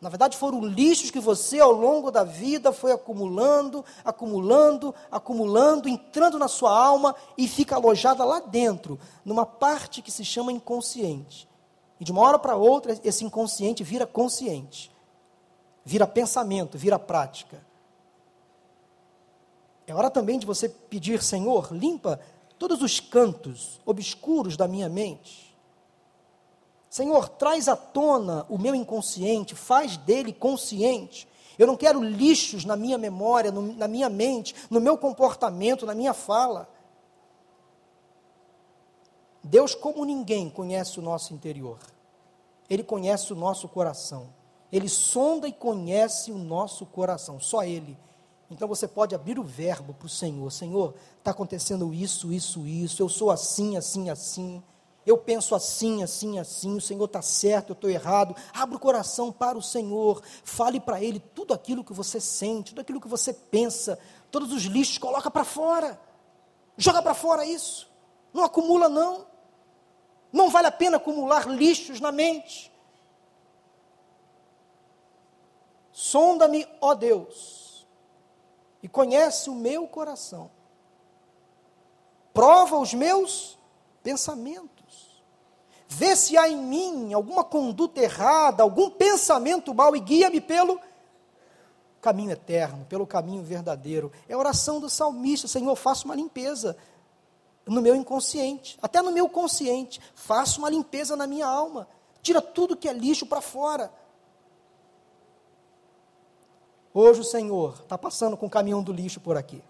Na 0.00 0.08
verdade, 0.08 0.36
foram 0.36 0.64
lixos 0.64 1.10
que 1.10 1.18
você, 1.18 1.58
ao 1.58 1.72
longo 1.72 2.10
da 2.10 2.22
vida, 2.22 2.72
foi 2.72 2.92
acumulando, 2.92 3.84
acumulando, 4.04 4.94
acumulando, 5.10 5.88
entrando 5.88 6.38
na 6.38 6.48
sua 6.48 6.70
alma 6.70 7.14
e 7.36 7.48
fica 7.48 7.76
alojada 7.76 8.24
lá 8.24 8.40
dentro, 8.40 9.00
numa 9.24 9.46
parte 9.46 10.02
que 10.02 10.10
se 10.10 10.24
chama 10.24 10.52
inconsciente. 10.52 11.48
E 11.98 12.04
de 12.04 12.12
uma 12.12 12.22
hora 12.22 12.38
para 12.38 12.56
outra, 12.56 12.98
esse 13.04 13.24
inconsciente 13.24 13.82
vira 13.82 14.06
consciente, 14.06 14.90
vira 15.84 16.06
pensamento, 16.06 16.76
vira 16.76 16.98
prática. 16.98 17.64
É 19.86 19.94
hora 19.94 20.10
também 20.10 20.38
de 20.38 20.46
você 20.46 20.68
pedir, 20.68 21.22
Senhor, 21.22 21.72
limpa 21.72 22.20
todos 22.58 22.82
os 22.82 23.00
cantos 23.00 23.80
obscuros 23.84 24.56
da 24.56 24.66
minha 24.66 24.88
mente 24.88 25.46
Senhor, 26.96 27.28
traz 27.28 27.68
à 27.68 27.76
tona 27.76 28.46
o 28.48 28.56
meu 28.56 28.74
inconsciente, 28.74 29.54
faz 29.54 29.98
dele 29.98 30.32
consciente. 30.32 31.28
Eu 31.58 31.66
não 31.66 31.76
quero 31.76 32.02
lixos 32.02 32.64
na 32.64 32.74
minha 32.74 32.96
memória, 32.96 33.52
no, 33.52 33.74
na 33.74 33.86
minha 33.86 34.08
mente, 34.08 34.54
no 34.70 34.80
meu 34.80 34.96
comportamento, 34.96 35.84
na 35.84 35.94
minha 35.94 36.14
fala. 36.14 36.66
Deus, 39.46 39.74
como 39.74 40.04
ninguém, 40.04 40.50
conhece 40.50 40.98
o 40.98 41.02
nosso 41.02 41.32
interior. 41.32 41.78
Ele 42.68 42.82
conhece 42.82 43.32
o 43.32 43.36
nosso 43.36 43.68
coração. 43.68 44.28
Ele 44.72 44.88
sonda 44.88 45.46
e 45.46 45.52
conhece 45.52 46.32
o 46.32 46.38
nosso 46.38 46.84
coração, 46.84 47.38
só 47.38 47.62
Ele. 47.64 47.96
Então 48.50 48.66
você 48.66 48.86
pode 48.86 49.14
abrir 49.14 49.38
o 49.38 49.44
verbo 49.44 49.94
para 49.94 50.06
o 50.06 50.10
Senhor: 50.10 50.50
Senhor, 50.50 50.94
está 51.18 51.30
acontecendo 51.30 51.94
isso, 51.94 52.32
isso, 52.32 52.66
isso, 52.66 53.02
eu 53.02 53.08
sou 53.08 53.30
assim, 53.30 53.76
assim, 53.76 54.10
assim 54.10 54.62
eu 55.06 55.16
penso 55.16 55.54
assim, 55.54 56.02
assim, 56.02 56.40
assim, 56.40 56.76
o 56.76 56.80
Senhor 56.80 57.04
está 57.04 57.22
certo, 57.22 57.70
eu 57.70 57.74
estou 57.74 57.88
errado. 57.88 58.34
Abra 58.52 58.76
o 58.76 58.80
coração 58.80 59.30
para 59.30 59.56
o 59.56 59.62
Senhor, 59.62 60.20
fale 60.42 60.80
para 60.80 61.00
Ele 61.00 61.20
tudo 61.20 61.54
aquilo 61.54 61.84
que 61.84 61.92
você 61.92 62.20
sente, 62.20 62.70
tudo 62.70 62.80
aquilo 62.80 63.00
que 63.00 63.06
você 63.06 63.32
pensa, 63.32 63.96
todos 64.32 64.52
os 64.52 64.64
lixos, 64.64 64.98
coloca 64.98 65.30
para 65.30 65.44
fora. 65.44 66.00
Joga 66.76 67.00
para 67.00 67.14
fora 67.14 67.46
isso. 67.46 67.88
Não 68.34 68.42
acumula, 68.42 68.88
não. 68.88 69.26
Não 70.36 70.50
vale 70.50 70.66
a 70.66 70.72
pena 70.72 70.98
acumular 70.98 71.48
lixos 71.48 71.98
na 71.98 72.12
mente. 72.12 72.70
Sonda-me, 75.90 76.68
ó 76.78 76.94
Deus, 76.94 77.86
e 78.82 78.88
conhece 78.88 79.48
o 79.48 79.54
meu 79.54 79.88
coração. 79.88 80.50
Prova 82.34 82.76
os 82.76 82.92
meus 82.92 83.58
pensamentos. 84.02 85.24
Vê 85.88 86.14
se 86.14 86.36
há 86.36 86.46
em 86.46 86.58
mim 86.58 87.14
alguma 87.14 87.42
conduta 87.42 88.02
errada, 88.02 88.62
algum 88.62 88.90
pensamento 88.90 89.72
mau 89.72 89.96
e 89.96 90.00
guia-me 90.00 90.42
pelo 90.42 90.78
caminho 92.02 92.32
eterno, 92.32 92.84
pelo 92.84 93.06
caminho 93.06 93.42
verdadeiro. 93.42 94.12
É 94.28 94.34
a 94.34 94.38
oração 94.38 94.80
do 94.80 94.90
salmista: 94.90 95.48
Senhor, 95.48 95.74
faça 95.76 96.04
uma 96.04 96.14
limpeza 96.14 96.76
no 97.66 97.82
meu 97.82 97.94
inconsciente, 97.94 98.78
até 98.80 99.02
no 99.02 99.10
meu 99.10 99.28
consciente. 99.28 100.00
Faça 100.14 100.58
uma 100.58 100.70
limpeza 100.70 101.16
na 101.16 101.26
minha 101.26 101.46
alma. 101.46 101.88
Tira 102.22 102.40
tudo 102.40 102.76
que 102.76 102.88
é 102.88 102.92
lixo 102.92 103.26
para 103.26 103.40
fora. 103.40 103.92
Hoje 106.94 107.20
o 107.20 107.24
Senhor 107.24 107.80
está 107.82 107.98
passando 107.98 108.36
com 108.36 108.46
o 108.46 108.50
caminhão 108.50 108.82
do 108.82 108.92
lixo 108.92 109.20
por 109.20 109.36
aqui. 109.36 109.62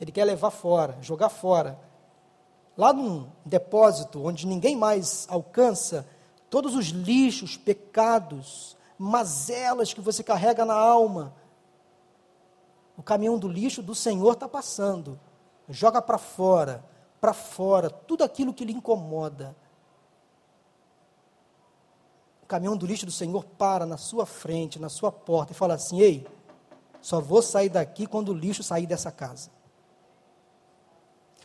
Ele 0.00 0.12
quer 0.12 0.24
levar 0.24 0.50
fora, 0.50 0.98
jogar 1.00 1.28
fora 1.28 1.78
lá 2.80 2.94
num 2.94 3.28
depósito 3.44 4.24
onde 4.24 4.46
ninguém 4.46 4.74
mais 4.74 5.26
alcança, 5.28 6.08
todos 6.48 6.74
os 6.74 6.86
lixos, 6.86 7.56
pecados, 7.56 8.74
mazelas 8.98 9.92
que 9.92 10.00
você 10.00 10.22
carrega 10.22 10.64
na 10.64 10.74
alma. 10.74 11.34
O 12.96 13.02
caminhão 13.02 13.38
do 13.38 13.48
lixo 13.48 13.82
do 13.82 13.94
Senhor 13.94 14.32
está 14.32 14.48
passando. 14.48 15.20
Joga 15.70 16.02
para 16.02 16.18
fora, 16.18 16.84
para 17.20 17.32
fora, 17.32 17.88
tudo 17.88 18.24
aquilo 18.24 18.52
que 18.52 18.64
lhe 18.64 18.72
incomoda. 18.72 19.56
O 22.42 22.46
caminhão 22.46 22.76
do 22.76 22.86
lixo 22.86 23.06
do 23.06 23.12
Senhor 23.12 23.44
para 23.44 23.86
na 23.86 23.96
sua 23.96 24.26
frente, 24.26 24.80
na 24.80 24.88
sua 24.88 25.12
porta 25.12 25.52
e 25.52 25.54
fala 25.54 25.74
assim: 25.74 26.00
Ei, 26.00 26.26
só 27.00 27.20
vou 27.20 27.40
sair 27.40 27.68
daqui 27.68 28.06
quando 28.06 28.30
o 28.30 28.34
lixo 28.34 28.64
sair 28.64 28.86
dessa 28.86 29.12
casa. 29.12 29.50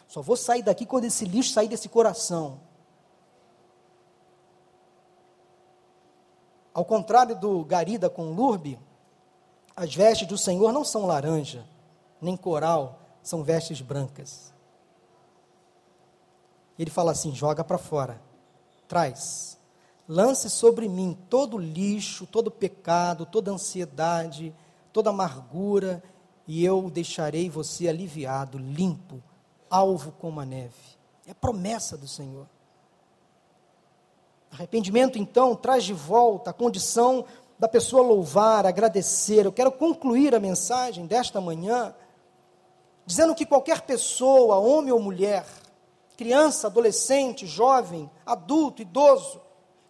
Só 0.07 0.21
vou 0.21 0.35
sair 0.35 0.63
daqui 0.63 0.85
quando 0.85 1.05
esse 1.05 1.25
lixo 1.25 1.53
sair 1.53 1.67
desse 1.67 1.87
coração. 1.87 2.59
Ao 6.73 6.83
contrário 6.83 7.39
do 7.39 7.63
Garida 7.63 8.09
com 8.09 8.33
Lurbe, 8.33 8.79
as 9.75 9.93
vestes 9.93 10.27
do 10.27 10.37
Senhor 10.37 10.73
não 10.73 10.83
são 10.83 11.05
laranja, 11.05 11.65
nem 12.19 12.35
coral, 12.35 13.04
são 13.25 13.43
vestes 13.43 13.81
brancas. 13.81 14.53
Ele 16.77 16.91
fala 16.91 17.11
assim: 17.11 17.33
joga 17.33 17.63
para 17.63 17.77
fora, 17.77 18.21
traz, 18.87 19.57
lance 20.07 20.49
sobre 20.49 20.87
mim 20.87 21.17
todo 21.29 21.57
lixo, 21.57 22.27
todo 22.27 22.51
pecado, 22.51 23.25
toda 23.25 23.51
ansiedade, 23.51 24.53
toda 24.93 25.09
amargura, 25.09 26.03
e 26.47 26.63
eu 26.63 26.89
deixarei 26.89 27.49
você 27.49 27.87
aliviado, 27.87 28.57
limpo, 28.57 29.21
alvo 29.69 30.11
como 30.11 30.39
a 30.39 30.45
neve. 30.45 30.95
É 31.25 31.31
a 31.31 31.35
promessa 31.35 31.97
do 31.97 32.07
Senhor. 32.07 32.47
Arrependimento, 34.51 35.17
então, 35.17 35.55
traz 35.55 35.83
de 35.83 35.93
volta 35.93 36.51
a 36.51 36.53
condição 36.53 37.25
da 37.57 37.67
pessoa 37.67 38.03
louvar, 38.03 38.65
agradecer. 38.65 39.45
Eu 39.45 39.51
quero 39.51 39.71
concluir 39.71 40.35
a 40.35 40.39
mensagem 40.39 41.07
desta 41.07 41.41
manhã 41.41 41.93
dizendo 43.05 43.35
que 43.35 43.45
qualquer 43.45 43.81
pessoa, 43.81 44.57
homem 44.57 44.91
ou 44.91 44.99
mulher, 44.99 45.45
criança, 46.17 46.67
adolescente, 46.67 47.45
jovem, 47.45 48.09
adulto, 48.25 48.81
idoso, 48.81 49.41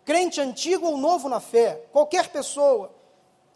crente 0.04 0.42
antigo 0.42 0.86
ou 0.86 0.98
novo 0.98 1.30
na 1.30 1.40
fé, 1.40 1.86
qualquer 1.92 2.30
pessoa, 2.30 2.92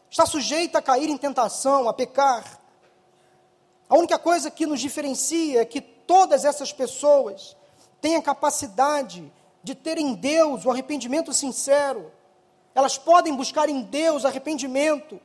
está 0.10 0.26
sujeita 0.26 0.80
a 0.80 0.82
cair 0.82 1.10
em 1.10 1.18
tentação, 1.18 1.89
a 1.89 1.93
pecar. 1.93 2.60
A 3.88 3.95
única 3.95 4.18
coisa 4.18 4.49
que 4.49 4.66
nos 4.66 4.80
diferencia 4.80 5.62
é 5.62 5.66
que 5.66 5.82
todas 5.82 6.45
essas 6.45 6.72
pessoas 6.72 7.55
têm 8.01 8.16
a 8.16 8.22
capacidade 8.22 9.32
de 9.64 9.76
ter 9.76 9.97
em 9.97 10.14
Deus 10.14 10.66
o 10.66 10.72
arrependimento 10.72 11.34
sincero. 11.34 12.12
Elas 12.74 12.97
podem 12.97 13.36
buscar 13.36 13.68
em 13.68 13.82
Deus 13.82 14.26
arrependimento. 14.26 15.20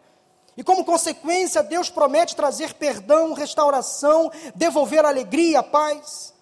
E 0.57 0.63
como 0.63 0.85
consequência, 0.85 1.63
Deus 1.63 1.91
promete 1.91 2.37
trazer 2.37 2.75
perdão, 2.75 3.33
restauração, 3.33 4.31
devolver 4.55 5.05
alegria, 5.05 5.63
paz. 5.63 6.33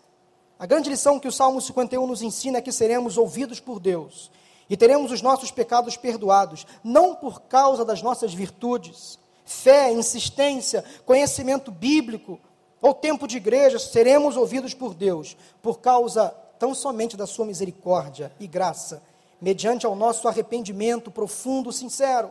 A 0.59 0.67
grande 0.67 0.91
lição 0.91 1.19
que 1.19 1.29
o 1.29 1.33
Salmo 1.33 1.61
51 1.61 2.07
nos 2.07 2.23
ensina 2.23 2.59
é 2.59 2.63
que 2.63 2.71
seremos 2.71 3.17
ouvidos 3.17 3.59
por 3.59 3.81
Deus 3.81 4.31
e 4.73 4.77
teremos 4.77 5.13
os 5.13 5.21
nossos 5.21 5.51
pecados 5.51 5.99
perdoados, 5.99 6.67
não 6.83 7.15
por 7.15 7.43
causa 7.43 7.85
das 7.85 8.01
nossas 8.01 8.33
virtudes, 8.33 9.19
fé, 9.45 9.93
insistência, 9.93 10.83
conhecimento 11.05 11.71
bíblico, 11.71 12.41
ou 12.81 12.95
tempo 12.95 13.29
de 13.29 13.37
igreja, 13.37 13.79
seremos 13.79 14.37
ouvidos 14.37 14.73
por 14.73 14.95
Deus, 14.95 15.37
por 15.61 15.81
causa 15.81 16.35
tão 16.59 16.75
somente 16.75 17.17
da 17.17 17.27
sua 17.27 17.45
misericórdia 17.45 18.33
e 18.41 18.47
graça, 18.47 19.03
mediante 19.41 19.85
ao 19.85 19.95
nosso 19.95 20.27
arrependimento 20.27 21.11
profundo, 21.11 21.71
sincero. 21.71 22.31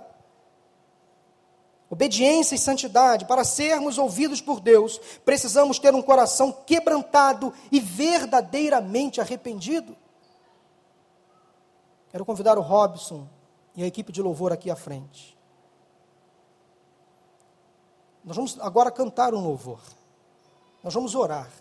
Obediência 1.92 2.56
e 2.56 2.58
santidade, 2.58 3.26
para 3.26 3.44
sermos 3.44 3.98
ouvidos 3.98 4.40
por 4.40 4.62
Deus, 4.62 4.98
precisamos 5.26 5.78
ter 5.78 5.94
um 5.94 6.02
coração 6.02 6.50
quebrantado 6.50 7.54
e 7.70 7.82
verdadeiramente 7.82 9.20
arrependido. 9.20 9.94
Quero 12.10 12.24
convidar 12.24 12.58
o 12.58 12.62
Robson 12.62 13.28
e 13.76 13.84
a 13.84 13.88
equipe 13.88 14.14
de 14.14 14.22
louvor 14.22 14.54
aqui 14.54 14.72
à 14.72 14.76
frente. 14.78 15.38
Nós 18.24 18.38
vamos 18.38 18.58
agora 18.62 18.90
cantar 18.90 19.34
um 19.34 19.44
louvor. 19.44 19.82
Nós 20.82 20.94
vamos 20.94 21.14
orar. 21.14 21.52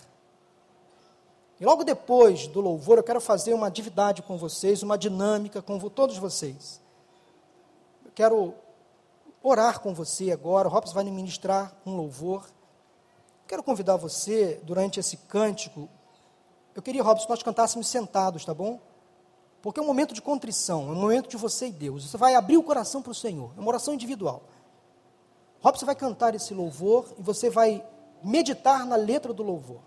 E 1.59 1.65
logo 1.65 1.83
depois 1.83 2.47
do 2.47 2.61
louvor, 2.61 2.99
eu 2.99 3.03
quero 3.03 3.21
fazer 3.21 3.53
uma 3.53 3.67
atividade 3.67 4.23
com 4.23 4.39
vocês, 4.39 4.81
uma 4.81 4.97
dinâmica 4.97 5.61
com 5.61 5.77
todos 5.89 6.17
vocês. 6.19 6.81
Eu 8.05 8.13
quero 8.15 8.55
orar 9.43 9.81
com 9.81 9.95
você 9.95 10.31
agora. 10.31 10.69
O 10.69 10.71
Robson 10.71 10.95
vai 10.95 11.05
ministrar 11.05 11.75
um 11.85 11.97
louvor. 11.97 12.49
Quero 13.47 13.63
convidar 13.63 13.97
você, 13.97 14.61
durante 14.63 15.01
esse 15.01 15.17
cântico, 15.17 15.89
eu 16.75 16.83
queria, 16.83 17.03
Robson, 17.03 17.25
que 17.25 17.31
nós 17.31 17.43
cantássemos 17.43 17.89
sentados, 17.89 18.45
tá 18.45 18.55
bom? 18.55 18.81
Porque 19.61 19.81
é 19.81 19.83
um 19.83 19.87
momento 19.87 20.15
de 20.15 20.23
contrição, 20.23 20.89
é 20.89 20.93
um 20.93 21.01
momento 21.01 21.29
de 21.29 21.37
você 21.37 21.67
e 21.67 21.73
Deus. 21.73 22.09
Você 22.09 22.17
vai 22.17 22.35
abrir 22.35 22.57
o 22.57 22.63
coração 22.63 23.03
para 23.03 23.13
o 23.13 23.15
Senhor, 23.15 23.53
é 23.57 23.61
uma 23.61 23.69
oração 23.69 23.93
individual. 23.93 24.43
Robson 25.61 25.85
vai 25.85 25.95
cantar 25.95 26.35
esse 26.35 26.55
louvor 26.55 27.07
e 27.19 27.23
você 27.23 27.51
vai 27.51 27.85
meditar 28.23 28.87
na 28.87 28.97
letra 28.97 29.33
do 29.33 29.43
louvor. 29.43 29.81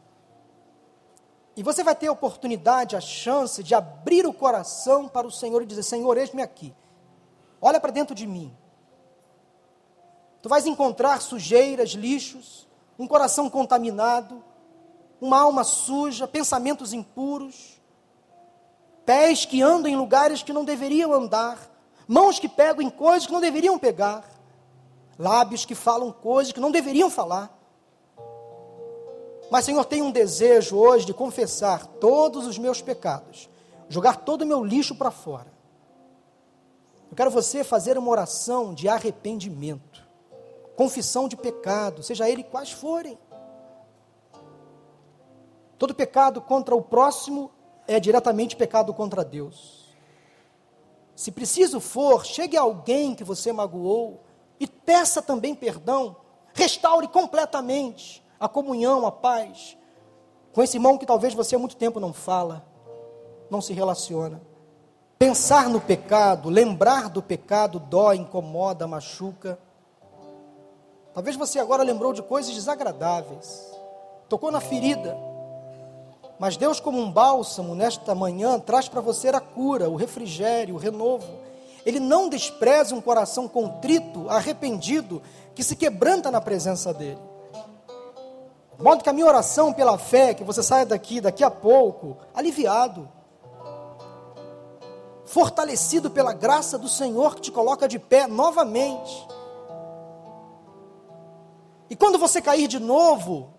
E 1.55 1.63
você 1.63 1.83
vai 1.83 1.95
ter 1.95 2.07
a 2.07 2.11
oportunidade, 2.11 2.95
a 2.95 3.01
chance 3.01 3.63
de 3.63 3.73
abrir 3.73 4.25
o 4.25 4.33
coração 4.33 5.07
para 5.07 5.25
o 5.25 5.31
Senhor 5.31 5.61
e 5.61 5.65
dizer: 5.65 5.83
Senhor, 5.83 6.17
eis-me 6.17 6.41
aqui. 6.41 6.73
Olha 7.61 7.79
para 7.79 7.91
dentro 7.91 8.15
de 8.15 8.27
mim. 8.27 8.55
Tu 10.43 10.49
vais 10.49 10.65
encontrar 10.67 11.21
sujeiras, 11.21 11.91
lixos, 11.91 12.67
um 12.99 13.07
coração 13.07 13.49
contaminado, 13.49 14.43
uma 15.21 15.39
alma 15.39 15.63
suja, 15.63 16.27
pensamentos 16.27 16.91
impuros, 16.91 17.81
pés 19.05 19.45
que 19.45 19.61
andam 19.61 19.89
em 19.89 19.95
lugares 19.95 20.43
que 20.43 20.51
não 20.51 20.65
deveriam 20.65 21.13
andar, 21.13 21.57
mãos 22.05 22.39
que 22.39 22.49
pegam 22.49 22.81
em 22.81 22.89
coisas 22.89 23.25
que 23.25 23.31
não 23.31 23.39
deveriam 23.39 23.79
pegar, 23.79 24.29
lábios 25.17 25.63
que 25.63 25.73
falam 25.73 26.11
coisas 26.11 26.51
que 26.51 26.59
não 26.59 26.71
deveriam 26.71 27.09
falar. 27.09 27.57
Mas, 29.49 29.63
Senhor, 29.63 29.85
tenho 29.85 30.03
um 30.03 30.11
desejo 30.11 30.75
hoje 30.75 31.05
de 31.05 31.13
confessar 31.13 31.85
todos 31.85 32.45
os 32.45 32.57
meus 32.57 32.81
pecados, 32.81 33.49
jogar 33.87 34.17
todo 34.17 34.41
o 34.41 34.45
meu 34.45 34.61
lixo 34.61 34.93
para 34.93 35.09
fora. 35.09 35.53
Eu 37.09 37.15
quero 37.15 37.31
você 37.31 37.63
fazer 37.63 37.97
uma 37.97 38.11
oração 38.11 38.73
de 38.73 38.89
arrependimento, 38.89 40.02
confissão 40.75 41.27
de 41.27 41.35
pecado, 41.35 42.03
seja 42.03 42.29
ele 42.29 42.43
quais 42.43 42.71
forem. 42.71 43.17
Todo 45.77 45.93
pecado 45.93 46.41
contra 46.41 46.75
o 46.75 46.81
próximo 46.81 47.51
é 47.87 47.99
diretamente 47.99 48.55
pecado 48.55 48.93
contra 48.93 49.23
Deus. 49.23 49.95
Se 51.15 51.31
preciso 51.31 51.79
for, 51.79 52.25
chegue 52.25 52.57
a 52.57 52.61
alguém 52.61 53.13
que 53.13 53.23
você 53.23 53.51
magoou 53.51 54.23
e 54.59 54.67
peça 54.67 55.21
também 55.21 55.53
perdão. 55.53 56.15
Restaure 56.53 57.07
completamente 57.07 58.23
a 58.39 58.47
comunhão, 58.47 59.05
a 59.05 59.11
paz 59.11 59.77
com 60.53 60.61
esse 60.61 60.77
irmão 60.77 60.97
que 60.97 61.05
talvez 61.05 61.33
você 61.33 61.55
há 61.55 61.59
muito 61.59 61.75
tempo 61.75 61.99
não 61.99 62.13
fala, 62.13 62.63
não 63.49 63.59
se 63.59 63.73
relaciona. 63.73 64.39
Pensar 65.17 65.67
no 65.67 65.81
pecado, 65.81 66.49
lembrar 66.49 67.09
do 67.09 67.23
pecado 67.23 67.79
dói, 67.79 68.17
incomoda, 68.17 68.85
machuca. 68.85 69.57
Talvez 71.13 71.35
você 71.35 71.59
agora 71.59 71.83
lembrou 71.83 72.13
de 72.13 72.23
coisas 72.23 72.53
desagradáveis, 72.53 73.71
tocou 74.27 74.51
na 74.51 74.59
ferida 74.59 75.33
mas 76.43 76.57
Deus, 76.57 76.79
como 76.79 76.99
um 76.99 77.09
bálsamo, 77.09 77.75
nesta 77.75 78.13
manhã, 78.13 78.59
traz 78.59 78.89
para 78.89 78.99
você 78.99 79.29
a 79.29 79.39
cura, 79.39 79.89
o 79.89 79.95
refrigério, 79.95 80.75
o 80.75 80.77
renovo. 80.77 81.25
Ele 81.85 82.01
não 82.01 82.27
despreza 82.27 82.95
um 82.95 82.99
coração 82.99 83.47
contrito, 83.47 84.29
arrependido, 84.29 85.21
que 85.55 85.63
se 85.63 85.75
quebranta 85.75 86.31
na 86.31 86.41
presença 86.41 86.93
dEle. 86.93 87.17
De 88.77 88.83
modo 88.83 89.01
que 89.03 89.09
a 89.09 89.13
minha 89.13 89.25
oração 89.25 89.71
pela 89.71 89.97
fé, 89.97 90.33
que 90.33 90.43
você 90.43 90.63
saia 90.63 90.85
daqui, 90.85 91.21
daqui 91.21 91.43
a 91.45 91.51
pouco, 91.51 92.17
aliviado, 92.33 93.07
fortalecido 95.23 96.09
pela 96.09 96.33
graça 96.33 96.77
do 96.77 96.89
Senhor 96.89 97.35
que 97.35 97.41
te 97.41 97.51
coloca 97.51 97.87
de 97.87 97.99
pé 97.99 98.27
novamente. 98.27 99.27
E 101.89 101.95
quando 101.95 102.17
você 102.17 102.41
cair 102.41 102.67
de 102.67 102.79
novo, 102.79 103.53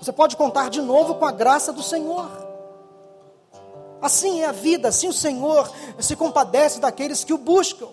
você 0.00 0.12
pode 0.12 0.36
contar 0.36 0.70
de 0.70 0.80
novo 0.80 1.14
com 1.14 1.24
a 1.24 1.32
graça 1.32 1.72
do 1.72 1.82
Senhor. 1.82 2.28
Assim 4.02 4.42
é 4.42 4.46
a 4.46 4.52
vida, 4.52 4.88
assim 4.88 5.08
o 5.08 5.12
Senhor 5.14 5.70
se 5.98 6.14
compadece 6.14 6.78
daqueles 6.80 7.24
que 7.24 7.32
o 7.32 7.38
buscam. 7.38 7.88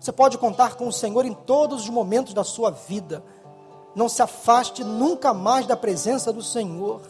Você 0.00 0.10
pode 0.10 0.38
contar 0.38 0.74
com 0.74 0.88
o 0.88 0.92
Senhor 0.92 1.24
em 1.24 1.34
todos 1.34 1.82
os 1.82 1.88
momentos 1.88 2.34
da 2.34 2.42
sua 2.42 2.70
vida. 2.70 3.22
Não 3.94 4.08
se 4.08 4.22
afaste 4.22 4.82
nunca 4.82 5.34
mais 5.34 5.66
da 5.66 5.76
presença 5.76 6.32
do 6.32 6.42
Senhor. 6.42 7.02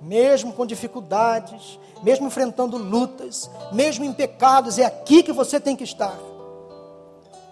Mesmo 0.00 0.52
com 0.52 0.64
dificuldades, 0.64 1.78
mesmo 2.02 2.28
enfrentando 2.28 2.78
lutas, 2.78 3.50
mesmo 3.72 4.04
em 4.04 4.12
pecados, 4.12 4.78
é 4.78 4.84
aqui 4.84 5.22
que 5.22 5.32
você 5.32 5.58
tem 5.58 5.74
que 5.74 5.84
estar. 5.84 6.16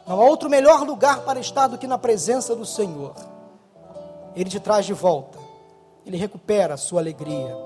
Não 0.06 0.20
há 0.20 0.24
outro 0.24 0.48
melhor 0.48 0.82
lugar 0.82 1.22
para 1.22 1.40
estar 1.40 1.66
do 1.66 1.76
que 1.76 1.86
na 1.86 1.98
presença 1.98 2.54
do 2.54 2.64
Senhor. 2.64 3.14
Ele 4.36 4.48
te 4.48 4.60
traz 4.60 4.86
de 4.86 4.92
volta, 4.92 5.38
Ele 6.04 6.16
recupera 6.16 6.74
a 6.74 6.76
sua 6.76 7.00
alegria. 7.00 7.56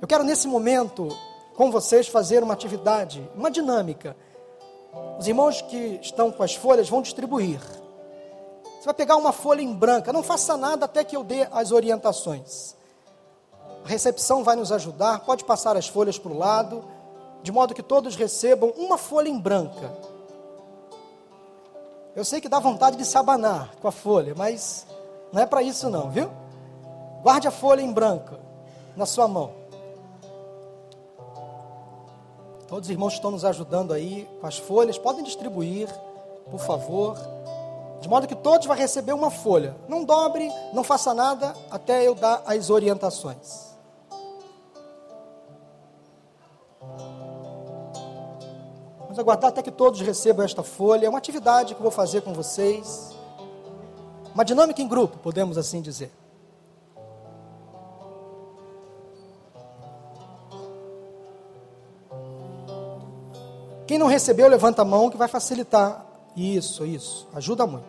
Eu 0.00 0.08
quero 0.08 0.24
nesse 0.24 0.48
momento, 0.48 1.08
com 1.54 1.70
vocês, 1.70 2.08
fazer 2.08 2.42
uma 2.42 2.54
atividade, 2.54 3.28
uma 3.34 3.50
dinâmica. 3.50 4.16
Os 5.18 5.26
irmãos 5.26 5.60
que 5.60 5.98
estão 6.00 6.30
com 6.30 6.42
as 6.42 6.54
folhas 6.54 6.88
vão 6.88 7.02
distribuir. 7.02 7.60
Você 8.78 8.84
vai 8.86 8.94
pegar 8.94 9.16
uma 9.16 9.32
folha 9.32 9.60
em 9.60 9.72
branca, 9.72 10.12
não 10.12 10.22
faça 10.22 10.56
nada 10.56 10.86
até 10.86 11.04
que 11.04 11.16
eu 11.16 11.24
dê 11.24 11.46
as 11.50 11.72
orientações. 11.72 12.74
A 13.84 13.88
recepção 13.88 14.42
vai 14.42 14.56
nos 14.56 14.72
ajudar, 14.72 15.20
pode 15.20 15.44
passar 15.44 15.76
as 15.76 15.88
folhas 15.88 16.18
para 16.18 16.32
o 16.32 16.38
lado, 16.38 16.84
de 17.42 17.52
modo 17.52 17.74
que 17.74 17.82
todos 17.82 18.16
recebam 18.16 18.72
uma 18.78 18.96
folha 18.96 19.28
em 19.28 19.38
branca. 19.38 20.13
Eu 22.14 22.24
sei 22.24 22.40
que 22.40 22.48
dá 22.48 22.60
vontade 22.60 22.96
de 22.96 23.04
se 23.04 23.18
abanar 23.18 23.74
com 23.80 23.88
a 23.88 23.92
folha, 23.92 24.34
mas 24.36 24.86
não 25.32 25.42
é 25.42 25.46
para 25.46 25.62
isso 25.62 25.90
não, 25.90 26.10
viu? 26.10 26.30
Guarde 27.22 27.48
a 27.48 27.50
folha 27.50 27.80
em 27.80 27.92
branco 27.92 28.36
na 28.96 29.04
sua 29.04 29.26
mão. 29.26 29.52
Todos 32.68 32.86
os 32.86 32.90
irmãos 32.90 33.10
que 33.10 33.16
estão 33.16 33.32
nos 33.32 33.44
ajudando 33.44 33.92
aí 33.92 34.28
com 34.40 34.46
as 34.46 34.58
folhas, 34.58 34.96
podem 34.96 35.24
distribuir, 35.24 35.88
por 36.50 36.60
favor. 36.60 37.18
De 38.00 38.08
modo 38.08 38.28
que 38.28 38.36
todos 38.36 38.66
vão 38.66 38.76
receber 38.76 39.12
uma 39.12 39.30
folha. 39.30 39.74
Não 39.88 40.04
dobre, 40.04 40.48
não 40.72 40.84
faça 40.84 41.12
nada 41.12 41.54
até 41.70 42.06
eu 42.06 42.14
dar 42.14 42.42
as 42.46 42.70
orientações. 42.70 43.73
Vamos 49.14 49.28
aguardar 49.28 49.50
até 49.50 49.62
que 49.62 49.70
todos 49.70 50.00
recebam 50.00 50.44
esta 50.44 50.64
folha. 50.64 51.06
É 51.06 51.08
uma 51.08 51.18
atividade 51.18 51.72
que 51.72 51.78
eu 51.78 51.84
vou 51.84 51.92
fazer 51.92 52.22
com 52.22 52.32
vocês. 52.32 53.14
Uma 54.34 54.44
dinâmica 54.44 54.82
em 54.82 54.88
grupo, 54.88 55.18
podemos 55.18 55.56
assim 55.56 55.80
dizer. 55.80 56.10
Quem 63.86 63.98
não 63.98 64.08
recebeu, 64.08 64.48
levanta 64.48 64.82
a 64.82 64.84
mão 64.84 65.08
que 65.08 65.16
vai 65.16 65.28
facilitar. 65.28 66.04
Isso, 66.36 66.84
isso. 66.84 67.28
Ajuda 67.32 67.68
muito. 67.68 67.86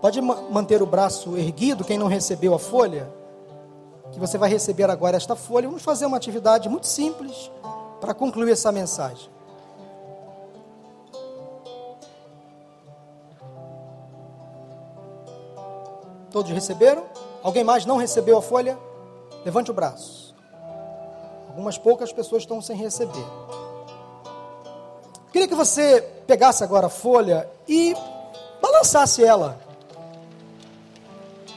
Pode 0.00 0.22
manter 0.22 0.80
o 0.80 0.86
braço 0.86 1.36
erguido, 1.36 1.84
quem 1.84 1.98
não 1.98 2.06
recebeu 2.06 2.54
a 2.54 2.58
folha, 2.58 3.12
que 4.14 4.20
você 4.20 4.38
vai 4.38 4.48
receber 4.48 4.88
agora 4.88 5.16
esta 5.16 5.34
folha. 5.34 5.68
Vamos 5.68 5.82
fazer 5.82 6.06
uma 6.06 6.16
atividade 6.16 6.68
muito 6.68 6.86
simples 6.86 7.50
para 8.00 8.14
concluir 8.14 8.52
essa 8.52 8.70
mensagem. 8.70 9.28
Todos 16.30 16.50
receberam? 16.50 17.04
Alguém 17.42 17.62
mais 17.62 17.84
não 17.84 17.96
recebeu 17.96 18.38
a 18.38 18.42
folha? 18.42 18.78
Levante 19.44 19.70
o 19.70 19.74
braço. 19.74 20.34
Algumas 21.48 21.76
poucas 21.76 22.12
pessoas 22.12 22.42
estão 22.42 22.60
sem 22.60 22.76
receber. 22.76 23.24
Queria 25.32 25.48
que 25.48 25.54
você 25.54 26.00
pegasse 26.26 26.62
agora 26.64 26.86
a 26.86 26.90
folha 26.90 27.48
e 27.68 27.94
balançasse 28.60 29.24
ela. 29.24 29.58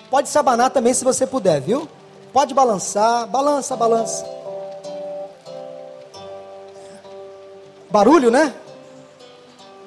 Pode 0.09 0.29
se 0.29 0.37
abanar 0.37 0.71
também 0.71 0.93
se 0.93 1.03
você 1.03 1.25
puder, 1.27 1.61
viu? 1.61 1.87
Pode 2.37 2.53
balançar, 2.53 3.25
balança, 3.25 3.75
balança. 3.75 4.23
Barulho, 7.89 8.29
né? 8.29 8.53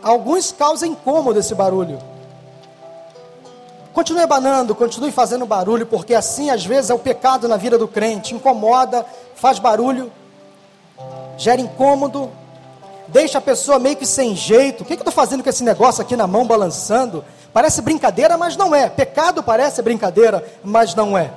Alguns 0.03 0.51
causam 0.51 0.89
incômodo 0.89 1.39
esse 1.39 1.55
barulho. 1.55 2.01
Continue 3.93 4.23
abanando, 4.23 4.75
continue 4.75 5.13
fazendo 5.13 5.47
barulho, 5.47 5.87
porque 5.87 6.13
assim 6.13 6.51
às 6.51 6.67
vezes 6.67 6.91
é 6.91 6.95
o 6.95 6.99
pecado 6.99 7.47
na 7.47 7.57
vida 7.57 7.79
do 7.79 7.87
crente. 7.87 8.35
Incomoda, 8.35 9.07
faz 9.37 9.61
barulho, 9.61 10.11
gera 11.37 11.61
incômodo, 11.61 12.33
deixa 13.07 13.39
a 13.39 13.41
pessoa 13.41 13.79
meio 13.79 13.95
que 13.95 14.05
sem 14.05 14.35
jeito. 14.35 14.83
O 14.83 14.85
que, 14.85 14.97
que 14.97 15.03
eu 15.03 15.09
estou 15.09 15.15
fazendo 15.15 15.45
com 15.45 15.51
esse 15.51 15.63
negócio 15.63 16.03
aqui 16.03 16.17
na 16.17 16.27
mão 16.27 16.45
balançando? 16.45 17.25
Parece 17.53 17.81
brincadeira, 17.81 18.37
mas 18.37 18.57
não 18.57 18.75
é. 18.75 18.89
Pecado 18.89 19.41
parece 19.41 19.81
brincadeira, 19.83 20.45
mas 20.65 20.97
não 20.97 21.17
é. 21.17 21.31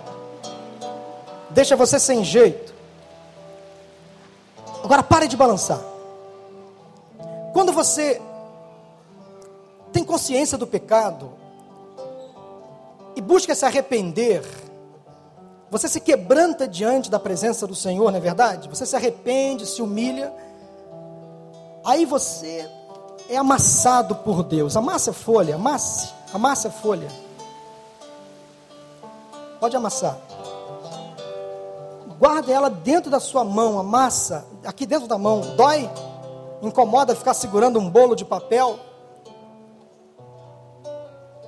Deixa 1.53 1.75
você 1.75 1.99
sem 1.99 2.23
jeito. 2.23 2.73
Agora 4.83 5.03
pare 5.03 5.27
de 5.27 5.37
balançar. 5.37 5.79
Quando 7.53 7.71
você 7.71 8.19
tem 9.91 10.03
consciência 10.03 10.57
do 10.57 10.65
pecado 10.65 11.31
e 13.15 13.21
busca 13.21 13.53
se 13.53 13.63
arrepender, 13.63 14.43
você 15.69 15.87
se 15.87 15.99
quebranta 15.99 16.67
diante 16.67 17.09
da 17.09 17.19
presença 17.19 17.65
do 17.67 17.75
Senhor, 17.75 18.11
não 18.11 18.17
é 18.17 18.21
verdade? 18.21 18.67
Você 18.67 18.85
se 18.85 18.95
arrepende, 18.95 19.65
se 19.65 19.81
humilha. 19.81 20.33
Aí 21.85 22.05
você 22.05 22.67
é 23.29 23.37
amassado 23.37 24.15
por 24.15 24.43
Deus. 24.43 24.75
Amassa 24.75 25.11
a 25.11 25.13
folha, 25.13 25.55
amasse, 25.55 26.11
amasse 26.33 26.67
a 26.67 26.71
folha. 26.71 27.07
Pode 29.59 29.75
amassar. 29.77 30.17
Guarda 32.23 32.53
ela 32.53 32.69
dentro 32.69 33.11
da 33.11 33.19
sua 33.19 33.43
mão, 33.43 33.77
amassa, 33.77 34.45
aqui 34.63 34.85
dentro 34.85 35.09
da 35.09 35.17
mão. 35.17 35.41
Dói? 35.57 35.89
Incomoda 36.61 37.13
ficar 37.13 37.33
segurando 37.33 37.77
um 37.77 37.89
bolo 37.89 38.15
de 38.15 38.23
papel? 38.23 38.79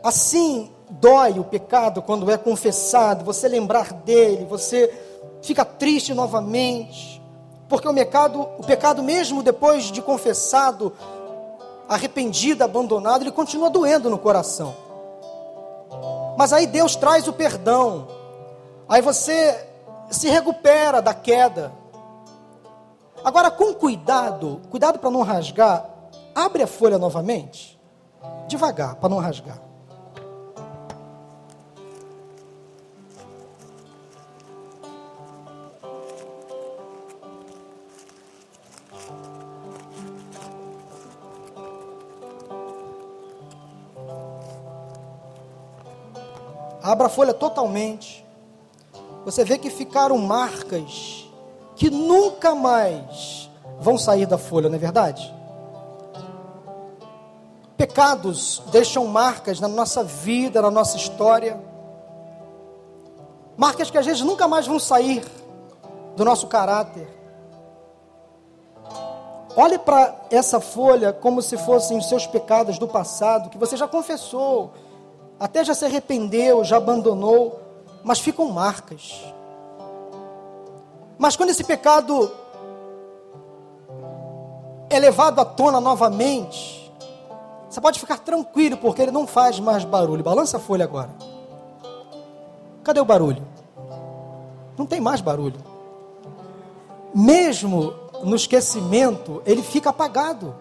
Assim 0.04 0.70
dói 0.90 1.40
o 1.40 1.46
pecado 1.46 2.02
quando 2.02 2.30
é 2.30 2.38
confessado, 2.38 3.24
você 3.24 3.48
lembrar 3.48 3.94
dele, 3.94 4.44
você 4.44 4.94
fica 5.42 5.64
triste 5.64 6.14
novamente, 6.14 7.24
porque 7.70 7.88
o 7.88 7.94
pecado, 7.94 8.42
o 8.42 8.64
pecado 8.66 9.02
mesmo 9.02 9.42
depois 9.42 9.86
de 9.86 10.02
confessado, 10.02 10.92
arrependido, 11.88 12.66
abandonado, 12.66 13.22
ele 13.22 13.32
continua 13.32 13.70
doendo 13.70 14.10
no 14.10 14.18
coração. 14.18 14.76
Mas 16.38 16.52
aí 16.52 16.68
Deus 16.68 16.98
traz 16.98 17.30
o 17.30 17.32
perdão. 17.32 18.10
Aí 18.90 19.02
você 19.02 19.74
se 20.10 20.30
recupera 20.30 21.02
da 21.02 21.14
queda. 21.14 21.72
Agora 23.24 23.50
com 23.50 23.74
cuidado, 23.74 24.62
cuidado 24.70 25.00
para 25.00 25.10
não 25.10 25.24
rasgar, 25.24 25.86
abre 26.34 26.64
a 26.64 26.68
folha 26.68 26.98
novamente, 26.98 27.80
devagar, 28.48 28.96
para 28.96 29.10
não 29.10 29.18
rasgar. 29.18 29.66
Abra 46.86 47.08
a 47.08 47.10
folha 47.10 47.34
totalmente. 47.34 48.25
Você 49.26 49.44
vê 49.44 49.58
que 49.58 49.72
ficaram 49.72 50.20
marcas 50.20 51.28
que 51.76 51.90
nunca 51.90 52.54
mais 52.54 53.50
vão 53.80 53.98
sair 53.98 54.28
da 54.28 54.38
folha, 54.38 54.70
não 54.70 54.76
é 54.76 54.80
verdade? 54.80 55.34
Pecados 57.76 58.62
deixam 58.72 59.06
marcas 59.08 59.60
na 59.60 59.68
nossa 59.68 60.04
vida, 60.04 60.62
na 60.62 60.70
nossa 60.70 60.96
história. 60.96 61.60
Marcas 63.58 63.90
que 63.90 63.98
às 63.98 64.06
vezes 64.06 64.22
nunca 64.22 64.48
mais 64.48 64.68
vão 64.68 64.80
sair 64.80 65.26
do 66.16 66.24
nosso 66.24 66.46
caráter. 66.46 67.08
Olhe 69.58 69.80
para 69.80 70.16
essa 70.30 70.60
folha 70.60 71.12
como 71.12 71.42
se 71.42 71.58
fossem 71.58 71.98
os 71.98 72.08
seus 72.08 72.28
pecados 72.28 72.78
do 72.78 72.88
passado, 72.88 73.50
que 73.50 73.58
você 73.58 73.76
já 73.76 73.88
confessou, 73.88 74.72
até 75.40 75.64
já 75.64 75.74
se 75.74 75.84
arrependeu, 75.84 76.64
já 76.64 76.78
abandonou, 76.78 77.65
mas 78.06 78.20
ficam 78.20 78.48
marcas. 78.50 79.20
Mas 81.18 81.36
quando 81.36 81.50
esse 81.50 81.64
pecado 81.64 82.32
é 84.92 85.00
levado 85.00 85.42
à 85.42 85.46
tona 85.46 85.82
novamente, 85.82 86.94
você 87.68 87.82
pode 87.82 88.00
ficar 88.00 88.20
tranquilo, 88.20 88.78
porque 88.78 89.02
ele 89.02 89.12
não 89.12 89.26
faz 89.26 89.60
mais 89.60 89.84
barulho. 89.84 90.24
Balança 90.24 90.58
a 90.58 90.60
folha 90.60 90.86
agora. 90.86 91.10
Cadê 92.84 93.00
o 93.00 93.06
barulho? 93.06 93.42
Não 94.78 94.86
tem 94.86 95.02
mais 95.02 95.20
barulho. 95.20 95.60
Mesmo 97.12 97.96
no 98.24 98.36
esquecimento, 98.36 99.42
ele 99.48 99.64
fica 99.64 99.90
apagado 99.90 100.54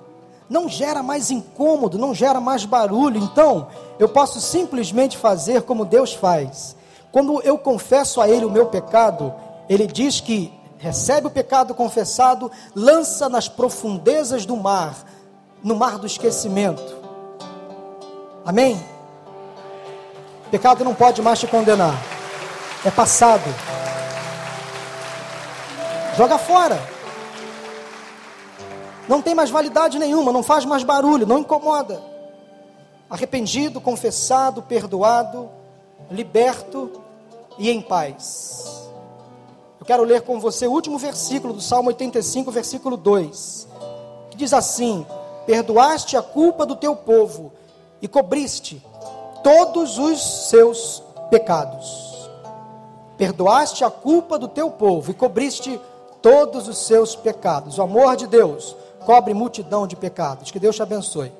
não 0.48 0.68
gera 0.68 1.02
mais 1.02 1.30
incômodo, 1.30 1.98
não 1.98 2.14
gera 2.14 2.38
mais 2.38 2.64
barulho. 2.66 3.18
Então, 3.18 3.66
eu 3.98 4.08
posso 4.08 4.40
simplesmente 4.40 5.16
fazer 5.16 5.62
como 5.62 5.86
Deus 5.86 6.12
faz. 6.12 6.76
Quando 7.14 7.40
eu 7.42 7.56
confesso 7.56 8.20
a 8.20 8.28
Ele 8.28 8.44
o 8.44 8.50
meu 8.50 8.66
pecado, 8.66 9.32
Ele 9.68 9.86
diz 9.86 10.20
que 10.20 10.52
recebe 10.78 11.28
o 11.28 11.30
pecado 11.30 11.72
confessado, 11.72 12.50
lança 12.74 13.28
nas 13.28 13.48
profundezas 13.48 14.44
do 14.44 14.56
mar, 14.56 14.96
no 15.62 15.76
mar 15.76 15.96
do 15.96 16.08
esquecimento. 16.08 16.96
Amém? 18.44 18.84
Pecado 20.50 20.82
não 20.82 20.92
pode 20.92 21.22
mais 21.22 21.38
te 21.38 21.46
condenar, 21.46 21.94
é 22.84 22.90
passado. 22.90 23.48
Joga 26.16 26.36
fora 26.36 26.76
não 29.06 29.22
tem 29.22 29.36
mais 29.36 29.50
validade 29.50 30.00
nenhuma, 30.00 30.32
não 30.32 30.42
faz 30.42 30.64
mais 30.64 30.82
barulho, 30.82 31.28
não 31.28 31.38
incomoda. 31.38 32.02
Arrependido, 33.08 33.80
confessado, 33.80 34.62
perdoado, 34.62 35.48
liberto 36.10 37.03
e 37.58 37.70
em 37.70 37.80
paz. 37.80 38.88
Eu 39.78 39.86
quero 39.86 40.02
ler 40.02 40.22
com 40.22 40.40
você 40.40 40.66
o 40.66 40.72
último 40.72 40.98
versículo 40.98 41.52
do 41.52 41.60
Salmo 41.60 41.88
85, 41.88 42.50
versículo 42.50 42.96
2, 42.96 43.68
que 44.30 44.36
diz 44.36 44.52
assim: 44.52 45.06
Perdoaste 45.46 46.16
a 46.16 46.22
culpa 46.22 46.64
do 46.64 46.74
teu 46.74 46.96
povo 46.96 47.52
e 48.00 48.08
cobriste 48.08 48.82
todos 49.42 49.98
os 49.98 50.48
seus 50.48 51.02
pecados. 51.30 52.30
Perdoaste 53.16 53.84
a 53.84 53.90
culpa 53.90 54.38
do 54.38 54.48
teu 54.48 54.70
povo 54.70 55.10
e 55.10 55.14
cobriste 55.14 55.78
todos 56.22 56.66
os 56.66 56.78
seus 56.78 57.14
pecados. 57.14 57.78
O 57.78 57.82
amor 57.82 58.16
de 58.16 58.26
Deus 58.26 58.74
cobre 59.04 59.34
multidão 59.34 59.86
de 59.86 59.94
pecados. 59.94 60.50
Que 60.50 60.58
Deus 60.58 60.74
te 60.74 60.82
abençoe. 60.82 61.30